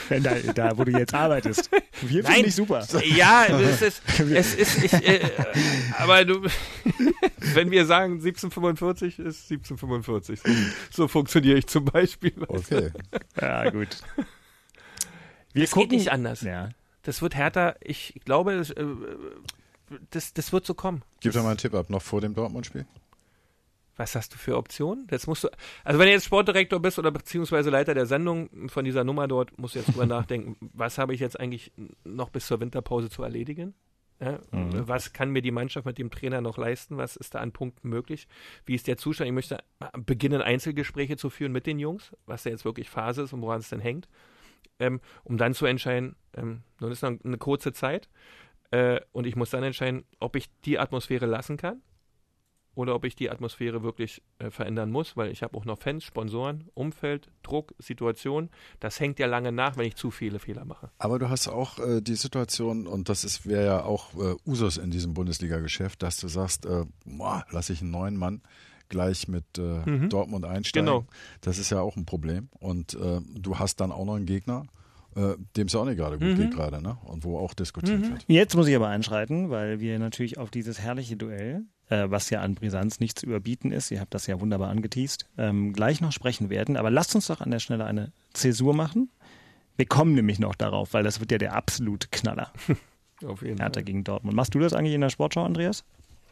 da, 0.09 0.35
da, 0.55 0.79
wo 0.79 0.85
du 0.85 0.93
jetzt 0.93 1.15
arbeitest. 1.15 1.71
Wir 2.03 2.25
finde 2.25 2.49
ich 2.49 2.55
super. 2.55 2.87
Ja, 3.05 3.47
es 3.47 3.83
ist, 3.83 4.03
es 4.19 4.55
ist 4.55 4.85
ich, 4.85 4.93
äh, 4.93 5.31
aber 5.99 6.25
du, 6.25 6.43
wenn 7.55 7.71
wir 7.71 7.87
sagen 7.87 8.15
1745 8.15 9.19
ist 9.19 9.51
1745. 9.51 10.41
So 10.91 11.09
funktioniere 11.09 11.59
ich 11.59 11.67
zum 11.67 11.85
Beispiel. 11.85 12.35
Okay. 12.47 12.91
Ja, 13.41 13.71
gut. 13.71 13.99
Wir 15.53 15.65
es 15.65 15.71
gucken, 15.71 15.91
geht 15.91 15.99
nicht 15.99 16.13
anders. 16.13 16.43
Ja. 16.43 16.71
Das 17.03 17.23
wird 17.23 17.35
härter. 17.35 17.77
Ich 17.81 18.21
glaube, 18.25 18.57
das, 18.57 18.71
äh, 18.71 18.85
das, 20.11 20.33
das 20.35 20.53
wird 20.53 20.67
so 20.67 20.75
kommen. 20.75 21.03
Gib 21.21 21.33
doch 21.33 21.43
mal 21.43 21.51
einen 21.51 21.59
Tipp 21.59 21.75
ab, 21.75 21.91
noch 21.91 22.03
vor 22.03 22.21
dem 22.21 22.35
Dortmund-Spiel 22.35 22.87
was 23.97 24.15
hast 24.15 24.35
du 24.35 24.39
für 24.39 24.57
Optionen? 24.57 25.07
Jetzt 25.11 25.27
musst 25.27 25.45
du, 25.45 25.49
also 25.85 25.99
wenn 25.99 26.07
du 26.07 26.13
jetzt 26.13 26.25
Sportdirektor 26.25 26.81
bist 26.81 26.99
oder 26.99 27.11
beziehungsweise 27.11 27.71
Leiter 27.71 27.95
der 27.95 28.07
Sendung 28.07 28.69
von 28.69 28.85
dieser 28.85 29.05
Nummer 29.05 29.29
dort, 29.29 29.57
musst 29.59 29.75
du 29.75 29.79
jetzt 29.81 29.93
drüber 29.93 30.07
nachdenken, 30.07 30.57
was 30.73 30.99
habe 30.99 31.15
ich 31.15 31.21
jetzt 31.21 31.39
eigentlich 31.39 31.73
noch 32.05 32.31
bis 32.31 32.47
zur 32.47 32.61
Winterpause 32.61 33.11
zu 33.11 33.23
erledigen? 33.23 33.75
Ja, 34.21 34.39
mhm. 34.53 34.87
Was 34.89 35.13
kann 35.13 35.31
mir 35.31 35.43
die 35.43 35.51
Mannschaft 35.51 35.87
mit 35.87 35.99
dem 35.99 36.11
Trainer 36.11 36.41
noch 36.41 36.57
leisten? 36.57 36.97
Was 36.97 37.17
ist 37.17 37.35
da 37.35 37.41
an 37.41 37.53
Punkten 37.53 37.89
möglich? 37.89 38.29
Wie 38.65 38.75
ist 38.75 38.87
der 38.87 38.97
Zustand? 38.97 39.29
Ich 39.29 39.35
möchte 39.35 39.59
beginnen, 40.07 40.41
Einzelgespräche 40.41 41.17
zu 41.17 41.31
führen 41.31 41.53
mit 41.53 41.67
den 41.67 41.79
Jungs, 41.79 42.13
was 42.27 42.45
da 42.45 42.51
jetzt 42.51 42.65
wirklich 42.65 42.89
Phase 42.89 43.23
ist 43.23 43.33
und 43.33 43.43
woran 43.43 43.61
es 43.61 43.69
denn 43.69 43.81
hängt, 43.81 44.09
ähm, 44.79 45.01
um 45.25 45.37
dann 45.37 45.55
zu 45.55 45.67
entscheiden, 45.67 46.17
ähm, 46.37 46.63
nun 46.81 46.93
ist 46.93 47.03
noch 47.03 47.13
eine 47.25 47.39
kurze 47.39 47.73
Zeit 47.73 48.09
äh, 48.71 49.01
und 49.13 49.27
ich 49.27 49.37
muss 49.37 49.51
dann 49.51 49.65
entscheiden, 49.65 50.05
ob 50.21 50.37
ich 50.37 50.49
die 50.65 50.79
Atmosphäre 50.79 51.27
lassen 51.27 51.57
kann 51.57 51.83
oder 52.75 52.95
ob 52.95 53.05
ich 53.05 53.15
die 53.15 53.31
Atmosphäre 53.31 53.83
wirklich 53.83 54.23
äh, 54.39 54.51
verändern 54.51 54.91
muss, 54.91 55.17
weil 55.17 55.31
ich 55.31 55.43
habe 55.43 55.57
auch 55.57 55.65
noch 55.65 55.79
Fans, 55.79 56.05
Sponsoren, 56.05 56.65
Umfeld, 56.75 57.31
Druck, 57.43 57.75
Situation. 57.79 58.51
Das 58.81 59.01
hängt 59.01 59.19
ja 59.19 59.27
lange 59.27 59.53
nach, 59.53 59.77
wenn 59.77 59.87
ich 59.87 59.97
zu 59.97 60.11
viele 60.11 60.39
Fehler 60.39 60.65
mache. 60.65 60.91
Aber 60.99 61.19
du 61.19 61.29
hast 61.29 61.49
auch 61.49 61.79
äh, 61.79 62.01
die 62.01 62.17
Situation, 62.17 62.87
und 62.87 63.09
das 63.09 63.47
wäre 63.47 63.65
ja 63.65 63.85
auch 63.85 64.15
äh, 64.15 64.37
Usus 64.47 64.77
in 64.77 64.91
diesem 64.91 65.15
Bundesliga-Geschäft, 65.15 66.03
dass 66.03 66.19
du 66.19 66.29
sagst, 66.29 66.67
äh, 66.67 66.85
boah, 67.05 67.45
lass 67.51 67.71
ich 67.71 67.81
einen 67.81 67.91
neuen 67.91 68.17
Mann 68.17 68.43
gleich 68.89 69.29
mit 69.29 69.59
äh, 69.59 69.89
mhm. 69.89 70.09
Dortmund 70.09 70.45
einsteigen. 70.45 70.87
Genau. 70.87 71.07
Das 71.41 71.59
ist 71.59 71.71
ja 71.71 71.81
auch 71.81 71.97
ein 71.97 72.05
Problem. 72.05 72.49
Und 72.59 72.95
äh, 72.95 73.21
du 73.35 73.59
hast 73.59 73.81
dann 73.81 73.93
auch 73.93 74.05
noch 74.05 74.17
einen 74.17 74.27
Gegner, 74.27 74.67
äh, 75.17 75.35
dem 75.57 75.67
es 75.67 75.75
auch 75.75 75.85
nicht 75.85 75.97
gerade 75.97 76.19
gut 76.19 76.29
mhm. 76.29 76.37
geht 76.37 76.51
gerade, 76.53 76.83
ne? 76.83 76.99
Und 77.05 77.25
wo 77.25 77.39
auch 77.39 77.55
diskutiert 77.55 78.01
mhm. 78.01 78.11
wird. 78.11 78.25
Jetzt 78.27 78.57
muss 78.57 78.67
ich 78.67 78.77
aber 78.77 78.89
einschreiten, 78.89 79.51
weil 79.51 79.81
wir 79.81 79.99
natürlich 79.99 80.39
auf 80.39 80.51
dieses 80.51 80.81
herrliche 80.81 81.17
Duell 81.17 81.65
äh, 81.89 82.05
was 82.09 82.31
ja 82.31 82.41
an 82.41 82.55
Brisanz 82.55 83.01
nicht 83.01 83.19
zu 83.19 83.27
überbieten 83.27 83.73
ist, 83.73 83.91
ihr 83.91 84.01
habt 84.01 84.15
das 84.15 84.27
ja 84.27 84.41
wunderbar 84.41 84.71
angeteased, 84.71 85.27
ähm, 85.39 85.73
gleich 85.73 86.01
noch 86.01 86.13
sprechen 86.13 86.51
werden. 86.51 86.77
Aber 86.77 86.91
lasst 86.91 87.15
uns 87.15 87.27
doch 87.27 87.41
an 87.41 87.51
der 87.51 87.59
Stelle 87.61 87.85
eine 87.85 88.13
Zäsur 88.33 88.75
machen. 88.75 89.11
Wir 89.77 89.87
kommen 89.87 90.15
nämlich 90.15 90.39
noch 90.39 90.55
darauf, 90.55 90.95
weil 90.95 91.03
das 91.03 91.21
wird 91.21 91.33
ja 91.33 91.39
der 91.39 91.55
absolute 91.55 92.09
Knaller. 92.11 92.53
Auf 93.27 93.43
jeden 93.43 93.59
Hertha 93.59 93.75
Fall. 93.75 93.85
gegen 93.85 94.05
Dortmund. 94.05 94.37
Machst 94.37 94.55
du 94.55 94.59
das 94.59 94.73
eigentlich 94.73 94.95
in 94.95 95.01
der 95.01 95.11
Sportschau, 95.11 95.45
Andreas? 95.45 95.85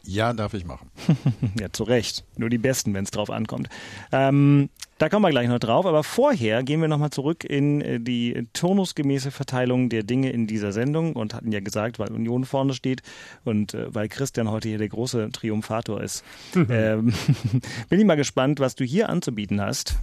Ja, 0.05 0.33
darf 0.33 0.53
ich 0.53 0.65
machen. 0.65 0.89
ja, 1.59 1.71
zu 1.71 1.83
Recht. 1.83 2.25
Nur 2.37 2.49
die 2.49 2.57
Besten, 2.57 2.93
wenn 2.93 3.05
es 3.05 3.11
drauf 3.11 3.29
ankommt. 3.29 3.69
Ähm, 4.11 4.69
da 4.97 5.07
kommen 5.07 5.23
wir 5.23 5.29
gleich 5.29 5.47
noch 5.47 5.59
drauf. 5.59 5.85
Aber 5.85 6.03
vorher 6.03 6.61
gehen 6.63 6.81
wir 6.81 6.89
nochmal 6.89 7.11
zurück 7.11 7.45
in 7.45 7.79
äh, 7.81 7.99
die 8.01 8.47
turnusgemäße 8.51 9.31
Verteilung 9.31 9.87
der 9.87 10.03
Dinge 10.03 10.29
in 10.31 10.45
dieser 10.45 10.73
Sendung 10.73 11.13
und 11.13 11.33
hatten 11.33 11.53
ja 11.53 11.61
gesagt, 11.61 11.99
weil 11.99 12.11
Union 12.11 12.43
vorne 12.43 12.73
steht 12.73 13.01
und 13.45 13.73
äh, 13.73 13.93
weil 13.93 14.09
Christian 14.09 14.51
heute 14.51 14.67
hier 14.67 14.77
der 14.77 14.89
große 14.89 15.29
Triumphator 15.31 16.01
ist, 16.01 16.25
ähm, 16.55 17.13
bin 17.89 17.99
ich 17.99 18.05
mal 18.05 18.15
gespannt, 18.15 18.59
was 18.59 18.75
du 18.75 18.83
hier 18.83 19.07
anzubieten 19.07 19.61
hast. 19.61 19.97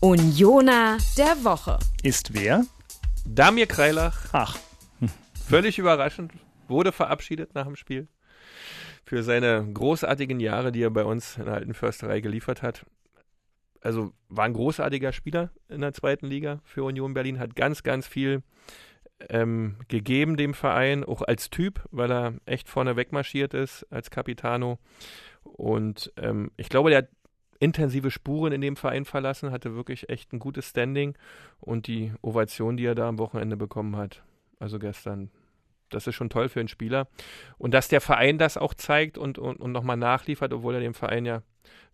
Unioner 0.00 0.98
der 1.16 1.42
Woche. 1.42 1.80
Ist 2.04 2.34
wer? 2.34 2.64
Damir 3.24 3.66
Kreilach. 3.66 4.26
Ach. 4.32 4.56
Völlig 5.48 5.78
überraschend 5.78 6.32
wurde 6.68 6.92
verabschiedet 6.92 7.54
nach 7.54 7.66
dem 7.66 7.76
Spiel 7.76 8.08
für 9.04 9.22
seine 9.22 9.66
großartigen 9.72 10.40
Jahre, 10.40 10.72
die 10.72 10.82
er 10.82 10.90
bei 10.90 11.04
uns 11.04 11.36
in 11.36 11.46
der 11.46 11.54
alten 11.54 11.74
Försterei 11.74 12.20
geliefert 12.20 12.62
hat. 12.62 12.84
Also 13.80 14.12
war 14.28 14.44
ein 14.44 14.54
großartiger 14.54 15.12
Spieler 15.12 15.50
in 15.68 15.80
der 15.80 15.94
zweiten 15.94 16.26
Liga 16.26 16.60
für 16.64 16.84
Union 16.84 17.14
Berlin, 17.14 17.38
hat 17.38 17.54
ganz, 17.56 17.82
ganz 17.82 18.06
viel 18.06 18.42
ähm, 19.28 19.76
gegeben 19.88 20.36
dem 20.36 20.54
Verein, 20.54 21.04
auch 21.04 21.22
als 21.22 21.50
Typ, 21.50 21.84
weil 21.90 22.10
er 22.10 22.34
echt 22.46 22.68
vorne 22.68 22.96
wegmarschiert 22.96 23.54
ist 23.54 23.86
als 23.90 24.10
Capitano. 24.10 24.78
Und 25.42 26.12
ähm, 26.16 26.50
ich 26.56 26.68
glaube, 26.68 26.90
der 26.90 26.98
hat 26.98 27.08
intensive 27.60 28.10
Spuren 28.10 28.52
in 28.52 28.60
dem 28.60 28.76
Verein 28.76 29.04
verlassen, 29.04 29.50
hatte 29.50 29.74
wirklich 29.74 30.08
echt 30.08 30.32
ein 30.32 30.38
gutes 30.38 30.68
Standing 30.68 31.16
und 31.60 31.86
die 31.86 32.12
Ovation, 32.22 32.76
die 32.76 32.84
er 32.84 32.94
da 32.94 33.08
am 33.08 33.18
Wochenende 33.18 33.56
bekommen 33.56 33.96
hat, 33.96 34.22
also 34.60 34.78
gestern, 34.78 35.30
das 35.90 36.06
ist 36.06 36.14
schon 36.14 36.30
toll 36.30 36.48
für 36.48 36.60
einen 36.60 36.68
Spieler. 36.68 37.08
Und 37.58 37.74
dass 37.74 37.88
der 37.88 38.00
Verein 38.00 38.38
das 38.38 38.56
auch 38.56 38.74
zeigt 38.74 39.18
und, 39.18 39.38
und, 39.38 39.56
und 39.56 39.72
nochmal 39.72 39.96
nachliefert, 39.96 40.52
obwohl 40.52 40.74
er 40.74 40.80
den 40.80 40.94
Verein 40.94 41.24
ja 41.24 41.42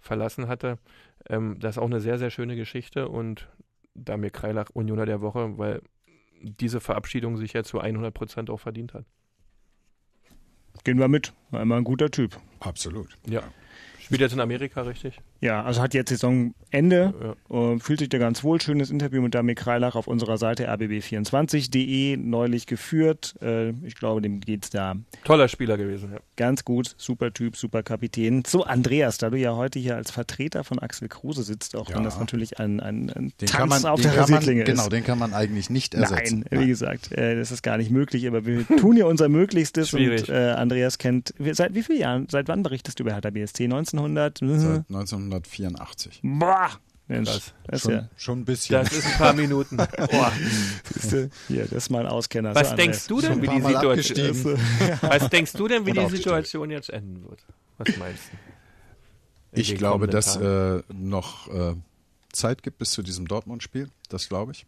verlassen 0.01 0.49
hatte, 0.49 0.79
ähm, 1.29 1.59
das 1.59 1.77
ist 1.77 1.83
auch 1.83 1.87
eine 1.87 2.01
sehr, 2.01 2.19
sehr 2.19 2.31
schöne 2.31 2.57
Geschichte 2.57 3.09
und 3.09 3.49
Damir 3.95 4.31
Kreilach 4.31 4.71
Unioner 4.71 5.07
der 5.07 5.21
Woche, 5.21 5.57
weil 5.57 5.81
diese 6.43 6.81
Verabschiedung 6.81 7.37
sich 7.37 7.53
ja 7.53 7.63
zu 7.63 7.81
100 7.81 8.13
Prozent 8.13 8.51
auch 8.51 8.61
verdient 8.61 8.95
hat. 8.95 9.05
Gehen 10.83 10.99
wir 10.99 11.09
mit. 11.09 11.33
War 11.51 11.63
immer 11.63 11.77
ein 11.77 11.85
guter 11.85 12.11
Typ. 12.11 12.37
Absolut. 12.61 13.17
Ja. 13.27 13.43
Spielt 14.01 14.21
jetzt 14.21 14.35
in 14.35 14.41
Amerika, 14.41 14.83
richtig? 14.83 15.21
Ja, 15.45 15.63
also 15.63 15.83
hat 15.83 15.93
jetzt 15.93 16.09
Saisonende, 16.09 17.13
ja. 17.51 17.73
äh, 17.73 17.79
fühlt 17.79 17.99
sich 17.99 18.09
da 18.09 18.17
ganz 18.17 18.43
wohl. 18.45 18.63
Schönes 18.63 18.89
Interview 18.89 19.21
mit 19.21 19.35
Damir 19.35 19.55
Kreilach 19.55 19.95
auf 19.95 20.07
unserer 20.07 20.39
Seite 20.39 20.71
rbb24.de 20.71 22.17
neulich 22.17 22.67
geführt. 22.67 23.35
Äh, 23.43 23.73
ich 23.85 23.95
glaube, 23.95 24.23
dem 24.23 24.41
geht's 24.41 24.71
da. 24.71 24.95
Toller 25.23 25.49
Spieler 25.49 25.77
gewesen, 25.77 26.13
ja. 26.15 26.21
Ganz 26.37 26.65
gut, 26.65 26.95
super 26.97 27.31
Typ, 27.35 27.59
super 27.59 27.83
Kapitän. 27.83 28.43
So, 28.47 28.65
Andreas, 28.65 29.19
da 29.19 29.29
du 29.29 29.37
ja 29.37 29.55
heute 29.55 29.79
hier 29.79 29.97
als 29.97 30.11
Vertreter 30.11 30.65
von 30.65 30.79
Axel 30.79 31.09
Kruse 31.09 31.43
sitzt, 31.43 31.77
auch 31.77 31.91
ja. 31.91 31.97
wenn 31.97 32.05
das 32.05 32.19
natürlich 32.19 32.59
ein, 32.59 32.81
ein, 32.81 33.11
ein 33.11 33.35
den 33.39 33.47
Tanz 33.47 33.83
man, 33.83 33.93
auf 33.93 34.01
der 34.01 34.17
Rasierklinge 34.17 34.63
ist. 34.63 34.69
Genau, 34.69 34.89
den 34.89 35.05
kann 35.05 35.19
man 35.19 35.35
eigentlich 35.35 35.69
nicht 35.69 35.95
ersetzen. 35.95 36.39
Nein, 36.39 36.49
Nein. 36.53 36.61
wie 36.63 36.69
gesagt, 36.69 37.13
äh, 37.13 37.37
das 37.37 37.53
ist 37.53 37.63
gar 37.63 37.77
nicht 37.77 37.91
möglich, 37.91 38.27
aber 38.27 38.47
wir 38.47 38.67
tun 38.79 38.97
ja 38.97 39.05
unser 39.05 39.29
Möglichstes 39.29 39.91
Schwierig. 39.91 40.23
und 40.23 40.35
äh, 40.35 40.53
Andreas 40.53 40.97
kennt, 40.97 41.35
seit 41.53 41.75
wie 41.75 41.83
vielen 41.83 42.01
Jahren, 42.01 42.29
seit 42.31 42.49
wann 42.49 42.63
berichtest 42.63 42.99
du 42.99 43.03
über 43.03 43.13
Hertha 43.13 43.29
BSC? 43.29 43.65
1900? 43.65 44.39
Seit 44.39 45.34
1984. 45.37 46.21
Boah! 46.23 46.71
Mensch, 47.07 47.29
das, 47.29 47.55
das 47.67 47.83
schon, 47.83 47.93
ja. 47.93 48.09
schon 48.17 48.41
ein 48.41 48.45
bisschen. 48.47 48.77
Das 48.77 48.91
ist 48.91 49.05
ein 49.05 49.19
paar 49.19 49.35
Minuten. 49.35 49.77
Boah. 50.11 50.33
Hier, 51.49 51.65
das 51.65 51.73
ist 51.73 51.91
mal 51.91 52.07
ein 52.07 52.07
Auskenner. 52.07 52.55
Was 52.55 52.71
so, 52.71 52.77
denkst 52.77 53.07
du 53.07 53.21
denn, 53.21 53.43
wie 53.43 53.49
die 53.49 53.61
Situation, 53.61 54.59
was 55.03 55.29
denkst 55.29 55.53
du 55.53 55.69
denn, 55.69 55.85
wie 55.85 55.93
die 55.93 56.09
Situation 56.09 56.71
jetzt 56.71 56.89
enden 56.89 57.23
wird? 57.29 57.45
Was 57.77 57.97
meinst 57.99 58.23
du? 58.33 59.61
Ich 59.61 59.75
glaube, 59.77 60.07
dass 60.07 60.37
äh, 60.37 60.83
noch 60.93 61.49
äh, 61.49 61.75
Zeit 62.33 62.63
gibt 62.63 62.79
bis 62.79 62.93
zu 62.93 63.03
diesem 63.03 63.29
Dortmund-Spiel. 63.29 63.91
Das 64.09 64.29
glaube 64.29 64.53
ich 64.53 64.67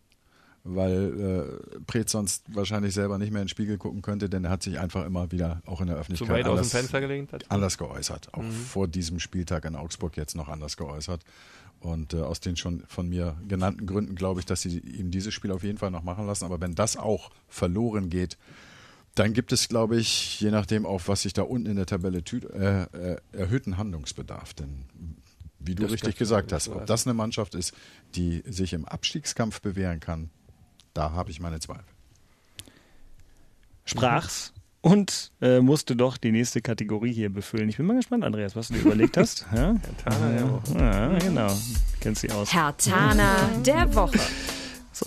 weil 0.66 1.60
äh, 1.74 1.80
Preetz 1.86 2.12
sonst 2.12 2.44
wahrscheinlich 2.48 2.92
selber 2.92 3.18
nicht 3.18 3.32
mehr 3.32 3.40
in 3.40 3.46
den 3.46 3.50
Spiegel 3.50 3.78
gucken 3.78 4.02
könnte, 4.02 4.28
denn 4.28 4.44
er 4.44 4.50
hat 4.50 4.62
sich 4.62 4.78
einfach 4.78 5.04
immer 5.04 5.30
wieder 5.30 5.62
auch 5.64 5.80
in 5.80 5.86
der 5.86 5.96
Öffentlichkeit 5.96 6.28
weit 6.28 6.44
anders, 6.46 6.60
aus 6.60 6.70
dem 6.70 6.78
Fenster 6.78 7.00
gelegt 7.00 7.32
hat. 7.32 7.50
anders 7.50 7.78
geäußert. 7.78 8.34
Auch 8.34 8.42
mhm. 8.42 8.50
vor 8.50 8.88
diesem 8.88 9.20
Spieltag 9.20 9.64
in 9.64 9.76
Augsburg 9.76 10.16
jetzt 10.16 10.34
noch 10.34 10.48
anders 10.48 10.76
geäußert. 10.76 11.22
Und 11.80 12.14
äh, 12.14 12.20
aus 12.20 12.40
den 12.40 12.56
schon 12.56 12.82
von 12.88 13.08
mir 13.08 13.36
genannten 13.46 13.86
Gründen 13.86 14.16
glaube 14.16 14.40
ich, 14.40 14.46
dass 14.46 14.62
sie 14.62 14.78
ihm 14.78 15.10
dieses 15.10 15.32
Spiel 15.34 15.52
auf 15.52 15.62
jeden 15.62 15.78
Fall 15.78 15.90
noch 15.90 16.02
machen 16.02 16.26
lassen. 16.26 16.44
Aber 16.44 16.60
wenn 16.60 16.74
das 16.74 16.96
auch 16.96 17.30
verloren 17.48 18.10
geht, 18.10 18.36
dann 19.14 19.32
gibt 19.32 19.52
es, 19.52 19.68
glaube 19.68 19.96
ich, 19.96 20.40
je 20.40 20.50
nachdem 20.50 20.84
auf 20.84 21.08
was 21.08 21.22
sich 21.22 21.32
da 21.32 21.42
unten 21.42 21.70
in 21.70 21.76
der 21.76 21.86
Tabelle 21.86 22.24
tut, 22.24 22.44
äh, 22.44 22.82
äh, 22.84 23.16
erhöhten 23.32 23.78
Handlungsbedarf. 23.78 24.52
Denn 24.54 24.84
wie 25.58 25.74
du 25.74 25.84
das 25.84 25.92
richtig 25.92 26.16
gesagt 26.16 26.52
hast, 26.52 26.68
ob 26.68 26.86
das 26.86 27.06
eine 27.06 27.14
Mannschaft 27.14 27.54
ist, 27.54 27.72
die 28.14 28.42
sich 28.46 28.72
im 28.72 28.84
Abstiegskampf 28.84 29.60
bewähren 29.60 30.00
kann, 30.00 30.30
da 30.96 31.12
habe 31.12 31.30
ich 31.30 31.40
meine 31.40 31.60
Zweifel. 31.60 31.84
Sprach's 33.84 34.52
und 34.80 35.32
äh, 35.40 35.60
musste 35.60 35.96
doch 35.96 36.16
die 36.16 36.32
nächste 36.32 36.60
Kategorie 36.60 37.12
hier 37.12 37.28
befüllen. 37.28 37.68
Ich 37.68 37.76
bin 37.76 37.86
mal 37.86 37.96
gespannt, 37.96 38.24
Andreas, 38.24 38.56
was 38.56 38.68
du 38.68 38.74
dir 38.74 38.80
überlegt 38.80 39.16
hast. 39.16 39.44
Ja? 39.54 39.74
Herr 39.74 39.96
Tana 39.96 40.32
der 40.32 40.50
Woche. 40.52 40.78
Ja, 40.78 41.18
genau. 41.18 41.56
Kennst 42.00 42.20
sie 42.20 42.30
aus. 42.30 42.52
Herr 42.52 42.76
Tana 42.76 43.48
der 43.64 43.94
Woche. 43.94 44.20
So. 44.92 45.06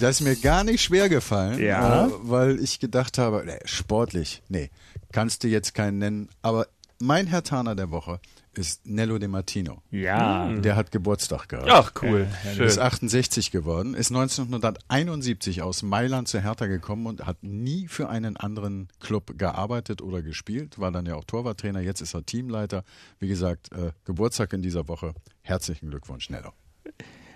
Das 0.00 0.20
ist 0.20 0.20
mir 0.22 0.36
gar 0.36 0.64
nicht 0.64 0.82
schwer 0.82 1.08
gefallen, 1.08 1.58
ja. 1.60 2.06
äh, 2.06 2.10
weil 2.22 2.62
ich 2.62 2.78
gedacht 2.80 3.18
habe, 3.18 3.42
nee, 3.44 3.58
sportlich, 3.64 4.42
nee, 4.48 4.70
kannst 5.12 5.44
du 5.44 5.48
jetzt 5.48 5.74
keinen 5.74 5.98
nennen, 5.98 6.28
aber 6.42 6.66
mein 6.98 7.26
Herr 7.26 7.42
Tana 7.42 7.74
der 7.74 7.90
Woche 7.90 8.20
ist 8.54 8.86
Nello 8.86 9.18
De 9.18 9.28
Martino. 9.28 9.82
Ja. 9.90 10.52
Der 10.52 10.76
hat 10.76 10.90
Geburtstag 10.90 11.48
gehabt. 11.48 11.68
Ach, 11.70 11.92
cool. 12.02 12.26
Ja, 12.44 12.54
Schön. 12.54 12.66
Ist 12.66 12.78
68 12.78 13.50
geworden, 13.50 13.94
ist 13.94 14.10
1971 14.10 15.62
aus 15.62 15.82
Mailand 15.82 16.28
zu 16.28 16.40
Hertha 16.40 16.66
gekommen 16.66 17.06
und 17.06 17.26
hat 17.26 17.42
nie 17.42 17.86
für 17.88 18.08
einen 18.08 18.36
anderen 18.36 18.88
Club 18.98 19.38
gearbeitet 19.38 20.02
oder 20.02 20.22
gespielt. 20.22 20.78
War 20.78 20.90
dann 20.90 21.06
ja 21.06 21.14
auch 21.14 21.24
Torwarttrainer, 21.24 21.80
jetzt 21.80 22.00
ist 22.00 22.14
er 22.14 22.26
Teamleiter. 22.26 22.84
Wie 23.18 23.28
gesagt, 23.28 23.72
äh, 23.72 23.92
Geburtstag 24.04 24.52
in 24.52 24.62
dieser 24.62 24.88
Woche. 24.88 25.14
Herzlichen 25.42 25.90
Glückwunsch, 25.90 26.30
Nello. 26.30 26.52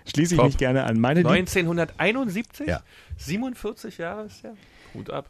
Schließe 0.06 0.34
ich 0.34 0.38
Top. 0.38 0.48
mich 0.48 0.58
gerne 0.58 0.84
an. 0.84 0.98
Meine 0.98 1.20
1971? 1.20 2.66
Ja. 2.66 2.82
47 3.16 3.98
Jahre 3.98 4.26
ist 4.26 4.42
der. 4.42 4.54
Hut 4.94 5.10
ab. 5.10 5.28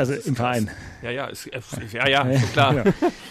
Also 0.00 0.14
im 0.14 0.34
Verein. 0.34 0.70
Ja, 1.02 1.10
ja, 1.10 1.26
ist, 1.26 1.50
ja, 1.92 2.08
ja, 2.08 2.38
so 2.38 2.46
klar. 2.46 2.70
Ja. 2.70 2.84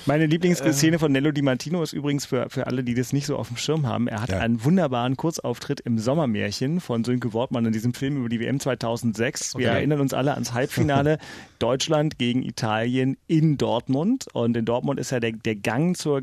Meine 0.05 0.27
Lieblingsszene 0.27 0.99
von 0.99 1.12
Nello 1.12 1.32
Di 1.32 1.41
Martino 1.41 1.82
ist 1.82 1.93
übrigens 1.93 2.27
für, 2.27 2.47
für 2.49 2.67
alle, 2.67 2.84
die 2.84 2.93
das 2.93 3.12
nicht 3.12 3.25
so 3.25 3.38
auf 3.38 3.47
dem 3.47 3.58
Schirm 3.58 3.88
haben. 3.88 4.08
Er 4.08 4.21
hat 4.21 4.29
ja. 4.29 4.38
einen 4.38 4.63
wunderbaren 4.63 5.17
Kurzauftritt 5.17 5.79
im 5.79 5.97
Sommermärchen 5.97 6.79
von 6.79 7.03
Sönke 7.03 7.34
Wortmann 7.34 7.65
in 7.65 7.71
diesem 7.71 7.95
Film 7.95 8.17
über 8.17 8.29
die 8.29 8.39
WM 8.39 8.60
2006. 8.60 9.55
Wir 9.55 9.69
okay. 9.69 9.77
erinnern 9.77 9.99
uns 9.99 10.13
alle 10.13 10.34
ans 10.34 10.53
Halbfinale 10.53 11.17
Deutschland 11.60 12.19
gegen 12.19 12.43
Italien 12.43 13.17
in 13.25 13.58
Dortmund. 13.58 14.27
Und 14.34 14.55
in 14.55 14.65
Dortmund 14.65 14.99
ist 14.99 15.12
ja 15.12 15.19
der, 15.19 15.32
der 15.32 15.55
Gang 15.55 15.97
zur, 15.97 16.21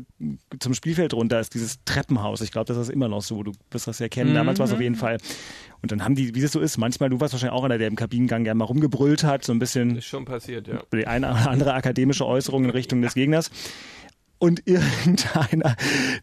zum 0.59 0.73
Spielfeld 0.73 1.13
runter, 1.13 1.41
ist 1.41 1.55
dieses 1.55 1.83
Treppenhaus. 1.83 2.39
Ich 2.39 2.51
glaube, 2.51 2.67
das 2.67 2.77
ist 2.77 2.89
immer 2.89 3.09
noch 3.09 3.21
so. 3.21 3.43
Du 3.43 3.51
wirst 3.71 3.87
das 3.87 3.99
ja 3.99 4.07
kennen. 4.07 4.31
Mhm. 4.31 4.35
Damals 4.35 4.59
war 4.59 4.67
es 4.67 4.73
auf 4.73 4.81
jeden 4.81 4.95
Fall. 4.95 5.17
Und 5.81 5.91
dann 5.91 6.03
haben 6.03 6.15
die, 6.15 6.33
wie 6.35 6.41
das 6.41 6.51
so 6.51 6.59
ist, 6.59 6.77
manchmal, 6.77 7.09
du 7.09 7.19
warst 7.19 7.33
wahrscheinlich 7.33 7.57
auch 7.57 7.63
einer, 7.63 7.77
der 7.77 7.87
im 7.87 7.95
Kabinengang 7.95 8.43
gerne 8.43 8.57
mal 8.57 8.65
rumgebrüllt 8.65 9.23
hat, 9.23 9.43
so 9.43 9.53
ein 9.53 9.59
bisschen. 9.59 9.97
Ist 9.97 10.05
schon 10.05 10.25
passiert, 10.25 10.67
ja. 10.67 10.81
Die 10.93 11.07
eine 11.07 11.31
oder 11.31 11.49
andere 11.49 11.73
akademische 11.73 12.25
Äußerung 12.25 12.65
in 12.65 12.69
Richtung 12.71 13.01
des 13.01 13.13
Gegners. 13.13 13.51
Und 14.39 14.67
irgendeiner 14.67 15.75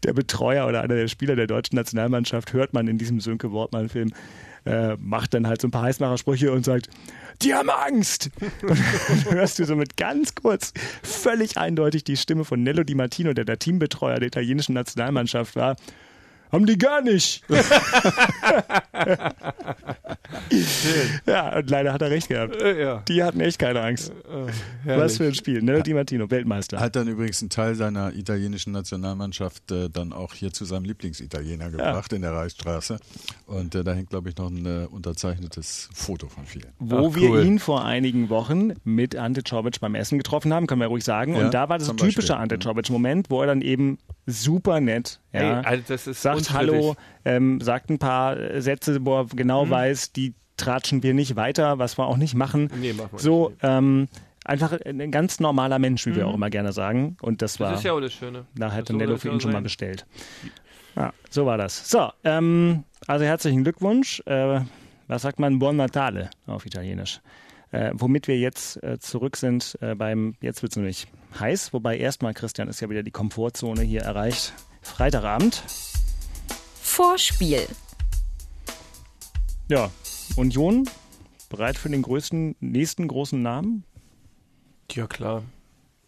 der 0.03 0.13
Betreuer 0.13 0.67
oder 0.67 0.81
einer 0.81 0.95
der 0.95 1.07
Spieler 1.07 1.35
der 1.35 1.47
deutschen 1.47 1.75
Nationalmannschaft 1.75 2.53
hört 2.53 2.73
man 2.73 2.87
in 2.87 2.97
diesem 2.97 3.19
Sönke 3.19 3.51
Wortmann-Film, 3.51 4.13
äh, 4.65 4.95
macht 4.97 5.33
dann 5.33 5.47
halt 5.47 5.61
so 5.61 5.67
ein 5.67 5.71
paar 5.71 5.83
Heißmacher-Sprüche 5.83 6.51
und 6.51 6.63
sagt, 6.63 6.89
die 7.41 7.53
haben 7.53 7.69
Angst. 7.69 8.29
Und 8.61 9.25
dann 9.25 9.33
hörst 9.35 9.59
du 9.59 9.65
so 9.65 9.75
mit 9.75 9.97
ganz 9.97 10.33
kurz 10.35 10.73
völlig 11.03 11.57
eindeutig 11.57 12.05
die 12.05 12.15
Stimme 12.15 12.45
von 12.45 12.63
Nello 12.63 12.83
Di 12.83 12.95
Martino, 12.95 13.33
der 13.33 13.43
der 13.43 13.59
Teambetreuer 13.59 14.19
der 14.19 14.27
italienischen 14.27 14.73
Nationalmannschaft 14.73 15.57
war. 15.57 15.75
Haben 16.51 16.65
die 16.65 16.77
gar 16.77 17.01
nicht. 17.01 17.43
ja, 21.25 21.57
und 21.57 21.69
leider 21.69 21.93
hat 21.93 22.01
er 22.01 22.09
recht 22.09 22.27
gehabt. 22.27 22.55
Äh, 22.61 22.81
ja. 22.81 23.03
Die 23.07 23.23
hatten 23.23 23.39
echt 23.39 23.59
keine 23.59 23.81
Angst. 23.81 24.11
Äh, 24.85 24.97
Was 24.97 25.17
für 25.17 25.25
ein 25.25 25.35
Spiel. 25.35 25.61
Nello 25.61 25.81
Di 25.81 25.93
Martino, 25.93 26.29
Weltmeister. 26.29 26.79
Hat 26.79 26.95
dann 26.95 27.07
übrigens 27.07 27.41
einen 27.41 27.49
Teil 27.49 27.75
seiner 27.75 28.13
italienischen 28.13 28.71
Nationalmannschaft 28.71 29.71
äh, 29.71 29.89
dann 29.89 30.13
auch 30.13 30.33
hier 30.33 30.51
zu 30.53 30.65
seinem 30.65 30.85
Lieblingsitaliener 30.85 31.69
gebracht 31.69 32.11
ja. 32.11 32.15
in 32.15 32.21
der 32.21 32.33
Reichsstraße. 32.33 32.97
Und 33.45 33.75
äh, 33.75 33.83
da 33.83 33.93
hängt, 33.93 34.09
glaube 34.09 34.29
ich, 34.29 34.37
noch 34.37 34.49
ein 34.49 34.65
äh, 34.65 34.87
unterzeichnetes 34.89 35.89
Foto 35.93 36.27
von 36.27 36.45
vielen. 36.45 36.71
Wo 36.79 37.09
Ach, 37.09 37.15
wir 37.15 37.29
cool. 37.31 37.45
ihn 37.45 37.59
vor 37.59 37.85
einigen 37.85 38.29
Wochen 38.29 38.73
mit 38.83 39.15
Ante 39.15 39.43
Czovic 39.43 39.79
beim 39.79 39.95
Essen 39.95 40.17
getroffen 40.17 40.53
haben, 40.53 40.67
können 40.67 40.81
wir 40.81 40.87
ruhig 40.87 41.03
sagen. 41.03 41.35
Ja, 41.35 41.45
und 41.45 41.53
da 41.53 41.69
war 41.69 41.77
das 41.77 41.93
typische 41.95 42.37
Ante 42.37 42.59
Czovic-Moment, 42.59 43.29
wo 43.29 43.41
er 43.41 43.47
dann 43.47 43.61
eben 43.61 43.97
super 44.25 44.79
nett 44.79 45.19
ja, 45.35 45.61
hey, 45.63 45.65
also 45.65 45.83
das 45.87 46.21
sagt 46.21 46.51
Hallo, 46.53 46.95
ähm, 47.23 47.61
sagt 47.61 47.89
ein 47.89 47.99
paar 47.99 48.61
Sätze, 48.61 49.05
wo 49.05 49.19
er 49.19 49.25
genau 49.25 49.65
mhm. 49.65 49.69
weiß, 49.69 50.11
die 50.11 50.33
tratschen 50.57 51.03
wir 51.03 51.13
nicht 51.13 51.35
weiter, 51.35 51.79
was 51.79 51.97
wir 51.97 52.07
auch 52.07 52.17
nicht 52.17 52.35
machen. 52.35 52.69
Nee, 52.79 52.93
machen 52.93 53.09
wir 53.11 53.19
so, 53.19 53.49
nicht. 53.49 53.59
Ähm, 53.63 54.07
einfach 54.45 54.77
ein 54.85 55.11
ganz 55.11 55.39
normaler 55.39 55.79
Mensch, 55.79 56.05
wie 56.05 56.11
mhm. 56.11 56.15
wir 56.15 56.27
auch 56.27 56.35
immer 56.35 56.49
gerne 56.49 56.71
sagen. 56.71 57.17
Und 57.21 57.41
das, 57.41 57.59
war. 57.59 57.71
Das 57.71 57.79
ist 57.79 57.85
ja 57.85 57.93
auch 57.93 58.01
das 58.01 58.13
Schöne. 58.13 58.45
Da 58.55 58.71
hat 58.71 58.89
Nello 58.89 59.17
für 59.17 59.29
ihn 59.29 59.41
schon 59.41 59.51
mal 59.51 59.61
bestellt. 59.61 60.05
Ja, 60.95 61.13
so 61.29 61.45
war 61.45 61.57
das. 61.57 61.89
So, 61.89 62.09
ähm, 62.23 62.83
also 63.07 63.25
herzlichen 63.25 63.63
Glückwunsch. 63.63 64.21
Äh, 64.25 64.61
was 65.07 65.21
sagt 65.21 65.39
man? 65.39 65.59
Buon 65.59 65.75
Natale 65.75 66.29
auf 66.47 66.65
Italienisch. 66.65 67.19
Äh, 67.71 67.91
womit 67.93 68.27
wir 68.27 68.37
jetzt 68.37 68.81
äh, 68.83 68.99
zurück 68.99 69.35
sind 69.35 69.77
äh, 69.81 69.95
beim, 69.95 70.35
jetzt 70.39 70.61
wird 70.61 70.71
es 70.71 70.77
nämlich 70.77 71.07
heiß, 71.39 71.73
wobei 71.73 71.97
erstmal, 71.97 72.33
Christian, 72.33 72.69
ist 72.69 72.79
ja 72.79 72.89
wieder 72.89 73.03
die 73.03 73.11
Komfortzone 73.11 73.81
hier 73.81 74.01
erreicht. 74.01 74.53
Freitagabend. 74.85 75.63
Vorspiel. 76.81 77.67
Ja, 79.67 79.91
Union 80.37 80.87
bereit 81.49 81.77
für 81.77 81.89
den 81.89 82.01
größten, 82.01 82.55
nächsten 82.61 83.07
großen 83.07 83.41
Namen? 83.41 83.83
Ja, 84.91 85.07
klar. 85.07 85.43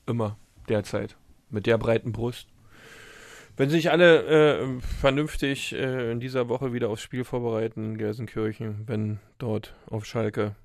Immer. 0.06 0.38
Derzeit. 0.70 1.18
Mit 1.50 1.66
der 1.66 1.78
breiten 1.78 2.14
Brust. 2.14 2.48
Wenn 3.58 3.70
sich 3.70 3.92
alle 3.92 4.24
äh, 4.24 4.82
vernünftig 5.02 5.74
äh, 5.74 6.12
in 6.12 6.20
dieser 6.20 6.48
Woche 6.48 6.72
wieder 6.72 6.90
aufs 6.90 7.02
Spiel 7.02 7.24
vorbereiten, 7.26 7.98
Gelsenkirchen, 7.98 8.84
wenn 8.86 9.20
dort 9.40 9.76
auf 9.90 10.06
Schalke 10.06 10.56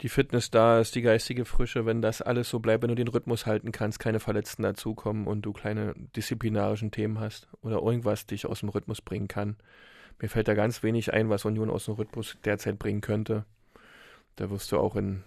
die 0.00 0.08
Fitness 0.08 0.50
da 0.50 0.78
ist, 0.78 0.94
die 0.94 1.02
geistige 1.02 1.44
Frische, 1.44 1.84
wenn 1.84 2.02
das 2.02 2.22
alles 2.22 2.48
so 2.48 2.60
bleibt, 2.60 2.82
wenn 2.82 2.88
du 2.90 2.94
den 2.94 3.08
Rhythmus 3.08 3.46
halten 3.46 3.72
kannst, 3.72 3.98
keine 3.98 4.20
Verletzten 4.20 4.62
dazukommen 4.62 5.26
und 5.26 5.42
du 5.42 5.52
kleine 5.52 5.94
disziplinarischen 6.16 6.90
Themen 6.90 7.18
hast 7.18 7.48
oder 7.62 7.82
irgendwas 7.82 8.26
dich 8.26 8.46
aus 8.46 8.60
dem 8.60 8.68
Rhythmus 8.68 9.02
bringen 9.02 9.28
kann. 9.28 9.56
Mir 10.20 10.28
fällt 10.28 10.48
da 10.48 10.54
ganz 10.54 10.82
wenig 10.82 11.12
ein, 11.12 11.30
was 11.30 11.44
Union 11.44 11.70
aus 11.70 11.86
dem 11.86 11.94
Rhythmus 11.94 12.36
derzeit 12.44 12.78
bringen 12.78 13.00
könnte. 13.00 13.44
Da 14.36 14.50
wirst 14.50 14.70
du 14.70 14.78
auch 14.78 14.94
in 14.94 15.24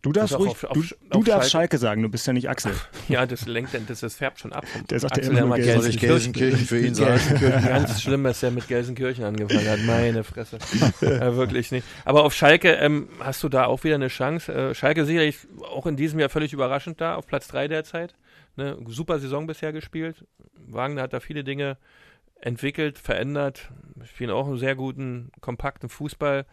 Du 0.00 0.12
darfst 0.12 0.38
ruhig, 0.38 0.50
auf- 0.50 0.64
auf- 0.64 0.72
du, 0.74 0.80
auf 0.80 0.88
du 1.10 1.22
darfst 1.24 1.50
Schalke- 1.50 1.50
Schalke 1.50 1.78
sagen, 1.78 2.02
du 2.02 2.08
bist 2.08 2.24
ja 2.26 2.32
nicht 2.32 2.48
Axel. 2.48 2.72
Ja, 3.08 3.26
das 3.26 3.46
lenkt, 3.46 3.74
dann- 3.74 3.86
das, 3.86 4.00
das 4.00 4.14
färbt 4.14 4.38
schon 4.38 4.52
ab. 4.52 4.64
Der 4.90 5.00
sagt 5.00 5.16
ja 5.16 5.22
Axel, 5.22 5.30
immer 5.32 5.40
nur 5.40 5.48
mal 5.50 5.60
Gelsenkirchen. 5.60 6.08
Soll 6.08 6.18
ich 6.18 6.32
Gelsenkirchen 6.32 6.66
für 6.66 6.78
ihn 6.78 6.94
sagen? 6.94 7.10
Gelsenkirchen, 7.18 7.66
ganz 7.68 8.02
schlimm, 8.02 8.24
dass 8.24 8.42
er 8.42 8.50
mit 8.52 8.68
Gelsenkirchen 8.68 9.24
angefangen 9.24 9.68
hat. 9.68 9.80
Meine 9.80 10.22
Fresse. 10.24 10.58
ja, 11.00 11.34
wirklich 11.36 11.72
nicht. 11.72 11.86
Aber 12.04 12.22
auf 12.24 12.32
Schalke 12.34 12.72
ähm, 12.74 13.08
hast 13.20 13.42
du 13.42 13.48
da 13.48 13.64
auch 13.64 13.82
wieder 13.82 13.96
eine 13.96 14.08
Chance. 14.08 14.52
Äh, 14.52 14.74
Schalke 14.74 15.04
sicherlich 15.04 15.38
auch 15.62 15.86
in 15.86 15.96
diesem 15.96 16.20
Jahr 16.20 16.28
völlig 16.28 16.52
überraschend 16.52 17.00
da, 17.00 17.16
auf 17.16 17.26
Platz 17.26 17.48
3 17.48 17.66
derzeit. 17.68 18.14
Ne, 18.56 18.76
super 18.88 19.18
Saison 19.18 19.46
bisher 19.48 19.72
gespielt. 19.72 20.24
Wagner 20.66 21.02
hat 21.02 21.12
da 21.12 21.20
viele 21.20 21.42
Dinge 21.44 21.76
entwickelt, 22.40 22.98
verändert. 22.98 23.70
Spielen 24.04 24.30
auch 24.30 24.46
einen 24.46 24.58
sehr 24.58 24.76
guten, 24.76 25.30
kompakten 25.40 25.88
Fußball. 25.88 26.46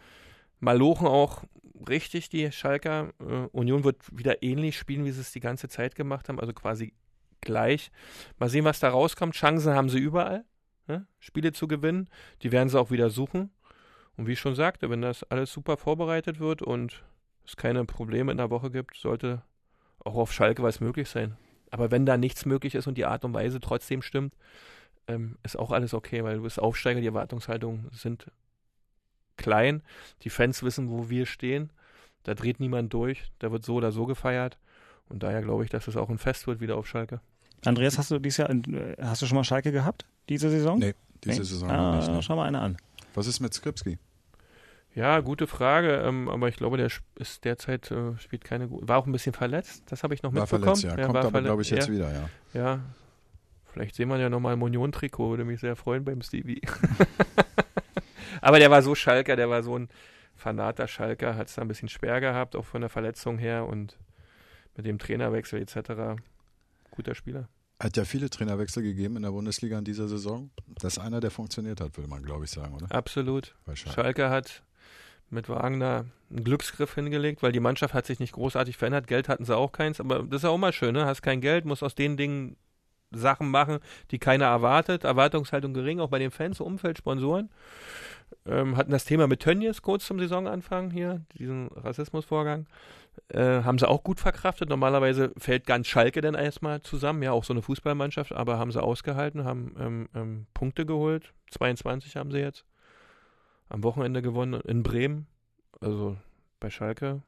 Malochen 0.58 1.06
auch 1.06 1.42
richtig, 1.88 2.28
die 2.28 2.50
Schalker. 2.52 3.12
Äh, 3.20 3.48
Union 3.52 3.84
wird 3.84 3.96
wieder 4.16 4.42
ähnlich 4.42 4.78
spielen, 4.78 5.04
wie 5.04 5.10
sie 5.10 5.20
es 5.20 5.32
die 5.32 5.40
ganze 5.40 5.68
Zeit 5.68 5.94
gemacht 5.94 6.28
haben, 6.28 6.40
also 6.40 6.52
quasi 6.52 6.92
gleich. 7.40 7.90
Mal 8.38 8.48
sehen, 8.48 8.64
was 8.64 8.80
da 8.80 8.90
rauskommt. 8.90 9.34
Chancen 9.34 9.74
haben 9.74 9.88
sie 9.88 9.98
überall, 9.98 10.44
ne? 10.86 11.06
Spiele 11.18 11.52
zu 11.52 11.68
gewinnen. 11.68 12.08
Die 12.42 12.52
werden 12.52 12.68
sie 12.68 12.78
auch 12.78 12.90
wieder 12.90 13.10
suchen. 13.10 13.50
Und 14.16 14.26
wie 14.26 14.32
ich 14.32 14.40
schon 14.40 14.54
sagte, 14.54 14.90
wenn 14.90 15.02
das 15.02 15.22
alles 15.24 15.52
super 15.52 15.76
vorbereitet 15.76 16.40
wird 16.40 16.62
und 16.62 17.04
es 17.44 17.56
keine 17.56 17.84
Probleme 17.84 18.32
in 18.32 18.38
der 18.38 18.50
Woche 18.50 18.70
gibt, 18.70 18.96
sollte 18.96 19.42
auch 20.04 20.16
auf 20.16 20.32
Schalke 20.32 20.62
was 20.62 20.80
möglich 20.80 21.08
sein. 21.08 21.36
Aber 21.70 21.90
wenn 21.90 22.06
da 22.06 22.16
nichts 22.16 22.46
möglich 22.46 22.74
ist 22.74 22.86
und 22.86 22.96
die 22.96 23.04
Art 23.04 23.24
und 23.24 23.34
Weise 23.34 23.60
trotzdem 23.60 24.02
stimmt, 24.02 24.34
ähm, 25.08 25.36
ist 25.42 25.58
auch 25.58 25.70
alles 25.70 25.94
okay, 25.94 26.24
weil 26.24 26.36
du 26.36 26.42
bist 26.42 26.60
Aufsteiger, 26.60 27.00
die 27.00 27.06
Erwartungshaltungen 27.06 27.88
sind 27.92 28.30
klein. 29.36 29.82
Die 30.22 30.30
Fans 30.30 30.62
wissen, 30.62 30.90
wo 30.90 31.08
wir 31.10 31.26
stehen. 31.26 31.70
Da 32.24 32.34
dreht 32.34 32.60
niemand 32.60 32.92
durch. 32.92 33.30
Da 33.38 33.52
wird 33.52 33.64
so 33.64 33.74
oder 33.74 33.92
so 33.92 34.06
gefeiert. 34.06 34.58
Und 35.08 35.22
daher 35.22 35.42
glaube 35.42 35.64
ich, 35.64 35.70
dass 35.70 35.86
es 35.88 35.96
auch 35.96 36.08
ein 36.10 36.18
Fest 36.18 36.46
wird 36.46 36.60
wieder 36.60 36.76
auf 36.76 36.86
Schalke. 36.86 37.20
Andreas, 37.64 37.98
hast 37.98 38.10
du 38.10 38.18
dieses 38.18 38.38
Jahr, 38.38 38.50
äh, 38.50 38.96
hast 39.00 39.22
du 39.22 39.26
schon 39.26 39.36
mal 39.36 39.44
Schalke 39.44 39.72
gehabt, 39.72 40.04
diese 40.28 40.50
Saison? 40.50 40.78
Nee, 40.78 40.94
diese 41.24 41.40
Nee? 41.40 41.44
Saison 41.44 41.70
ah, 41.70 41.90
noch 41.92 41.96
nicht. 41.96 42.08
Ne? 42.08 42.22
Schau 42.22 42.36
mal 42.36 42.46
eine 42.46 42.60
an. 42.60 42.76
Was 43.14 43.26
ist 43.26 43.40
mit 43.40 43.54
Skripski? 43.54 43.98
Ja, 44.94 45.20
gute 45.20 45.46
Frage, 45.46 46.02
ähm, 46.06 46.28
aber 46.28 46.48
ich 46.48 46.56
glaube, 46.56 46.78
der 46.78 46.88
ist 47.16 47.44
derzeit 47.44 47.90
äh, 47.90 48.16
spielt 48.18 48.44
keine 48.44 48.66
gute. 48.66 48.88
War 48.88 48.98
auch 48.98 49.06
ein 49.06 49.12
bisschen 49.12 49.34
verletzt, 49.34 49.82
das 49.86 50.02
habe 50.02 50.14
ich 50.14 50.22
noch 50.22 50.32
War 50.32 50.42
mitbekommen. 50.42 50.76
verletzt, 50.76 50.98
ja. 50.98 51.04
Kommt 51.04 51.14
war 51.14 51.24
aber, 51.26 51.42
glaube 51.42 51.62
ich, 51.62 51.70
jetzt 51.70 51.88
ja, 51.88 51.94
wieder, 51.94 52.12
ja. 52.12 52.28
Ja, 52.54 52.80
vielleicht 53.72 53.94
sehen 53.94 54.08
wir 54.08 54.18
ja 54.18 54.30
nochmal 54.30 54.54
ein 54.54 54.62
Union-Trikot, 54.62 55.30
würde 55.30 55.44
mich 55.44 55.60
sehr 55.60 55.76
freuen 55.76 56.04
beim 56.04 56.22
Stevie. 56.22 56.62
aber 58.46 58.60
der 58.60 58.70
war 58.70 58.80
so 58.80 58.94
Schalker, 58.94 59.34
der 59.34 59.50
war 59.50 59.64
so 59.64 59.76
ein 59.76 59.88
Fanater 60.36 60.86
Schalker, 60.86 61.34
hat 61.34 61.48
es 61.48 61.56
da 61.56 61.62
ein 61.62 61.68
bisschen 61.68 61.88
schwer 61.88 62.20
gehabt, 62.20 62.54
auch 62.54 62.64
von 62.64 62.80
der 62.80 62.90
Verletzung 62.90 63.38
her 63.38 63.66
und 63.66 63.98
mit 64.76 64.86
dem 64.86 65.00
Trainerwechsel 65.00 65.60
etc. 65.60 66.22
Guter 66.92 67.16
Spieler. 67.16 67.48
Hat 67.80 67.96
ja 67.96 68.04
viele 68.04 68.30
Trainerwechsel 68.30 68.84
gegeben 68.84 69.16
in 69.16 69.22
der 69.22 69.32
Bundesliga 69.32 69.76
in 69.78 69.84
dieser 69.84 70.06
Saison. 70.06 70.50
Das 70.80 70.96
ist 70.96 70.98
einer, 71.00 71.18
der 71.18 71.32
funktioniert 71.32 71.80
hat, 71.80 71.96
würde 71.96 72.08
man, 72.08 72.22
glaube 72.22 72.44
ich, 72.44 72.50
sagen, 72.52 72.74
oder? 72.74 72.86
Absolut. 72.94 73.56
Schalke. 73.74 73.90
Schalke 73.90 74.30
hat 74.30 74.62
mit 75.28 75.48
Wagner 75.48 76.04
einen 76.30 76.44
Glücksgriff 76.44 76.94
hingelegt, 76.94 77.42
weil 77.42 77.50
die 77.50 77.58
Mannschaft 77.58 77.94
hat 77.94 78.06
sich 78.06 78.20
nicht 78.20 78.32
großartig 78.32 78.76
verändert. 78.76 79.08
Geld 79.08 79.28
hatten 79.28 79.44
sie 79.44 79.56
auch 79.56 79.72
keins, 79.72 79.98
aber 79.98 80.22
das 80.22 80.36
ist 80.36 80.42
ja 80.44 80.50
auch 80.50 80.58
mal 80.58 80.72
schön, 80.72 80.94
ne? 80.94 81.04
Hast 81.04 81.22
kein 81.22 81.40
Geld, 81.40 81.64
musst 81.64 81.82
aus 81.82 81.96
den 81.96 82.16
Dingen 82.16 82.56
Sachen 83.10 83.50
machen, 83.50 83.78
die 84.10 84.18
keiner 84.18 84.46
erwartet. 84.46 85.04
Erwartungshaltung 85.04 85.74
gering, 85.74 86.00
auch 86.00 86.10
bei 86.10 86.18
den 86.18 86.30
Fans, 86.30 86.60
Umfeld, 86.60 86.98
Sponsoren. 86.98 87.50
Ähm, 88.48 88.76
hatten 88.76 88.92
das 88.92 89.04
Thema 89.04 89.26
mit 89.26 89.40
Tönnies 89.40 89.82
kurz 89.82 90.06
zum 90.06 90.18
Saisonanfang 90.18 90.90
hier, 90.90 91.22
diesen 91.36 91.68
Rassismusvorgang. 91.68 92.66
Äh, 93.28 93.62
haben 93.62 93.78
sie 93.78 93.88
auch 93.88 94.04
gut 94.04 94.20
verkraftet. 94.20 94.68
Normalerweise 94.68 95.32
fällt 95.36 95.66
ganz 95.66 95.86
Schalke 95.88 96.20
dann 96.20 96.34
erstmal 96.34 96.82
zusammen, 96.82 97.22
ja, 97.22 97.32
auch 97.32 97.44
so 97.44 97.52
eine 97.52 97.62
Fußballmannschaft, 97.62 98.32
aber 98.32 98.58
haben 98.58 98.70
sie 98.70 98.82
ausgehalten, 98.82 99.44
haben 99.44 99.74
ähm, 99.78 100.08
ähm, 100.14 100.46
Punkte 100.54 100.86
geholt. 100.86 101.32
22 101.50 102.16
haben 102.16 102.30
sie 102.30 102.38
jetzt 102.38 102.64
am 103.68 103.82
Wochenende 103.82 104.22
gewonnen 104.22 104.60
in 104.60 104.82
Bremen. 104.82 105.26
Also 105.80 106.16
bei 106.60 106.70
Schalke 106.70 107.22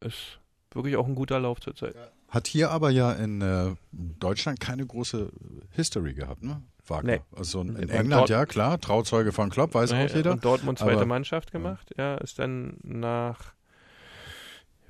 ist 0.00 0.38
wirklich 0.72 0.96
auch 0.96 1.06
ein 1.06 1.14
guter 1.14 1.40
Lauf 1.40 1.60
zurzeit. 1.60 1.96
Hat 2.28 2.46
hier 2.48 2.70
aber 2.70 2.90
ja 2.90 3.12
in 3.12 3.40
äh, 3.40 3.74
Deutschland 3.92 4.60
keine 4.60 4.84
große 4.86 5.30
History 5.70 6.14
gehabt, 6.14 6.42
ne? 6.42 6.62
Wagner. 6.88 7.12
Nee. 7.14 7.20
Also 7.36 7.60
in 7.62 7.74
Beim 7.74 7.88
England, 7.90 8.12
Dort- 8.22 8.30
ja 8.30 8.46
klar, 8.46 8.80
Trauzeuge 8.80 9.32
von 9.32 9.50
Klopp, 9.50 9.74
weiß 9.74 9.92
Nee, 9.92 10.04
auch 10.06 10.14
jeder. 10.14 10.32
Und 10.32 10.44
Dortmund 10.44 10.78
zweite 10.78 10.96
Aber- 10.98 11.06
Mannschaft 11.06 11.50
gemacht. 11.52 11.90
Ja, 11.96 12.16
ist 12.16 12.38
dann 12.38 12.76
nach 12.82 13.54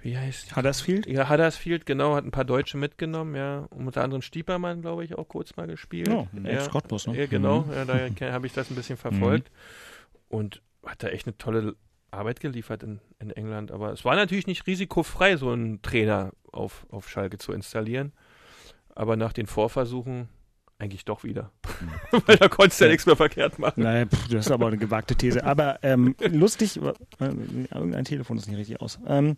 wie 0.03 0.16
heißt 0.16 0.55
Huddersfield? 0.55 1.07
Ja, 1.07 1.28
Huddersfield, 1.28 1.84
genau, 1.84 2.14
hat 2.14 2.24
ein 2.24 2.30
paar 2.30 2.45
Deutsche 2.45 2.76
mitgenommen, 2.76 3.34
ja. 3.34 3.66
Und 3.70 3.87
unter 3.89 4.05
anderem 4.05 4.22
Stiepermann, 4.22 4.80
glaube 4.80 5.05
ich, 5.05 5.16
auch 5.18 5.26
kurz 5.26 5.57
mal 5.57 5.66
gespielt. 5.66 6.07
Ja, 6.09 6.26
ja. 6.45 6.51
Ex-Cottbus, 6.51 7.09
ne? 7.09 7.18
Ja, 7.18 7.26
genau, 7.26 7.62
Mhm. 7.62 7.72
ja, 7.72 8.09
ke- 8.11 8.32
habe 8.32 8.47
ich 8.47 8.53
das 8.53 8.70
ein 8.70 8.76
bisschen 8.76 8.97
verfolgt. 8.99 9.51
Und 10.28 10.62
hat 10.84 11.03
da 11.03 11.09
echt 11.09 11.26
eine 11.26 11.37
tolle 11.39 11.74
Arbeit 12.11 12.40
geliefert 12.40 12.82
in, 12.82 13.00
in 13.18 13.30
England. 13.30 13.70
Aber 13.70 13.92
es 13.92 14.04
war 14.04 14.16
natürlich 14.16 14.46
nicht 14.46 14.66
risikofrei, 14.66 15.36
so 15.36 15.50
einen 15.50 15.82
Trainer 15.82 16.32
auf, 16.52 16.86
auf 16.90 17.09
Schalke 17.09 17.38
zu 17.38 17.52
installieren. 17.52 18.12
Aber 18.94 19.16
nach 19.16 19.32
den 19.32 19.46
Vorversuchen 19.46 20.28
eigentlich 20.78 21.04
doch 21.04 21.24
wieder. 21.24 21.52
Weil 22.26 22.36
da 22.36 22.48
konntest 22.48 22.80
du 22.80 22.84
ja 22.84 22.90
nichts 22.90 23.07
mehr 23.07 23.16
verkehrt 23.16 23.59
machen. 23.59 23.82
Nein, 23.82 24.09
pff, 24.09 24.28
das 24.28 24.46
ist 24.46 24.52
aber 24.52 24.66
eine 24.66 24.76
gewagte 24.76 25.14
These. 25.14 25.44
Aber 25.44 25.78
ähm, 25.82 26.14
lustig, 26.30 26.76
äh, 26.76 26.92
irgendein 27.18 28.04
Telefon 28.04 28.36
ist 28.36 28.48
nicht 28.48 28.59
richtig 28.59 28.80
aus. 28.80 28.98
Ähm, 29.07 29.36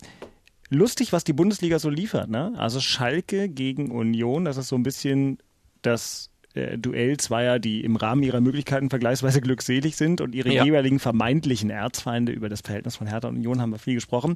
lustig, 0.68 1.12
was 1.12 1.24
die 1.24 1.32
Bundesliga 1.32 1.78
so 1.78 1.90
liefert. 1.90 2.28
Ne? 2.28 2.52
Also 2.56 2.80
Schalke 2.80 3.48
gegen 3.48 3.90
Union, 3.90 4.44
das 4.44 4.56
ist 4.56 4.68
so 4.68 4.76
ein 4.76 4.82
bisschen 4.82 5.38
das 5.82 6.30
äh, 6.59 6.78
Duell 6.78 7.16
zweier, 7.16 7.59
die 7.59 7.82
im 7.84 7.96
Rahmen 7.96 8.22
ihrer 8.22 8.40
Möglichkeiten 8.40 8.90
vergleichsweise 8.90 9.40
glückselig 9.40 9.96
sind 9.96 10.20
und 10.20 10.34
ihre 10.34 10.52
Ja. 10.52 10.64
jeweiligen 10.64 10.98
vermeintlichen 10.98 11.70
Erzfeinde, 11.70 12.32
über 12.32 12.48
das 12.48 12.61
Verhältnis 12.61 12.96
von 12.96 13.06
Hertha 13.06 13.28
und 13.28 13.36
Union 13.36 13.61
haben 13.61 13.70
wir 13.70 13.78
viel 13.78 13.94
gesprochen, 13.94 14.34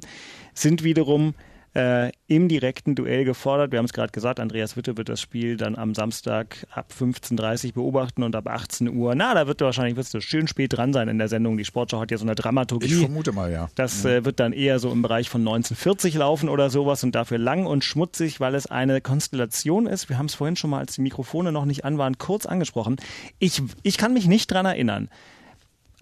sind 0.53 0.83
wiederum 0.83 1.33
äh, 1.75 2.11
im 2.27 2.47
direkten 2.47 2.95
Duell 2.95 3.25
gefordert. 3.25 3.71
Wir 3.71 3.79
haben 3.79 3.85
es 3.85 3.93
gerade 3.93 4.11
gesagt, 4.11 4.39
Andreas 4.39 4.77
Witte 4.77 4.97
wird 4.97 5.09
das 5.09 5.19
Spiel 5.19 5.57
dann 5.57 5.75
am 5.75 5.95
Samstag 5.95 6.67
ab 6.71 6.91
15.30 6.97 7.67
Uhr 7.67 7.73
beobachten 7.73 8.23
und 8.23 8.35
ab 8.35 8.47
18 8.47 8.95
Uhr, 8.95 9.15
na, 9.15 9.33
da 9.33 9.47
wird 9.47 9.61
wahrscheinlich 9.61 9.95
wird's 9.95 10.13
schön 10.23 10.47
spät 10.47 10.73
dran 10.73 10.93
sein 10.93 11.07
in 11.07 11.17
der 11.17 11.27
Sendung. 11.27 11.57
Die 11.57 11.65
Sportschau 11.65 11.99
hat 11.99 12.11
ja 12.11 12.17
so 12.17 12.25
eine 12.25 12.35
Dramaturgie. 12.35 12.85
Ich 12.85 12.99
vermute 12.99 13.31
mal, 13.31 13.51
ja. 13.51 13.69
Das 13.75 14.05
äh, 14.05 14.23
wird 14.23 14.39
dann 14.39 14.53
eher 14.53 14.79
so 14.79 14.91
im 14.91 15.01
Bereich 15.01 15.29
von 15.29 15.41
1940 15.41 16.15
laufen 16.15 16.49
oder 16.49 16.69
sowas 16.69 17.03
und 17.03 17.15
dafür 17.15 17.39
lang 17.39 17.65
und 17.65 17.83
schmutzig, 17.83 18.39
weil 18.39 18.53
es 18.55 18.67
eine 18.67 19.01
Konstellation 19.01 19.87
ist. 19.87 20.09
Wir 20.09 20.17
haben 20.17 20.27
es 20.27 20.35
vorhin 20.35 20.55
schon 20.55 20.69
mal, 20.69 20.79
als 20.79 20.95
die 20.95 21.01
Mikrofone 21.01 21.51
noch 21.51 21.65
nicht 21.65 21.85
an 21.85 21.97
waren, 21.97 22.17
kurz 22.17 22.45
angesprochen. 22.45 22.97
Ich, 23.39 23.61
ich 23.81 23.97
kann 23.97 24.13
mich 24.13 24.27
nicht 24.27 24.51
dran 24.51 24.65
erinnern. 24.65 25.09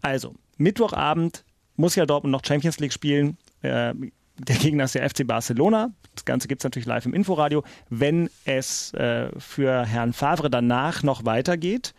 Also, 0.02 0.36
Mittwochabend 0.58 1.46
muss 1.76 1.96
ja 1.96 2.06
Dortmund 2.06 2.32
noch 2.32 2.44
Champions 2.46 2.80
League 2.80 2.94
spielen. 2.94 3.38
Äh, 3.62 3.94
der 4.48 4.56
Gegner 4.58 4.84
ist 4.86 4.96
der 4.96 5.10
FC 5.10 5.26
Barcelona. 5.26 5.92
Das 6.16 6.26
Ganze 6.26 6.48
gibt 6.48 6.62
es 6.62 6.64
natürlich 6.64 6.86
live 6.88 7.06
im 7.06 7.14
Inforadio. 7.14 7.64
Wenn 7.90 8.30
es 8.46 8.94
äh, 8.94 9.30
für 9.40 9.86
Herrn 9.86 10.14
Favre 10.14 10.50
danach 10.50 11.04
noch 11.04 11.26
weitergeht, 11.26 11.94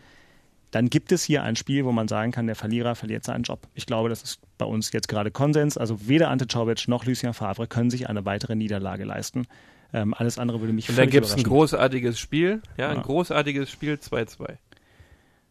dann 0.71 0.89
gibt 0.89 1.11
es 1.11 1.23
hier 1.23 1.43
ein 1.43 1.55
Spiel, 1.55 1.85
wo 1.85 1.91
man 1.91 2.07
sagen 2.07 2.31
kann, 2.31 2.47
der 2.47 2.55
Verlierer 2.55 2.95
verliert 2.95 3.23
seinen 3.23 3.43
Job. 3.43 3.67
Ich 3.75 3.85
glaube, 3.85 4.09
das 4.09 4.23
ist 4.23 4.39
bei 4.57 4.65
uns 4.65 4.91
jetzt 4.91 5.07
gerade 5.07 5.29
Konsens. 5.29 5.77
Also 5.77 6.07
weder 6.07 6.29
Ante 6.29 6.47
Czovic 6.47 6.87
noch 6.87 7.05
Lucien 7.05 7.33
Favre 7.33 7.67
können 7.67 7.89
sich 7.91 8.09
eine 8.09 8.25
weitere 8.25 8.55
Niederlage 8.55 9.03
leisten. 9.03 9.45
Ähm, 9.93 10.15
alles 10.15 10.39
andere 10.39 10.59
würde 10.61 10.73
mich 10.73 10.89
Und 10.89 10.97
dann 10.97 11.09
gibt 11.09 11.27
es 11.27 11.35
ein 11.35 11.43
großartiges 11.43 12.19
Spiel, 12.19 12.61
ja, 12.77 12.89
ein 12.89 12.97
Ja. 12.97 13.01
großartiges 13.03 13.69
Spiel 13.69 13.93
2-2. 13.95 14.57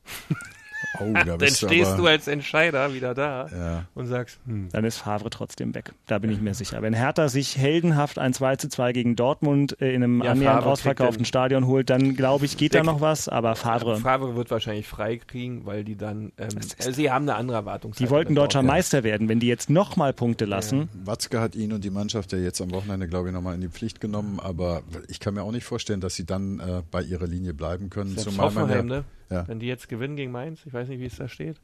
Oh, 0.99 1.13
da 1.15 1.25
Dann 1.25 1.39
bist 1.39 1.63
du 1.63 1.67
stehst 1.69 1.93
aber, 1.93 2.03
du 2.03 2.07
als 2.09 2.29
Entscheider 2.29 2.93
wieder 2.95 3.15
da 3.15 3.47
Ja. 3.49 3.85
und 3.95 4.07
sagst, 4.07 4.39
hm, 4.47 4.69
Dann 4.73 4.85
ist 4.85 4.99
Favre 4.99 5.31
trotzdem 5.31 5.75
weg. 5.75 5.93
Da 6.07 6.19
bin 6.19 6.31
ich 6.31 6.41
mir 6.41 6.55
sicher. 6.55 6.83
Wenn 6.83 6.93
Hertha 6.95 7.29
sich 7.29 7.57
heldenhaft 7.57 8.19
ein 8.19 8.35
2 8.35 8.57
zu 8.57 8.69
2 8.69 8.93
gegen 8.93 9.17
Dortmund 9.17 9.81
äh, 9.81 9.95
in 9.95 10.03
einem 10.03 10.23
Ja, 10.23 10.33
annähernd 10.33 10.65
ausverkauften 10.65 11.25
Stadion 11.25 11.67
holt, 11.67 11.89
dann 11.91 12.15
glaube 12.15 12.45
ich, 12.45 12.57
geht 12.57 12.75
da 12.75 12.83
noch 12.83 13.01
was. 13.01 13.29
Aber 13.29 13.55
Favre, 13.57 13.97
Favre 13.99 14.37
wird 14.37 14.51
wahrscheinlich 14.51 14.87
frei 14.87 15.17
kriegen, 15.17 15.65
weil 15.67 15.85
die 15.85 15.97
dann, 15.97 16.33
ähm, 16.39 16.49
äh, 16.79 16.93
sie 16.93 17.11
haben 17.11 17.23
eine 17.29 17.37
andere 17.37 17.57
Erwartung. 17.59 17.93
die 17.99 18.11
wollten 18.11 18.35
deutscher 18.35 18.63
Meister 18.63 19.03
werden. 19.03 19.29
Wenn 19.29 19.41
die 19.41 19.49
jetzt 19.49 19.71
nochmal 19.71 20.13
Punkte 20.13 20.45
lassen, 20.45 20.89
Watzke 21.05 21.41
hat 21.41 21.55
ihn 21.55 21.73
und 21.73 21.85
die 21.85 21.91
Mannschaft 21.91 22.33
ja 22.33 22.39
jetzt 22.39 22.61
am 22.61 22.71
Wochenende, 22.71 23.09
glaube 23.09 23.29
ich, 23.29 23.35
nochmal 23.35 23.55
in 23.55 23.61
die 23.61 23.69
Pflicht 23.69 24.01
genommen. 24.01 24.41
Aber 24.41 24.83
ich 25.09 25.21
kann 25.21 25.35
mir 25.35 25.43
auch 25.43 25.53
nicht 25.53 25.65
vorstellen, 25.65 26.01
dass 26.01 26.15
sie 26.15 26.27
dann 26.27 26.61
äh, 26.61 26.83
bei 26.91 27.03
ihrer 27.03 27.27
Linie 27.27 27.55
bleiben 27.55 27.89
können. 27.91 28.11
Selbst 28.11 28.25
Zumal 28.35 28.51
man 28.51 28.71
ja, 28.71 28.83
ne? 28.83 29.05
Ja. 29.33 29.49
Wenn 29.49 29.59
die 29.61 29.67
jetzt 29.67 29.89
gewinnen 29.89 30.17
gegen 30.17 30.33
Mainz, 30.33 30.61
ich 30.67 30.73
weiß 30.73 30.89
nicht, 30.89 31.01
wie 31.01 31.07
es 31.07 31.17
da 31.17 31.29
steht. 31.29 31.61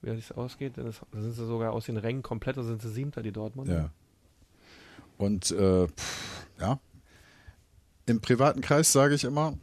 wie 0.00 0.10
es 0.10 0.32
ausgeht. 0.32 0.76
Dann, 0.78 0.86
ist, 0.86 1.00
dann 1.12 1.22
sind 1.22 1.32
sie 1.32 1.46
sogar 1.46 1.72
aus 1.72 1.86
den 1.86 1.96
Rängen 1.96 2.22
komplett, 2.22 2.56
dann 2.56 2.66
sind 2.66 2.82
sie 2.82 2.90
Siebter, 2.90 3.22
die 3.22 3.32
Dortmund. 3.32 3.68
Ja. 3.68 3.90
Und 5.18 5.50
äh, 5.52 5.86
pff, 5.88 6.46
ja, 6.60 6.78
im 8.06 8.20
privaten 8.20 8.60
Kreis 8.60 8.92
sage 8.92 9.14
ich 9.14 9.24
immer, 9.24 9.54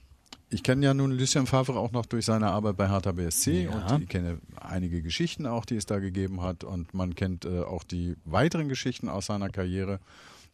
ich 0.49 0.63
kenne 0.63 0.85
ja 0.85 0.93
nun 0.93 1.11
Lucien 1.11 1.45
Favre 1.45 1.77
auch 1.77 1.91
noch 1.91 2.05
durch 2.05 2.25
seine 2.25 2.47
Arbeit 2.47 2.77
bei 2.77 2.87
Hertha 2.89 3.11
BSC 3.11 3.65
Ja. 3.65 3.71
und 3.95 4.03
ich 4.03 4.09
kenne 4.09 4.39
einige 4.59 5.01
Geschichten 5.01 5.45
auch, 5.45 5.65
die 5.65 5.75
es 5.75 5.85
da 5.85 5.99
gegeben 5.99 6.41
hat 6.41 6.63
und 6.63 6.93
man 6.93 7.13
kennt 7.15 7.45
äh, 7.45 7.59
auch 7.61 7.83
die 7.83 8.15
weiteren 8.25 8.69
Geschichten 8.69 9.09
aus 9.09 9.25
seiner 9.27 9.49
Karriere. 9.49 9.99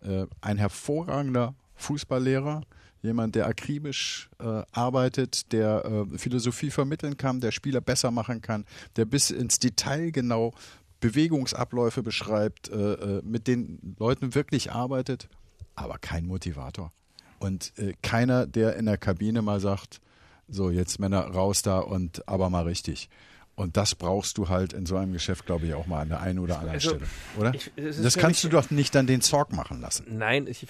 Äh, 0.01 0.25
ein 0.41 0.57
hervorragender 0.57 1.53
Fußballlehrer, 1.75 2.63
jemand, 3.05 3.35
der 3.35 3.47
akribisch 3.47 4.29
äh, 4.39 4.63
arbeitet, 4.73 5.51
der 5.53 5.85
äh, 5.85 6.17
Philosophie 6.17 6.71
vermitteln 6.71 7.15
kann, 7.17 7.39
der 7.39 7.51
Spieler 7.51 7.79
besser 7.81 8.11
machen 8.11 8.41
kann, 8.41 8.65
der 8.97 9.05
bis 9.05 9.29
ins 9.29 9.59
Detail 9.59 10.11
genau 10.11 10.53
Bewegungsabläufe 10.99 12.01
beschreibt, 12.03 12.69
äh, 12.69 12.93
äh, 12.93 13.21
mit 13.23 13.47
den 13.47 13.95
Leuten 13.99 14.33
wirklich 14.35 14.71
arbeitet, 14.71 15.29
aber 15.75 15.97
kein 15.99 16.25
Motivator. 16.25 16.91
Und 17.39 17.73
äh, 17.77 17.93
keiner, 18.01 18.47
der 18.47 18.75
in 18.75 18.85
der 18.85 18.97
Kabine 18.97 19.41
mal 19.41 19.59
sagt, 19.59 20.01
so 20.47 20.69
jetzt 20.69 20.99
Männer 20.99 21.21
raus 21.21 21.61
da 21.61 21.79
und 21.79 22.27
aber 22.27 22.49
mal 22.49 22.63
richtig. 22.63 23.09
Und 23.55 23.77
das 23.77 23.95
brauchst 23.95 24.37
du 24.37 24.49
halt 24.49 24.73
in 24.73 24.85
so 24.85 24.97
einem 24.97 25.13
Geschäft, 25.13 25.45
glaube 25.45 25.65
ich, 25.67 25.73
auch 25.73 25.85
mal 25.87 26.01
an 26.01 26.09
der 26.09 26.19
einen 26.21 26.39
oder 26.39 26.55
anderen 26.59 26.75
Also, 26.75 26.89
Stelle, 26.89 27.05
oder? 27.37 27.53
ich- 27.53 27.71
das 27.77 28.17
kannst 28.17 28.43
du 28.43 28.49
doch 28.49 28.69
nicht 28.69 28.93
dann 28.95 29.07
den 29.07 29.21
Zorg 29.21 29.53
machen 29.53 29.79
lassen. 29.79 30.05
Nein, 30.17 30.47
ich, 30.47 30.65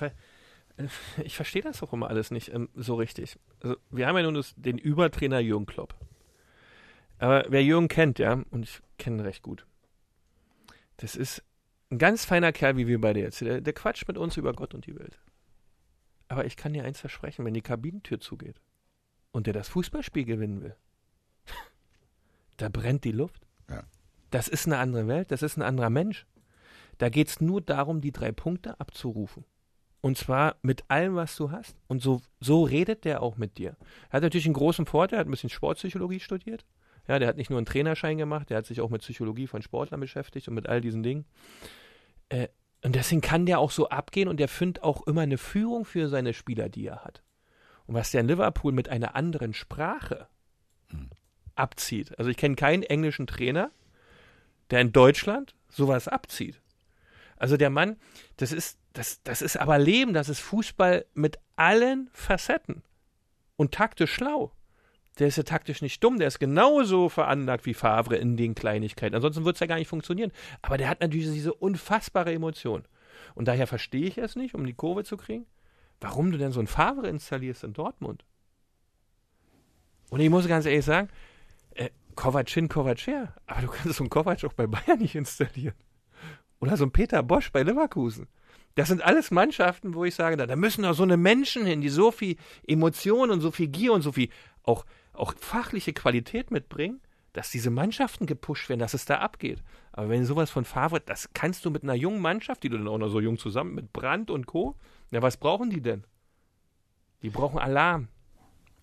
ich 1.24 1.36
verstehe 1.36 1.62
das 1.62 1.82
auch 1.84 1.94
immer 1.94 2.10
alles 2.10 2.32
nicht 2.32 2.54
ähm, 2.54 2.70
so 2.76 2.96
richtig. 2.96 3.38
Also, 3.62 3.78
wir 3.92 4.08
haben 4.08 4.18
ja 4.18 4.24
nun 4.24 4.36
das, 4.36 4.54
den 4.56 4.78
Übertrainer 4.78 5.40
Jürgen 5.40 5.66
Klopp. 5.66 5.96
Aber 7.18 7.46
wer 7.48 7.64
Jürgen 7.64 7.88
kennt, 7.88 8.20
ja, 8.20 8.44
und 8.52 8.64
ich 8.64 8.82
kenne 8.98 9.18
ihn 9.18 9.26
recht 9.26 9.42
gut, 9.42 9.66
das 10.98 11.16
ist 11.16 11.44
ein 11.92 11.98
ganz 11.98 12.26
feiner 12.26 12.52
Kerl, 12.52 12.78
wie 12.78 12.88
wir 12.88 13.00
beide 13.00 13.22
jetzt. 13.22 13.42
Der, 13.42 13.62
der 13.62 13.74
quatscht 13.74 14.08
mit 14.08 14.18
uns 14.18 14.38
über 14.38 14.54
Gott 14.54 14.74
und 14.74 14.86
die 14.86 14.98
Welt. 14.98 15.20
Aber 16.28 16.46
ich 16.46 16.58
kann 16.58 16.74
dir 16.74 16.84
eins 16.84 17.00
versprechen, 17.00 17.46
wenn 17.46 17.54
die 17.54 17.62
Kabinentür 17.62 18.20
zugeht 18.20 18.60
und 19.32 19.48
der 19.48 19.54
das 19.54 19.70
Fußballspiel 19.70 20.26
gewinnen 20.26 20.62
will, 20.62 20.76
da 22.58 22.70
brennt 22.70 23.04
die 23.04 23.12
Luft. 23.12 23.46
Ja. 23.70 23.84
Das 24.32 24.48
ist 24.48 24.66
eine 24.66 24.80
andere 24.80 25.08
Welt, 25.08 25.32
das 25.32 25.44
ist 25.44 25.58
ein 25.58 25.62
anderer 25.62 25.90
Mensch. 25.90 26.26
Da 26.98 27.10
geht 27.10 27.28
es 27.28 27.42
nur 27.42 27.62
darum, 27.62 28.02
die 28.02 28.12
drei 28.12 28.32
Punkte 28.32 28.80
abzurufen. 28.80 29.46
Und 30.06 30.20
zwar 30.20 30.58
mit 30.62 30.84
allem, 30.88 31.16
was 31.16 31.36
du 31.36 31.50
hast. 31.50 31.76
Und 31.88 32.00
so, 32.00 32.22
so 32.40 32.62
redet 32.62 33.06
der 33.06 33.24
auch 33.24 33.38
mit 33.38 33.58
dir. 33.58 33.76
Er 34.12 34.18
hat 34.18 34.22
natürlich 34.22 34.46
einen 34.46 34.54
großen 34.54 34.86
Vorteil, 34.86 35.18
er 35.18 35.22
hat 35.22 35.28
ein 35.28 35.32
bisschen 35.32 35.50
Sportpsychologie 35.50 36.20
studiert. 36.20 36.64
Ja, 37.08 37.18
der 37.18 37.28
hat 37.28 37.38
nicht 37.38 37.50
nur 37.50 37.58
einen 37.58 37.66
Trainerschein 37.66 38.20
gemacht, 38.20 38.52
der 38.52 38.58
hat 38.58 38.68
sich 38.68 38.82
auch 38.82 38.92
mit 38.92 39.02
Psychologie 39.02 39.48
von 39.48 39.64
Sportlern 39.64 40.00
beschäftigt 40.00 40.48
und 40.48 40.54
mit 40.54 40.70
all 40.70 40.80
diesen 40.80 41.02
Dingen. 41.02 41.26
Äh, 42.30 42.50
und 42.84 42.94
deswegen 42.94 43.22
kann 43.22 43.48
der 43.48 43.58
auch 43.58 43.72
so 43.72 43.90
abgehen 43.90 44.28
und 44.28 44.40
der 44.40 44.48
findet 44.48 44.84
auch 44.84 45.08
immer 45.08 45.22
eine 45.22 45.40
Führung 45.40 45.86
für 45.86 46.08
seine 46.08 46.36
Spieler, 46.36 46.70
die 46.70 46.86
er 46.86 47.04
hat. 47.04 47.24
Und 47.88 47.96
was 47.96 48.12
der 48.12 48.22
in 48.22 48.28
Liverpool 48.28 48.74
mit 48.74 48.90
einer 48.90 49.16
anderen 49.16 49.56
Sprache 49.56 50.28
abzieht. 51.56 52.16
Also 52.20 52.30
ich 52.30 52.38
kenne 52.38 52.54
keinen 52.54 52.84
englischen 52.84 53.26
Trainer, 53.26 53.72
der 54.70 54.82
in 54.82 54.92
Deutschland 54.92 55.56
sowas 55.68 56.08
abzieht. 56.08 56.62
Also 57.38 57.58
der 57.58 57.70
Mann, 57.70 57.98
das 58.38 58.52
ist, 58.52 58.80
das, 58.94 59.22
das 59.24 59.42
ist 59.42 59.58
aber 59.58 59.78
Leben, 59.78 60.14
das 60.14 60.30
ist 60.30 60.40
Fußball 60.40 61.06
mit 61.14 61.38
allen 61.56 62.10
Facetten. 62.14 62.84
Und 63.58 63.74
taktisch 63.74 64.14
schlau. 64.14 64.52
Der 65.20 65.28
ist 65.28 65.38
ja 65.38 65.44
taktisch 65.44 65.82
nicht 65.82 66.04
dumm, 66.04 66.20
der 66.20 66.28
ist 66.28 66.40
genauso 66.40 67.08
veranlagt 67.08 67.66
wie 67.66 67.74
Favre 67.74 68.18
in 68.18 68.36
den 68.36 68.54
Kleinigkeiten. 68.54 69.16
Ansonsten 69.16 69.46
wird 69.46 69.56
es 69.56 69.62
ja 69.62 69.68
gar 69.68 69.78
nicht 69.78 69.88
funktionieren. 69.88 70.32
Aber 70.62 70.78
der 70.78 70.90
hat 70.90 71.00
natürlich 71.00 71.32
diese 71.32 71.54
unfassbare 71.54 72.34
Emotion. 72.34 72.86
Und 73.34 73.48
daher 73.48 73.68
verstehe 73.68 74.08
ich 74.08 74.18
es 74.18 74.36
nicht, 74.36 74.56
um 74.56 74.66
die 74.66 74.74
Kurve 74.74 75.06
zu 75.06 75.16
kriegen, 75.16 75.46
warum 76.02 76.32
du 76.32 76.38
denn 76.38 76.52
so 76.52 76.60
ein 76.60 76.68
Favre 76.68 77.08
installierst 77.08 77.64
in 77.64 77.74
Dortmund. 77.74 78.26
Und 80.10 80.20
ich 80.20 80.30
muss 80.30 80.48
ganz 80.48 80.66
ehrlich 80.66 80.86
sagen, 80.86 81.10
äh, 81.72 81.90
Kovac 82.16 82.50
hin, 82.50 82.68
Kovac 82.68 83.08
her. 83.08 83.34
Aber 83.48 83.62
du 83.62 83.68
kannst 83.68 83.98
so 83.98 84.04
einen 84.04 84.10
Kovac 84.10 84.44
auch 84.44 84.54
bei 84.54 84.68
Bayern 84.68 85.00
nicht 85.00 85.16
installieren. 85.16 85.76
Oder 86.66 86.78
so 86.78 86.84
einen 86.86 86.92
Peter 86.92 87.22
Bosch 87.22 87.52
bei 87.52 87.62
Leverkusen. 87.62 88.28
Das 88.74 88.88
sind 88.88 89.04
alles 89.04 89.30
Mannschaften, 89.30 89.94
wo 89.94 90.04
ich 90.04 90.16
sage, 90.16 90.36
da, 90.36 90.48
da 90.48 90.56
müssen 90.56 90.84
doch 90.84 90.96
so 90.96 91.04
eine 91.04 91.16
Menschen 91.16 91.66
hin, 91.66 91.82
die 91.82 91.90
so 91.90 92.12
viel 92.12 92.38
Emotion 92.68 93.30
und 93.30 93.40
so 93.40 93.52
viel 93.52 93.68
Gier 93.68 93.94
und 93.94 94.02
so 94.02 94.12
viel 94.12 94.30
auch, 94.64 94.86
auch 95.14 95.36
fachliche 95.40 95.94
Qualität 95.94 96.50
mitbringen, 96.50 97.02
dass 97.34 97.52
diese 97.52 97.70
Mannschaften 97.70 98.26
gepusht 98.26 98.68
werden, 98.68 98.80
dass 98.80 98.96
es 98.96 99.06
da 99.06 99.20
abgeht. 99.20 99.62
Aber 99.92 100.10
wenn 100.10 100.26
sowas 100.26 100.50
von 100.50 100.66
Favre, 100.66 101.00
das 101.00 101.30
kannst 101.34 101.66
du 101.66 101.70
mit 101.70 101.84
einer 101.84 101.94
jungen 101.94 102.20
Mannschaft, 102.20 102.64
die 102.64 102.70
du 102.70 102.78
dann 102.78 102.88
auch 102.88 102.98
noch 102.98 103.10
so 103.10 103.20
jung 103.20 103.38
zusammen, 103.38 103.76
mit 103.76 103.94
Brandt 103.94 104.32
und 104.32 104.48
Co., 104.48 104.76
ja, 105.12 105.22
was 105.22 105.38
brauchen 105.38 105.70
die 105.70 105.82
denn? 105.82 106.04
Die 107.22 107.30
brauchen 107.30 107.60
Alarm. 107.60 108.08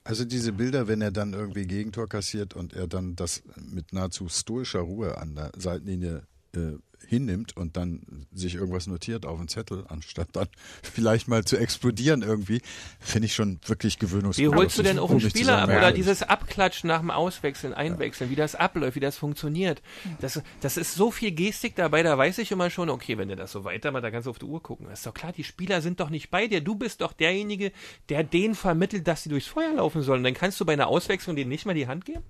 Also 0.04 0.24
diese 0.24 0.52
Bilder, 0.52 0.86
wenn 0.86 1.02
er 1.02 1.10
dann 1.10 1.32
irgendwie 1.32 1.66
Gegentor 1.66 2.08
kassiert 2.08 2.54
und 2.54 2.72
er 2.72 2.86
dann 2.86 3.16
das 3.16 3.42
mit 3.56 3.92
nahezu 3.92 4.28
stoischer 4.28 4.80
Ruhe 4.80 5.18
an 5.18 5.34
der 5.34 5.52
Seitenlinie 5.56 6.26
äh, 6.54 6.78
hinnimmt 7.06 7.56
und 7.56 7.76
dann 7.76 8.26
sich 8.32 8.54
irgendwas 8.54 8.86
notiert 8.86 9.26
auf 9.26 9.38
einen 9.38 9.48
Zettel, 9.48 9.84
anstatt 9.88 10.28
dann 10.32 10.48
vielleicht 10.82 11.28
mal 11.28 11.44
zu 11.44 11.56
explodieren 11.56 12.22
irgendwie, 12.22 12.62
finde 13.00 13.26
ich 13.26 13.34
schon 13.34 13.60
wirklich 13.66 13.96
Wie 13.96 14.06
gewöhnungsbedürftig. 14.06 14.58
holst 14.58 14.78
du 14.78 14.82
denn 14.82 14.98
auch 14.98 15.10
einen 15.10 15.20
Spieler 15.20 15.58
ab? 15.58 15.68
Oder 15.68 15.82
ja, 15.82 15.92
dieses 15.92 16.22
Abklatschen 16.22 16.88
nach 16.88 17.00
dem 17.00 17.10
Auswechseln, 17.10 17.74
Einwechseln, 17.74 18.30
wie 18.30 18.36
das 18.36 18.54
abläuft, 18.54 18.96
wie 18.96 19.00
das 19.00 19.16
funktioniert. 19.16 19.82
Das, 20.20 20.40
das 20.60 20.76
ist 20.76 20.94
so 20.94 21.10
viel 21.10 21.32
Gestik 21.32 21.76
dabei, 21.76 22.02
da 22.02 22.16
weiß 22.16 22.38
ich 22.38 22.50
immer 22.50 22.70
schon, 22.70 22.88
okay, 22.90 23.18
wenn 23.18 23.28
du 23.28 23.36
das 23.36 23.52
so 23.52 23.64
weitermacht, 23.64 24.04
da 24.04 24.10
kannst 24.10 24.26
du 24.26 24.30
auf 24.30 24.38
die 24.38 24.46
Uhr 24.46 24.62
gucken. 24.62 24.86
Das 24.88 25.00
ist 25.00 25.06
doch 25.06 25.14
klar, 25.14 25.32
die 25.32 25.44
Spieler 25.44 25.82
sind 25.82 26.00
doch 26.00 26.10
nicht 26.10 26.30
bei 26.30 26.46
dir. 26.46 26.60
Du 26.60 26.74
bist 26.74 27.00
doch 27.00 27.12
derjenige, 27.12 27.72
der 28.08 28.24
denen 28.24 28.54
vermittelt, 28.54 29.06
dass 29.06 29.22
sie 29.22 29.28
durchs 29.28 29.46
Feuer 29.48 29.74
laufen 29.74 30.02
sollen. 30.02 30.24
Dann 30.24 30.34
kannst 30.34 30.60
du 30.60 30.64
bei 30.64 30.72
einer 30.72 30.88
Auswechslung 30.88 31.36
denen 31.36 31.50
nicht 31.50 31.66
mal 31.66 31.74
die 31.74 31.86
Hand 31.86 32.04
geben? 32.04 32.22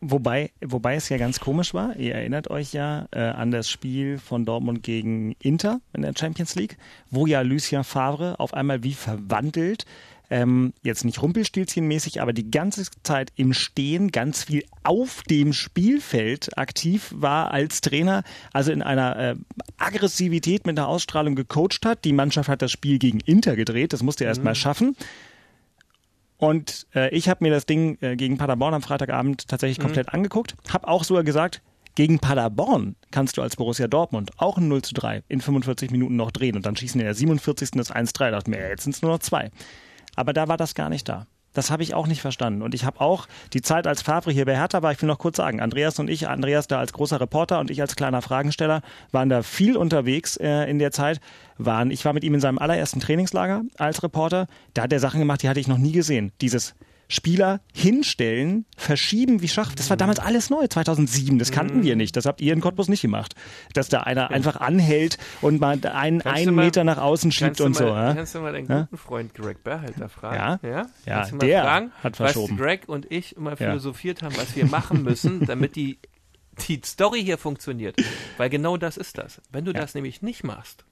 Wobei, 0.00 0.50
wobei 0.60 0.96
es 0.96 1.08
ja 1.08 1.16
ganz 1.16 1.40
komisch 1.40 1.72
war, 1.72 1.96
ihr 1.96 2.14
erinnert 2.14 2.50
euch 2.50 2.74
ja 2.74 3.08
äh, 3.10 3.20
an 3.20 3.50
das 3.50 3.70
Spiel 3.70 4.18
von 4.18 4.44
Dortmund 4.44 4.82
gegen 4.82 5.34
Inter 5.40 5.80
in 5.94 6.02
der 6.02 6.12
Champions 6.14 6.54
League, 6.56 6.76
wo 7.10 7.26
ja 7.26 7.40
Lucien 7.40 7.82
Favre 7.82 8.38
auf 8.38 8.52
einmal 8.52 8.82
wie 8.82 8.92
verwandelt, 8.92 9.86
ähm, 10.32 10.72
jetzt 10.82 11.04
nicht 11.04 11.20
rumpelstilzchenmäßig, 11.20 12.22
aber 12.22 12.32
die 12.32 12.50
ganze 12.50 12.84
Zeit 13.02 13.32
im 13.36 13.52
Stehen 13.52 14.10
ganz 14.10 14.44
viel 14.44 14.64
auf 14.82 15.22
dem 15.24 15.52
Spielfeld 15.52 16.56
aktiv 16.56 17.12
war 17.14 17.50
als 17.50 17.82
Trainer, 17.82 18.24
also 18.52 18.72
in 18.72 18.82
einer 18.82 19.16
äh, 19.18 19.34
Aggressivität 19.76 20.66
mit 20.66 20.78
einer 20.78 20.88
Ausstrahlung 20.88 21.34
gecoacht 21.34 21.84
hat. 21.84 22.04
Die 22.04 22.14
Mannschaft 22.14 22.48
hat 22.48 22.62
das 22.62 22.72
Spiel 22.72 22.98
gegen 22.98 23.20
Inter 23.20 23.56
gedreht, 23.56 23.92
das 23.92 24.02
musste 24.02 24.24
er 24.24 24.28
erst 24.28 24.42
mal 24.42 24.54
schaffen. 24.54 24.96
Und 26.42 26.88
äh, 26.92 27.08
ich 27.14 27.28
habe 27.28 27.44
mir 27.44 27.52
das 27.52 27.66
Ding 27.66 27.98
äh, 28.00 28.16
gegen 28.16 28.36
Paderborn 28.36 28.74
am 28.74 28.82
Freitagabend 28.82 29.46
tatsächlich 29.46 29.78
komplett 29.78 30.12
angeguckt. 30.12 30.56
Habe 30.72 30.88
auch 30.88 31.04
sogar 31.04 31.22
gesagt, 31.22 31.62
gegen 31.94 32.18
Paderborn 32.18 32.96
kannst 33.12 33.36
du 33.36 33.42
als 33.42 33.54
Borussia 33.54 33.86
Dortmund 33.86 34.32
auch 34.38 34.58
ein 34.58 34.66
0 34.66 34.82
zu 34.82 34.92
3 34.92 35.22
in 35.28 35.40
45 35.40 35.92
Minuten 35.92 36.16
noch 36.16 36.32
drehen. 36.32 36.56
Und 36.56 36.66
dann 36.66 36.74
schießen 36.74 37.00
in 37.00 37.04
der 37.04 37.14
47. 37.14 37.70
das 37.76 37.94
1-3. 37.94 38.18
Da 38.18 38.30
dachte 38.32 38.50
mir, 38.50 38.68
jetzt 38.68 38.82
sind 38.82 38.96
es 38.96 39.02
nur 39.02 39.12
noch 39.12 39.20
zwei. 39.20 39.52
Aber 40.16 40.32
da 40.32 40.48
war 40.48 40.56
das 40.56 40.74
gar 40.74 40.88
nicht 40.88 41.08
da. 41.08 41.28
Das 41.52 41.70
habe 41.70 41.82
ich 41.82 41.94
auch 41.94 42.06
nicht 42.06 42.20
verstanden. 42.20 42.62
Und 42.62 42.74
ich 42.74 42.84
habe 42.84 43.00
auch 43.00 43.26
die 43.52 43.62
Zeit 43.62 43.86
als 43.86 44.02
Favre 44.02 44.32
hier 44.32 44.44
bei 44.44 44.56
Hertha 44.56 44.82
war, 44.82 44.92
ich 44.92 45.00
will 45.02 45.06
noch 45.06 45.18
kurz 45.18 45.36
sagen, 45.36 45.60
Andreas 45.60 45.98
und 45.98 46.08
ich, 46.08 46.28
Andreas 46.28 46.66
da 46.66 46.78
als 46.78 46.92
großer 46.92 47.20
Reporter 47.20 47.60
und 47.60 47.70
ich 47.70 47.80
als 47.80 47.96
kleiner 47.96 48.22
Fragensteller, 48.22 48.82
waren 49.10 49.28
da 49.28 49.42
viel 49.42 49.76
unterwegs 49.76 50.36
äh, 50.36 50.70
in 50.70 50.78
der 50.78 50.92
Zeit. 50.92 51.20
Waren, 51.58 51.90
ich 51.90 52.04
war 52.04 52.12
mit 52.12 52.24
ihm 52.24 52.34
in 52.34 52.40
seinem 52.40 52.58
allerersten 52.58 53.00
Trainingslager 53.00 53.62
als 53.76 54.02
Reporter. 54.02 54.46
Da 54.74 54.82
hat 54.82 54.92
er 54.92 55.00
Sachen 55.00 55.20
gemacht, 55.20 55.42
die 55.42 55.48
hatte 55.48 55.60
ich 55.60 55.68
noch 55.68 55.78
nie 55.78 55.92
gesehen. 55.92 56.32
Dieses 56.40 56.74
Spieler 57.12 57.60
hinstellen, 57.74 58.64
verschieben 58.76 59.42
wie 59.42 59.48
Schach. 59.48 59.74
Das 59.74 59.90
war 59.90 59.98
damals 59.98 60.18
alles 60.18 60.48
neu, 60.48 60.66
2007. 60.66 61.38
Das 61.38 61.50
kannten 61.50 61.82
wir 61.82 61.94
nicht. 61.94 62.16
Das 62.16 62.24
habt 62.24 62.40
ihr 62.40 62.54
in 62.54 62.60
Cottbus 62.62 62.88
nicht 62.88 63.02
gemacht. 63.02 63.34
Dass 63.74 63.88
da 63.90 64.00
einer 64.00 64.30
einfach 64.30 64.56
anhält 64.56 65.18
und 65.42 65.60
mal 65.60 65.78
einen, 65.84 66.22
einen 66.22 66.54
mal- 66.54 66.64
Meter 66.64 66.84
nach 66.84 66.96
außen 66.96 67.30
schiebt 67.30 67.60
und 67.60 67.76
so. 67.76 67.84
mal, 67.84 68.08
Ja? 68.08 68.14
Kannst 68.14 68.34
du 68.34 68.40
mal 68.40 68.52
deinen 68.52 68.66
Ja? 68.68 68.80
guten 68.82 68.96
Freund 68.96 69.34
Greg 69.34 69.62
Berhalter 69.62 70.08
fragen? 70.08 70.36
Ja? 70.66 70.70
Ja, 70.70 70.86
Ja, 71.04 71.26
der 71.36 71.62
fragen, 71.62 71.92
hat 72.02 72.16
verschoben. 72.16 72.58
Was 72.58 72.64
Greg 72.64 72.88
und 72.88 73.10
ich 73.12 73.36
immer 73.36 73.56
philosophiert 73.58 74.22
haben, 74.22 74.34
was 74.38 74.56
wir 74.56 74.64
machen 74.64 75.02
müssen, 75.02 75.44
damit 75.46 75.76
die, 75.76 75.98
die 76.66 76.80
Story 76.82 77.22
hier 77.22 77.36
funktioniert. 77.36 77.96
Weil 78.38 78.48
genau 78.48 78.78
das 78.78 78.96
ist 78.96 79.18
das. 79.18 79.42
Wenn 79.50 79.66
du 79.66 79.72
das 79.74 79.94
nämlich 79.94 80.22
nicht 80.22 80.44
machst, 80.44 80.84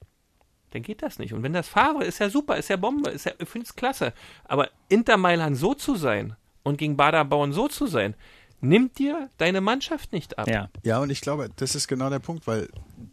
dann 0.70 0.82
geht 0.82 1.02
das 1.02 1.18
nicht. 1.18 1.34
Und 1.34 1.42
wenn 1.42 1.52
das 1.52 1.68
Favre 1.68 2.04
ist 2.04 2.18
ja 2.18 2.30
super, 2.30 2.56
ist 2.56 2.68
ja 2.68 2.76
Bombe, 2.76 3.10
ist 3.10 3.26
ja, 3.26 3.32
ich 3.38 3.48
finde 3.48 3.66
es 3.66 3.74
klasse. 3.74 4.12
Aber 4.44 4.68
Inter 4.88 5.16
Mailand 5.16 5.56
so 5.56 5.74
zu 5.74 5.96
sein 5.96 6.36
und 6.62 6.78
gegen 6.78 6.96
Baderbauen 6.96 7.52
so 7.52 7.68
zu 7.68 7.86
sein, 7.86 8.14
nimmt 8.60 8.98
dir 8.98 9.30
deine 9.38 9.60
Mannschaft 9.60 10.12
nicht 10.12 10.38
ab. 10.38 10.48
Ja. 10.48 10.68
Ja, 10.84 11.00
und 11.00 11.10
ich 11.10 11.20
glaube, 11.20 11.50
das 11.56 11.74
ist 11.74 11.88
genau 11.88 12.10
der 12.10 12.18
Punkt, 12.18 12.46
weil 12.46 12.68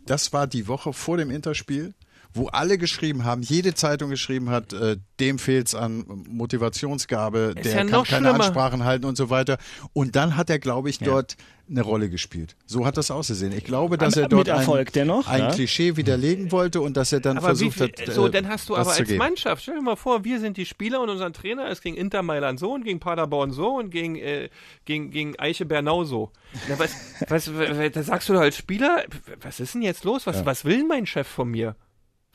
das 0.06 0.34
war 0.34 0.48
die 0.48 0.68
Woche 0.68 0.94
vor 0.94 1.18
dem 1.18 1.32
Interspiel 1.32 1.94
wo 2.34 2.48
alle 2.48 2.78
geschrieben 2.78 3.24
haben, 3.26 3.42
jede 3.42 3.74
Zeitung 3.74 4.10
geschrieben 4.10 4.50
hat, 4.50 4.74
äh, 4.74 4.98
dem 5.20 5.40
fehlt's 5.40 5.74
an 5.76 6.06
Motivationsgabe, 6.30 7.54
Ist 7.56 7.66
der 7.66 7.72
ja 7.72 7.78
kann 7.80 7.88
noch 7.90 8.08
keine 8.08 8.30
schlimmer. 8.30 8.44
Ansprachen 8.46 8.84
halten 8.84 9.06
und 9.06 9.16
so 9.18 9.30
weiter. 9.30 9.58
Und 9.94 10.16
dann 10.16 10.36
hat 10.38 10.50
er, 10.50 10.60
glaube 10.60 10.90
ich, 10.90 11.00
dort 11.00 11.36
eine 11.70 11.82
Rolle 11.82 12.10
gespielt. 12.10 12.56
So 12.66 12.86
hat 12.86 12.96
das 12.96 13.12
ausgesehen. 13.12 13.52
Ich 13.52 13.66
glaube, 13.66 13.98
dass 13.98 14.16
Am- 14.16 14.24
er 14.24 14.30
dort 14.30 14.48
Erfolg 14.48 14.88
ein, 14.88 14.94
dennoch, 14.94 15.28
ein 15.28 15.40
ja. 15.42 15.52
Klischee 15.52 15.98
widerlegen 15.98 16.52
wollte 16.54 16.80
und 16.80 16.96
dass 16.96 17.12
er 17.12 17.20
dann 17.20 17.38
Aber 17.38 17.48
versucht 17.48 17.74
viel, 17.74 17.88
hat, 17.88 18.14
so, 18.14 18.28
äh, 18.28 18.32
dann 18.32 18.48
hast 18.48 18.70
du 18.70 18.78
aber 18.78 18.90
als 18.90 18.98
geben. 19.00 19.18
Mannschaft, 19.18 19.64
stell 19.64 19.76
dir 19.76 19.82
mal 19.82 19.98
vor, 19.98 20.24
wir 20.24 20.40
sind 20.40 20.56
die 20.56 20.66
Spieler 20.66 21.02
und 21.02 21.10
unser 21.10 21.32
Trainer 21.34 21.68
ist 21.70 21.82
gegen 21.82 21.98
Inter 21.98 22.24
Mailand 22.24 22.58
so 22.60 22.74
und 22.74 22.86
gegen 22.86 23.00
Paderborn 23.02 23.52
so 23.52 23.78
und 23.80 23.90
gegen, 23.90 24.16
äh, 24.16 24.50
gegen, 24.86 25.12
gegen 25.12 25.38
Eiche 25.40 25.66
Bernau 25.66 26.06
so. 26.06 26.32
Na, 26.70 26.80
was, 26.80 26.92
was, 27.28 27.52
was, 27.58 27.92
da 27.92 28.04
sagst 28.04 28.30
du 28.30 28.34
doch 28.34 28.42
als 28.42 28.56
Spieler, 28.56 29.04
was 29.42 29.60
ist 29.60 29.74
denn 29.74 29.82
jetzt 29.82 30.06
los? 30.06 30.26
Was, 30.26 30.46
was 30.46 30.64
will 30.64 30.86
mein 30.86 31.06
Chef 31.06 31.28
von 31.28 31.50
mir? 31.50 31.76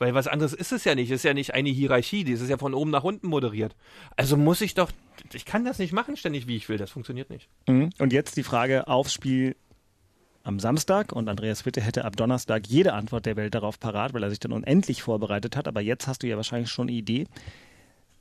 Weil 0.03 0.13
was 0.13 0.27
anderes 0.27 0.51
ist 0.51 0.73
es 0.73 0.83
ja 0.83 0.95
nicht. 0.95 1.09
Es 1.11 1.21
ist 1.21 1.23
ja 1.23 1.33
nicht 1.33 1.53
eine 1.53 1.69
Hierarchie, 1.69 2.25
die 2.25 2.33
ist 2.33 2.49
ja 2.49 2.57
von 2.57 2.73
oben 2.73 2.91
nach 2.91 3.05
unten 3.05 3.27
moderiert. 3.27 3.73
Also 4.17 4.35
muss 4.35 4.59
ich 4.59 4.73
doch, 4.73 4.91
ich 5.31 5.45
kann 5.45 5.63
das 5.63 5.79
nicht 5.79 5.93
machen 5.93 6.17
ständig, 6.17 6.45
wie 6.45 6.57
ich 6.57 6.67
will. 6.67 6.77
Das 6.77 6.91
funktioniert 6.91 7.29
nicht. 7.29 7.47
Mhm. 7.69 7.89
Und 7.99 8.11
jetzt 8.11 8.35
die 8.35 8.43
Frage 8.43 8.89
aufs 8.89 9.13
Spiel 9.13 9.55
am 10.43 10.59
Samstag 10.59 11.13
und 11.13 11.29
Andreas 11.29 11.65
Witte 11.65 11.79
hätte 11.79 12.03
ab 12.03 12.17
Donnerstag 12.17 12.67
jede 12.67 12.91
Antwort 12.91 13.25
der 13.25 13.37
Welt 13.37 13.55
darauf 13.55 13.79
parat, 13.79 14.13
weil 14.13 14.23
er 14.23 14.29
sich 14.29 14.41
dann 14.41 14.51
unendlich 14.51 15.01
vorbereitet 15.01 15.55
hat. 15.55 15.69
Aber 15.69 15.79
jetzt 15.79 16.05
hast 16.05 16.21
du 16.21 16.27
ja 16.27 16.35
wahrscheinlich 16.35 16.69
schon 16.69 16.89
eine 16.89 16.97
Idee. 16.97 17.25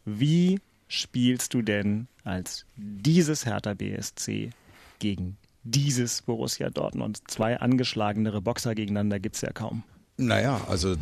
Wie 0.04 0.60
spielst 0.86 1.52
du 1.52 1.62
denn 1.62 2.06
als 2.22 2.64
dieses 2.76 3.44
Hertha 3.44 3.74
BSC 3.74 4.50
gegen 5.00 5.36
dieses 5.64 6.22
Borussia 6.22 6.70
Dortmund? 6.70 7.28
Zwei 7.28 7.58
angeschlagenere 7.58 8.40
Boxer 8.40 8.76
gegeneinander 8.76 9.18
gibt 9.18 9.34
es 9.34 9.40
ja 9.40 9.50
kaum. 9.50 9.82
Naja, 10.18 10.60
also 10.68 10.96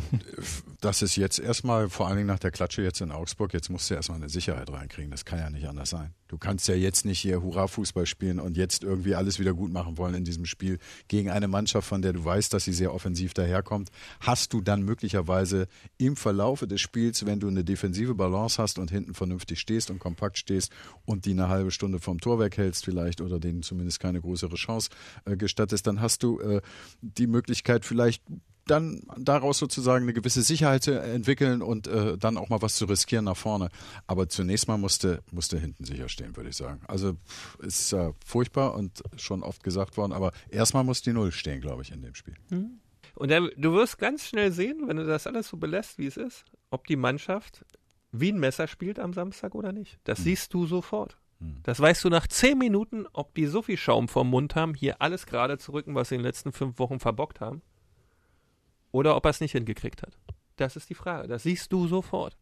das 0.79 1.01
ist 1.01 1.17
jetzt 1.17 1.37
erstmal, 1.37 1.89
vor 1.89 2.07
allen 2.07 2.15
Dingen 2.15 2.27
nach 2.27 2.39
der 2.39 2.49
Klatsche 2.49 2.81
jetzt 2.81 3.01
in 3.01 3.11
Augsburg, 3.11 3.53
jetzt 3.53 3.69
musst 3.69 3.89
du 3.89 3.93
erstmal 3.93 4.17
eine 4.17 4.29
Sicherheit 4.29 4.71
reinkriegen. 4.71 5.11
Das 5.11 5.25
kann 5.25 5.37
ja 5.37 5.49
nicht 5.49 5.67
anders 5.67 5.89
sein. 5.89 6.13
Du 6.29 6.37
kannst 6.37 6.69
ja 6.69 6.75
jetzt 6.75 7.03
nicht 7.03 7.19
hier 7.19 7.41
Hurra-Fußball 7.41 8.05
spielen 8.05 8.39
und 8.39 8.55
jetzt 8.55 8.83
irgendwie 8.83 9.15
alles 9.15 9.37
wieder 9.37 9.53
gut 9.53 9.69
machen 9.69 9.97
wollen 9.97 10.15
in 10.15 10.23
diesem 10.23 10.45
Spiel 10.45 10.79
gegen 11.09 11.29
eine 11.29 11.49
Mannschaft, 11.49 11.87
von 11.87 12.01
der 12.01 12.13
du 12.13 12.23
weißt, 12.23 12.53
dass 12.53 12.63
sie 12.63 12.71
sehr 12.71 12.93
offensiv 12.93 13.33
daherkommt. 13.33 13.89
Hast 14.21 14.53
du 14.53 14.61
dann 14.61 14.83
möglicherweise 14.83 15.67
im 15.97 16.15
Verlaufe 16.15 16.65
des 16.65 16.79
Spiels, 16.79 17.25
wenn 17.25 17.41
du 17.41 17.49
eine 17.49 17.65
defensive 17.65 18.15
Balance 18.15 18.61
hast 18.61 18.79
und 18.79 18.91
hinten 18.91 19.13
vernünftig 19.13 19.59
stehst 19.59 19.91
und 19.91 19.99
kompakt 19.99 20.37
stehst 20.37 20.71
und 21.03 21.25
die 21.25 21.31
eine 21.31 21.49
halbe 21.49 21.71
Stunde 21.71 21.99
vom 21.99 22.21
Tor 22.21 22.39
weghältst 22.39 22.85
vielleicht 22.85 23.19
oder 23.19 23.39
denen 23.39 23.61
zumindest 23.61 23.99
keine 23.99 24.21
größere 24.21 24.55
Chance 24.55 24.89
äh, 25.25 25.35
gestattest, 25.35 25.85
dann 25.85 25.99
hast 25.99 26.23
du 26.23 26.39
äh, 26.39 26.61
die 27.01 27.27
Möglichkeit 27.27 27.83
vielleicht 27.83 28.23
dann 28.65 29.01
daraus 29.17 29.57
sozusagen 29.57 30.03
eine 30.03 30.13
gewisse 30.13 30.43
Sicherheit 30.43 30.83
zu 30.83 30.99
entwickeln 30.99 31.61
und 31.61 31.87
äh, 31.87 32.17
dann 32.17 32.37
auch 32.37 32.49
mal 32.49 32.61
was 32.61 32.75
zu 32.75 32.85
riskieren 32.85 33.25
nach 33.25 33.37
vorne. 33.37 33.69
Aber 34.07 34.29
zunächst 34.29 34.67
mal 34.67 34.77
musste, 34.77 35.23
musste 35.31 35.57
hinten 35.57 35.83
sicher 35.85 36.09
stehen, 36.09 36.35
würde 36.35 36.49
ich 36.49 36.55
sagen. 36.55 36.81
Also 36.87 37.15
ist 37.59 37.93
äh, 37.93 38.13
furchtbar 38.25 38.75
und 38.75 39.01
schon 39.17 39.43
oft 39.43 39.63
gesagt 39.63 39.97
worden, 39.97 40.13
aber 40.13 40.31
erstmal 40.49 40.83
muss 40.83 41.01
die 41.01 41.13
Null 41.13 41.31
stehen, 41.31 41.61
glaube 41.61 41.81
ich, 41.81 41.91
in 41.91 42.01
dem 42.01 42.15
Spiel. 42.15 42.35
Und 43.15 43.31
dann, 43.31 43.49
du 43.57 43.73
wirst 43.73 43.97
ganz 43.97 44.27
schnell 44.27 44.51
sehen, 44.51 44.83
wenn 44.87 44.97
du 44.97 45.05
das 45.05 45.27
alles 45.27 45.49
so 45.49 45.57
belässt, 45.57 45.97
wie 45.97 46.07
es 46.07 46.17
ist, 46.17 46.45
ob 46.69 46.87
die 46.87 46.95
Mannschaft 46.95 47.65
wie 48.11 48.31
ein 48.31 48.39
Messer 48.39 48.67
spielt 48.67 48.99
am 48.99 49.13
Samstag 49.13 49.55
oder 49.55 49.71
nicht. 49.71 49.99
Das 50.03 50.19
siehst 50.19 50.53
du 50.53 50.65
sofort. 50.65 51.17
Das 51.63 51.79
weißt 51.79 52.03
du 52.03 52.09
nach 52.09 52.27
zehn 52.27 52.57
Minuten, 52.57 53.05
ob 53.13 53.33
die 53.33 53.47
so 53.47 53.63
viel 53.63 53.77
Schaum 53.77 54.07
vom 54.07 54.29
Mund 54.29 54.55
haben, 54.55 54.75
hier 54.75 55.01
alles 55.01 55.25
gerade 55.25 55.57
zu 55.57 55.71
rücken, 55.71 55.95
was 55.95 56.09
sie 56.09 56.15
in 56.15 56.19
den 56.19 56.25
letzten 56.25 56.51
fünf 56.51 56.77
Wochen 56.77 56.99
verbockt 56.99 57.39
haben, 57.39 57.63
oder 58.91 59.15
ob 59.15 59.25
er 59.25 59.29
es 59.29 59.41
nicht 59.41 59.51
hingekriegt 59.53 60.01
hat. 60.01 60.17
Das 60.57 60.75
ist 60.75 60.89
die 60.89 60.95
Frage. 60.95 61.27
Das 61.27 61.43
siehst 61.43 61.71
du 61.71 61.87
sofort. 61.87 62.37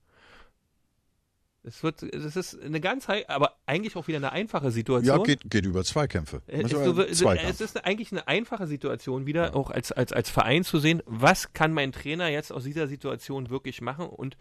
Es 1.61 1.83
wird, 1.83 2.03
es 2.03 2.35
ist 2.35 2.59
eine 2.61 2.79
ganz, 2.79 3.07
aber 3.27 3.57
eigentlich 3.65 3.95
auch 3.97 4.07
wieder 4.07 4.17
eine 4.17 4.31
einfache 4.31 4.71
Situation. 4.71 5.17
Ja, 5.17 5.23
geht, 5.23 5.49
geht 5.49 5.65
über 5.65 5.83
Zweikämpfe. 5.83 6.41
Äh, 6.47 6.63
Also, 6.63 6.77
Es, 6.79 6.95
du, 6.95 7.01
äh, 7.01 7.11
Zweikampf. 7.11 7.49
es 7.49 7.61
ist 7.61 7.85
eigentlich 7.85 8.11
eine 8.11 8.27
einfache 8.27 8.65
Situation 8.65 9.25
wieder, 9.25 9.55
auch 9.55 9.69
als, 9.69 9.91
als, 9.91 10.13
als 10.13 10.29
Verein 10.29 10.63
zu 10.63 10.79
sehen, 10.79 11.03
was 11.05 11.51
kann 11.53 11.73
mein 11.73 11.91
Trainer 11.91 12.29
jetzt 12.29 12.51
aus 12.53 12.63
dieser 12.63 12.87
Situation 12.87 13.49
wirklich 13.49 13.81
machen 13.81 14.07
und 14.07 14.37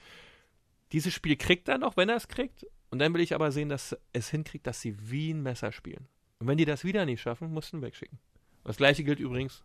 dieses 0.92 1.12
Spiel 1.12 1.36
kriegt 1.36 1.68
er 1.68 1.78
noch, 1.78 1.96
wenn 1.96 2.08
er 2.08 2.16
es 2.16 2.28
kriegt. 2.28 2.66
Und 2.90 3.00
dann 3.00 3.12
will 3.12 3.20
ich 3.20 3.34
aber 3.34 3.52
sehen, 3.52 3.68
dass 3.68 3.94
es 4.14 4.30
hinkriegt, 4.30 4.66
dass 4.66 4.80
sie 4.80 5.10
wie 5.10 5.32
ein 5.34 5.42
Messer 5.42 5.72
spielen. 5.72 6.06
Und 6.38 6.46
wenn 6.46 6.56
die 6.56 6.64
das 6.64 6.84
wieder 6.84 7.04
nicht 7.04 7.20
schaffen, 7.20 7.52
musst 7.52 7.72
du 7.72 7.76
ihn 7.76 7.82
wegschicken. 7.82 8.18
Das 8.64 8.76
gleiche 8.78 9.04
gilt 9.04 9.18
übrigens 9.18 9.62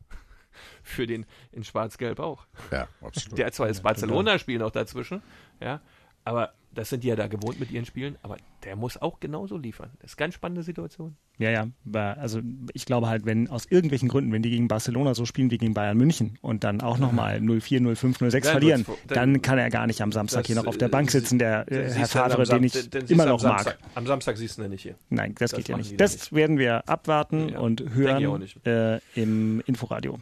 für 0.81 1.07
den 1.07 1.25
in 1.51 1.63
Schwarz-Gelb 1.63 2.19
auch. 2.19 2.45
Ja, 2.71 2.87
absolut. 3.01 3.37
Der 3.37 3.47
hat 3.47 3.53
zwar 3.53 3.67
das 3.67 3.81
Barcelona-Spiel 3.81 4.59
noch 4.59 4.71
dazwischen, 4.71 5.21
ja, 5.59 5.81
aber 6.25 6.53
das 6.75 6.89
sind 6.89 7.03
die 7.03 7.07
ja 7.09 7.15
da 7.15 7.27
gewohnt 7.27 7.59
mit 7.59 7.69
ihren 7.69 7.85
Spielen, 7.85 8.15
aber 8.23 8.37
der 8.63 8.75
muss 8.75 8.99
auch 8.99 9.19
genauso 9.19 9.57
liefern. 9.57 9.91
Das 9.99 10.11
ist 10.13 10.17
eine 10.17 10.25
ganz 10.25 10.33
spannende 10.33 10.63
Situation. 10.63 11.15
Ja, 11.37 11.51
ja. 11.51 11.67
Also 12.15 12.41
ich 12.73 12.85
glaube 12.87 13.07
halt, 13.09 13.27
wenn 13.27 13.47
aus 13.47 13.67
irgendwelchen 13.69 14.09
Gründen, 14.09 14.31
wenn 14.31 14.41
die 14.41 14.49
gegen 14.49 14.67
Barcelona 14.67 15.13
so 15.13 15.25
spielen 15.25 15.51
wie 15.51 15.59
gegen 15.59 15.75
Bayern 15.75 15.97
München 15.97 16.39
und 16.41 16.63
dann 16.63 16.81
auch 16.81 16.97
nochmal 16.97 17.37
0-4, 17.37 17.79
0-5, 17.79 18.17
0-6 18.17 18.31
Dann 18.31 18.41
verlieren, 18.43 18.87
wird's- 18.87 19.01
dann- 19.07 19.33
dann 19.33 19.41
kann 19.43 19.59
er 19.59 19.69
gar 19.69 19.85
nicht 19.85 20.01
am 20.01 20.11
Samstag 20.11 20.47
hier 20.47 20.55
noch 20.55 20.65
auf 20.65 20.75
äh, 20.75 20.79
der 20.79 20.87
Bank 20.87 21.11
sie- 21.11 21.19
sitzen, 21.19 21.37
der 21.37 21.71
äh, 21.71 21.91
Herr 21.91 22.05
Sam- 22.07 22.43
den 22.49 22.63
ich 22.63 22.89
dann 22.89 23.01
siehst 23.01 23.11
immer 23.11 23.27
noch 23.27 23.43
mag. 23.43 23.77
Am 23.93 24.07
Samstag 24.07 24.37
siehst 24.37 24.57
du 24.57 24.63
ihn 24.63 24.71
nicht 24.71 24.81
hier. 24.81 24.95
Nein, 25.09 25.35
das, 25.37 25.51
Das 25.51 25.57
geht 25.59 25.67
ja 25.69 25.77
nicht. 25.77 25.99
Das 26.01 26.13
nicht. 26.13 26.33
werden 26.33 26.57
wir 26.57 26.89
abwarten 26.89 27.49
Ja, 27.49 27.59
und 27.59 27.83
hören 27.93 28.47
äh, 28.65 28.99
im 29.13 29.61
Inforadio. 29.67 30.17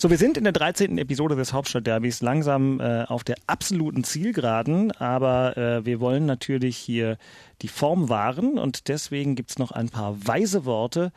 So, 0.00 0.08
wir 0.08 0.16
sind 0.16 0.38
in 0.38 0.44
der 0.44 0.54
13. 0.54 0.96
Episode 0.96 1.36
des 1.36 1.52
Hauptstadtderbys 1.52 2.22
langsam 2.22 2.80
äh, 2.80 3.02
auf 3.02 3.22
der 3.22 3.36
absoluten 3.46 4.02
Zielgeraden, 4.02 4.92
aber 4.92 5.58
äh, 5.58 5.84
wir 5.84 6.00
wollen 6.00 6.24
natürlich 6.24 6.78
hier 6.78 7.18
die 7.60 7.68
Form 7.68 8.08
wahren 8.08 8.58
und 8.58 8.88
deswegen 8.88 9.34
gibt's 9.34 9.58
noch 9.58 9.72
ein 9.72 9.90
paar 9.90 10.26
weise 10.26 10.64
Worte 10.64 11.12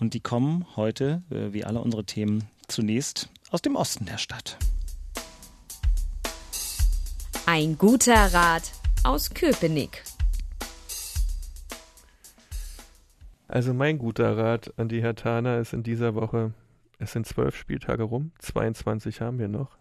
und 0.00 0.12
die 0.12 0.20
kommen 0.20 0.66
heute, 0.76 1.22
äh, 1.30 1.54
wie 1.54 1.64
alle 1.64 1.80
unsere 1.80 2.04
Themen, 2.04 2.44
zunächst 2.68 3.30
aus 3.52 3.62
dem 3.62 3.74
Osten 3.74 4.04
der 4.04 4.18
Stadt. 4.18 4.58
Ein 7.46 7.78
guter 7.78 8.34
Rat 8.34 8.70
aus 9.02 9.30
Köpenick. 9.30 10.02
Also 13.48 13.72
mein 13.72 13.96
guter 13.96 14.36
Rat 14.36 14.74
an 14.76 14.90
die 14.90 15.00
Hertaner 15.00 15.58
ist 15.58 15.72
in 15.72 15.82
dieser 15.82 16.14
Woche, 16.14 16.52
es 16.98 17.12
sind 17.12 17.26
zwölf 17.26 17.56
Spieltage 17.56 18.04
rum, 18.04 18.32
22 18.38 19.20
haben 19.20 19.38
wir 19.38 19.48
noch. 19.48 19.78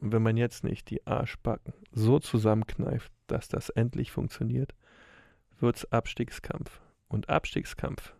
Und 0.00 0.12
wenn 0.12 0.22
man 0.22 0.36
jetzt 0.36 0.64
nicht 0.64 0.90
die 0.90 1.06
Arschbacken 1.06 1.72
so 1.92 2.18
zusammenkneift, 2.18 3.10
dass 3.26 3.48
das 3.48 3.68
endlich 3.70 4.10
funktioniert, 4.12 4.74
wird's 5.60 5.84
Abstiegskampf. 5.92 6.80
Und 7.08 7.28
Abstiegskampf, 7.28 8.12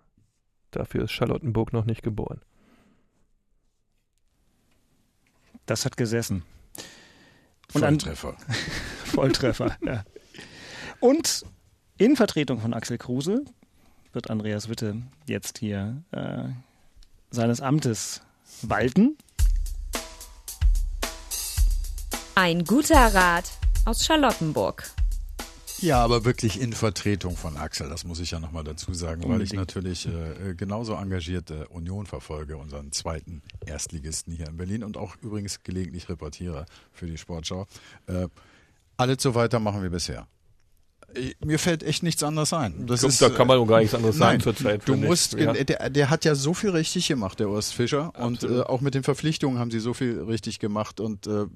dafür 0.71 1.05
ist 1.05 1.13
Charlottenburg 1.13 1.73
noch 1.73 1.85
nicht 1.85 2.03
geboren. 2.03 2.41
Das 5.67 5.85
hat 5.85 5.97
gesessen. 5.97 6.45
Und 7.75 7.85
an- 7.85 8.01
Volltreffer. 8.01 8.37
Volltreffer. 9.05 9.77
ja. 9.85 10.05
Und 11.01 11.45
in 11.99 12.17
Vertretung 12.17 12.61
von 12.61 12.73
Axel 12.75 12.99
Kruse 12.99 13.45
wird 14.13 14.31
Andreas 14.31 14.69
Witte 14.69 15.03
jetzt 15.27 15.59
hier 15.59 16.03
äh, 16.13 16.49
seines 17.31 17.61
Amtes 17.61 18.23
walten. 18.63 19.17
Ein 22.35 22.65
guter 22.65 23.15
Rat 23.15 23.51
aus 23.85 24.05
Charlottenburg. 24.05 24.91
Ja, 25.81 26.03
aber 26.03 26.25
wirklich 26.25 26.61
in 26.61 26.73
Vertretung 26.73 27.37
von 27.37 27.57
Axel, 27.57 27.89
das 27.89 28.05
muss 28.05 28.19
ich 28.19 28.33
ja 28.33 28.41
nochmal 28.41 28.65
dazu 28.65 28.95
sagen, 28.95 29.23
weil 29.29 29.43
ich 29.43 29.53
natürlich 29.53 30.09
äh, 30.09 30.55
genauso 30.57 30.95
engagiert 30.95 31.53
äh, 31.53 31.67
Union 31.69 32.07
verfolge, 32.07 32.57
unseren 32.57 32.91
zweiten 32.91 33.43
Erstligisten 33.65 34.33
hier 34.33 34.49
in 34.49 34.57
Berlin 34.57 34.83
und 34.83 34.97
auch 34.97 35.15
übrigens 35.23 35.63
gelegentlich 35.63 36.09
reportiere 36.09 36.67
für 36.93 37.07
die 37.07 37.17
Sportschau. 37.17 37.67
Äh, 38.07 38.27
alles 38.97 39.23
so 39.23 39.37
weitermachen 39.37 39.85
wie 39.85 39.89
bisher. 39.89 40.27
Ich, 41.15 41.37
mir 41.43 41.59
fällt 41.59 41.83
echt 41.83 42.03
nichts 42.03 42.23
anderes 42.23 42.53
ein. 42.53 42.87
Das 42.87 43.01
Glaub, 43.01 43.11
ist, 43.11 43.23
da 43.23 43.31
kann 43.31 43.47
man 43.47 43.61
äh, 43.63 43.67
gar 43.67 43.79
nichts 43.81 43.95
anderes 43.95 44.17
sagen 44.17 44.33
nein, 44.33 44.41
zurzeit, 44.43 44.83
Du 44.87 44.95
musst, 44.95 45.33
Ja. 45.35 45.55
der, 45.55 45.89
der 45.89 46.11
hat 46.11 46.25
ja 46.27 46.35
so 46.35 46.53
viel 46.53 46.71
richtig 46.71 47.09
gemacht, 47.09 47.41
der 47.41 47.49
Urs 47.49 47.73
Fischer. 47.73 48.13
Und 48.19 48.45
Absolut. 48.45 48.59
äh, 48.59 48.63
auch 48.69 48.83
mit 48.83 48.95
den 48.95 49.03
Verpflichtungen 49.03 49.59
haben 49.59 49.71
sie 49.71 49.81
so 49.81 49.95
viel 49.95 50.21
richtig 50.21 50.59
gemacht. 50.59 51.01
Und 51.01 51.27
äh, 51.27 51.47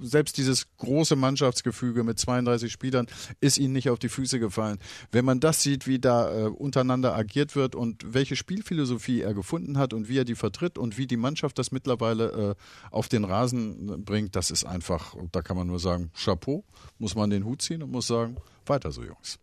selbst 0.00 0.36
dieses 0.38 0.68
große 0.76 1.16
Mannschaftsgefüge 1.16 2.04
mit 2.04 2.18
32 2.20 2.70
Spielern 2.72 3.06
ist 3.40 3.58
ihnen 3.58 3.72
nicht 3.72 3.90
auf 3.90 3.98
die 3.98 4.08
Füße 4.08 4.38
gefallen. 4.38 4.78
Wenn 5.10 5.24
man 5.24 5.40
das 5.40 5.62
sieht, 5.62 5.86
wie 5.88 5.98
da 5.98 6.32
äh, 6.32 6.44
untereinander 6.44 7.14
agiert 7.16 7.56
wird 7.56 7.74
und 7.74 8.14
welche 8.14 8.36
Spielphilosophie 8.36 9.20
er 9.20 9.34
gefunden 9.34 9.78
hat 9.78 9.94
und 9.94 10.08
wie 10.08 10.18
er 10.18 10.24
die 10.24 10.36
vertritt 10.36 10.78
und 10.78 10.96
wie 10.96 11.08
die 11.08 11.16
Mannschaft 11.16 11.58
das 11.58 11.72
mittlerweile 11.72 12.56
äh, 12.56 12.94
auf 12.94 13.08
den 13.08 13.24
Rasen 13.24 14.04
bringt, 14.04 14.36
das 14.36 14.52
ist 14.52 14.64
einfach, 14.64 15.16
da 15.32 15.42
kann 15.42 15.56
man 15.56 15.66
nur 15.66 15.80
sagen, 15.80 16.10
Chapeau, 16.14 16.64
muss 16.98 17.16
man 17.16 17.30
den 17.30 17.44
Hut 17.44 17.62
ziehen 17.62 17.82
und 17.82 17.90
muss 17.90 18.06
sagen, 18.06 18.36
weiter 18.68 18.90
so, 18.90 19.02
Jungs. 19.02 19.38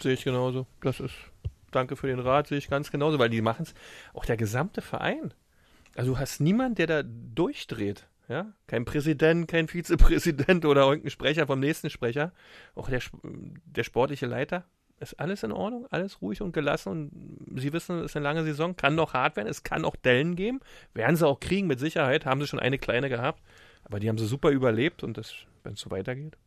Sehe 0.00 0.14
ich 0.14 0.24
genauso. 0.24 0.66
Das 0.80 1.00
ist, 1.00 1.14
danke 1.70 1.96
für 1.96 2.06
den 2.06 2.20
Rat, 2.20 2.48
sehe 2.48 2.58
ich 2.58 2.68
ganz 2.68 2.90
genauso, 2.90 3.18
weil 3.18 3.30
die 3.30 3.42
machen 3.42 3.62
es, 3.62 3.74
auch 4.12 4.24
der 4.24 4.36
gesamte 4.36 4.82
Verein. 4.82 5.32
Also 5.96 6.12
du 6.12 6.18
hast 6.18 6.40
niemanden, 6.40 6.74
der 6.76 6.86
da 6.86 7.02
durchdreht. 7.04 8.06
Ja, 8.28 8.52
kein 8.66 8.86
Präsident, 8.86 9.48
kein 9.48 9.68
Vizepräsident 9.68 10.64
oder 10.64 10.82
irgendein 10.86 11.10
Sprecher 11.10 11.46
vom 11.46 11.60
nächsten 11.60 11.90
Sprecher. 11.90 12.32
Auch 12.74 12.88
der, 12.88 13.02
der 13.66 13.84
sportliche 13.84 14.26
Leiter. 14.26 14.64
Ist 15.00 15.20
alles 15.20 15.42
in 15.42 15.52
Ordnung, 15.52 15.86
alles 15.90 16.22
ruhig 16.22 16.40
und 16.40 16.52
gelassen. 16.52 16.88
Und 17.46 17.60
Sie 17.60 17.72
wissen, 17.72 17.98
es 17.98 18.06
ist 18.06 18.16
eine 18.16 18.24
lange 18.24 18.44
Saison, 18.44 18.76
kann 18.76 18.94
noch 18.94 19.12
hart 19.12 19.36
werden, 19.36 19.48
es 19.48 19.62
kann 19.62 19.84
auch 19.84 19.96
Dellen 19.96 20.36
geben. 20.36 20.60
Werden 20.94 21.16
sie 21.16 21.26
auch 21.26 21.40
kriegen, 21.40 21.66
mit 21.66 21.80
Sicherheit. 21.80 22.24
Haben 22.24 22.40
sie 22.40 22.46
schon 22.46 22.60
eine 22.60 22.78
kleine 22.78 23.10
gehabt. 23.10 23.42
Aber 23.82 24.00
die 24.00 24.08
haben 24.08 24.16
sie 24.16 24.26
super 24.26 24.50
überlebt 24.50 25.02
und 25.02 25.18
wenn 25.64 25.74
es 25.74 25.80
so 25.80 25.90
weitergeht. 25.90 26.38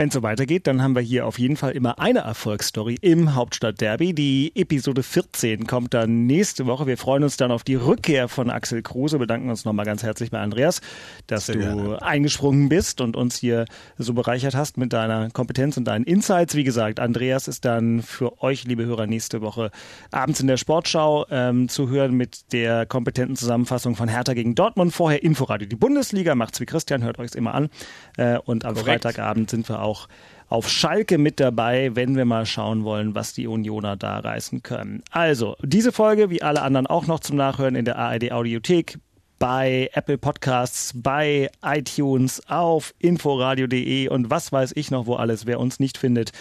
Wenn 0.00 0.10
es 0.10 0.14
so 0.14 0.22
weitergeht, 0.22 0.68
dann 0.68 0.80
haben 0.80 0.94
wir 0.94 1.02
hier 1.02 1.26
auf 1.26 1.40
jeden 1.40 1.56
Fall 1.56 1.72
immer 1.72 1.98
eine 1.98 2.20
Erfolgsstory 2.20 2.98
im 3.00 3.34
Hauptstadtderby. 3.34 4.14
Die 4.14 4.52
Episode 4.54 5.02
14 5.02 5.66
kommt 5.66 5.92
dann 5.92 6.24
nächste 6.24 6.66
Woche. 6.66 6.86
Wir 6.86 6.96
freuen 6.96 7.24
uns 7.24 7.36
dann 7.36 7.50
auf 7.50 7.64
die 7.64 7.74
Rückkehr 7.74 8.28
von 8.28 8.48
Axel 8.48 8.82
Kruse. 8.82 9.18
Bedanken 9.18 9.50
uns 9.50 9.64
nochmal 9.64 9.84
ganz 9.84 10.04
herzlich 10.04 10.30
bei 10.30 10.38
Andreas, 10.38 10.82
dass 11.26 11.46
Sehr 11.46 11.56
du 11.56 11.62
gerne. 11.62 12.00
eingesprungen 12.00 12.68
bist 12.68 13.00
und 13.00 13.16
uns 13.16 13.38
hier 13.38 13.64
so 13.96 14.14
bereichert 14.14 14.54
hast 14.54 14.76
mit 14.76 14.92
deiner 14.92 15.30
Kompetenz 15.30 15.76
und 15.76 15.86
deinen 15.86 16.04
Insights. 16.04 16.54
Wie 16.54 16.62
gesagt, 16.62 17.00
Andreas 17.00 17.48
ist 17.48 17.64
dann 17.64 18.00
für 18.02 18.40
euch, 18.40 18.62
liebe 18.66 18.84
Hörer, 18.84 19.08
nächste 19.08 19.40
Woche 19.40 19.72
abends 20.12 20.38
in 20.38 20.46
der 20.46 20.58
Sportschau 20.58 21.26
ähm, 21.28 21.68
zu 21.68 21.88
hören 21.88 22.14
mit 22.14 22.52
der 22.52 22.86
kompetenten 22.86 23.34
Zusammenfassung 23.34 23.96
von 23.96 24.08
Hertha 24.08 24.34
gegen 24.34 24.54
Dortmund. 24.54 24.94
Vorher 24.94 25.24
Inforadio. 25.24 25.66
Die 25.66 25.74
Bundesliga 25.74 26.36
macht's 26.36 26.60
wie 26.60 26.66
Christian, 26.66 27.02
hört 27.02 27.18
euch 27.18 27.30
es 27.30 27.34
immer 27.34 27.52
an. 27.52 27.68
Äh, 28.16 28.38
und 28.38 28.64
am 28.64 28.74
Korrekt. 28.74 29.02
Freitagabend 29.02 29.50
sind 29.50 29.68
wir 29.68 29.82
auch 29.82 29.87
auch 29.88 30.08
auf 30.48 30.68
Schalke 30.68 31.18
mit 31.18 31.40
dabei, 31.40 31.94
wenn 31.94 32.16
wir 32.16 32.24
mal 32.24 32.46
schauen 32.46 32.84
wollen, 32.84 33.14
was 33.14 33.32
die 33.34 33.46
Unioner 33.46 33.96
da 33.96 34.18
reißen 34.18 34.62
können. 34.62 35.02
Also, 35.10 35.56
diese 35.62 35.92
Folge, 35.92 36.30
wie 36.30 36.42
alle 36.42 36.62
anderen 36.62 36.86
auch 36.86 37.06
noch 37.06 37.20
zum 37.20 37.36
Nachhören 37.36 37.74
in 37.74 37.84
der 37.84 37.98
ARD 37.98 38.32
Audiothek, 38.32 38.98
bei 39.38 39.88
Apple 39.92 40.18
Podcasts, 40.18 40.92
bei 40.94 41.50
iTunes, 41.62 42.42
auf 42.48 42.94
inforadio.de 42.98 44.08
und 44.08 44.30
was 44.30 44.50
weiß 44.50 44.72
ich 44.74 44.90
noch 44.90 45.06
wo 45.06 45.14
alles. 45.14 45.46
Wer 45.46 45.60
uns 45.60 45.78
nicht 45.78 45.96
findet, 45.96 46.32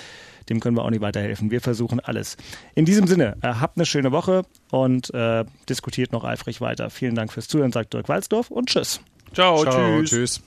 dem 0.49 0.59
können 0.59 0.75
wir 0.75 0.83
auch 0.83 0.89
nicht 0.89 1.01
weiterhelfen. 1.01 1.51
Wir 1.51 1.61
versuchen 1.61 1.99
alles. 1.99 2.37
In 2.73 2.85
diesem 2.85 3.07
Sinne, 3.07 3.37
äh, 3.41 3.47
habt 3.47 3.77
eine 3.77 3.85
schöne 3.85 4.11
Woche 4.11 4.43
und 4.71 5.13
äh, 5.13 5.45
diskutiert 5.69 6.11
noch 6.11 6.23
eifrig 6.23 6.61
weiter. 6.61 6.89
Vielen 6.89 7.13
Dank 7.15 7.31
fürs 7.31 7.47
Zuhören, 7.47 7.71
sagt 7.71 7.93
Dirk 7.93 8.09
Walzdorf 8.09 8.49
und 8.49 8.69
tschüss. 8.69 8.99
Ciao, 9.33 9.61
Ciao 9.63 9.99
tschüss. 9.99 10.09
tschüss. 10.09 10.46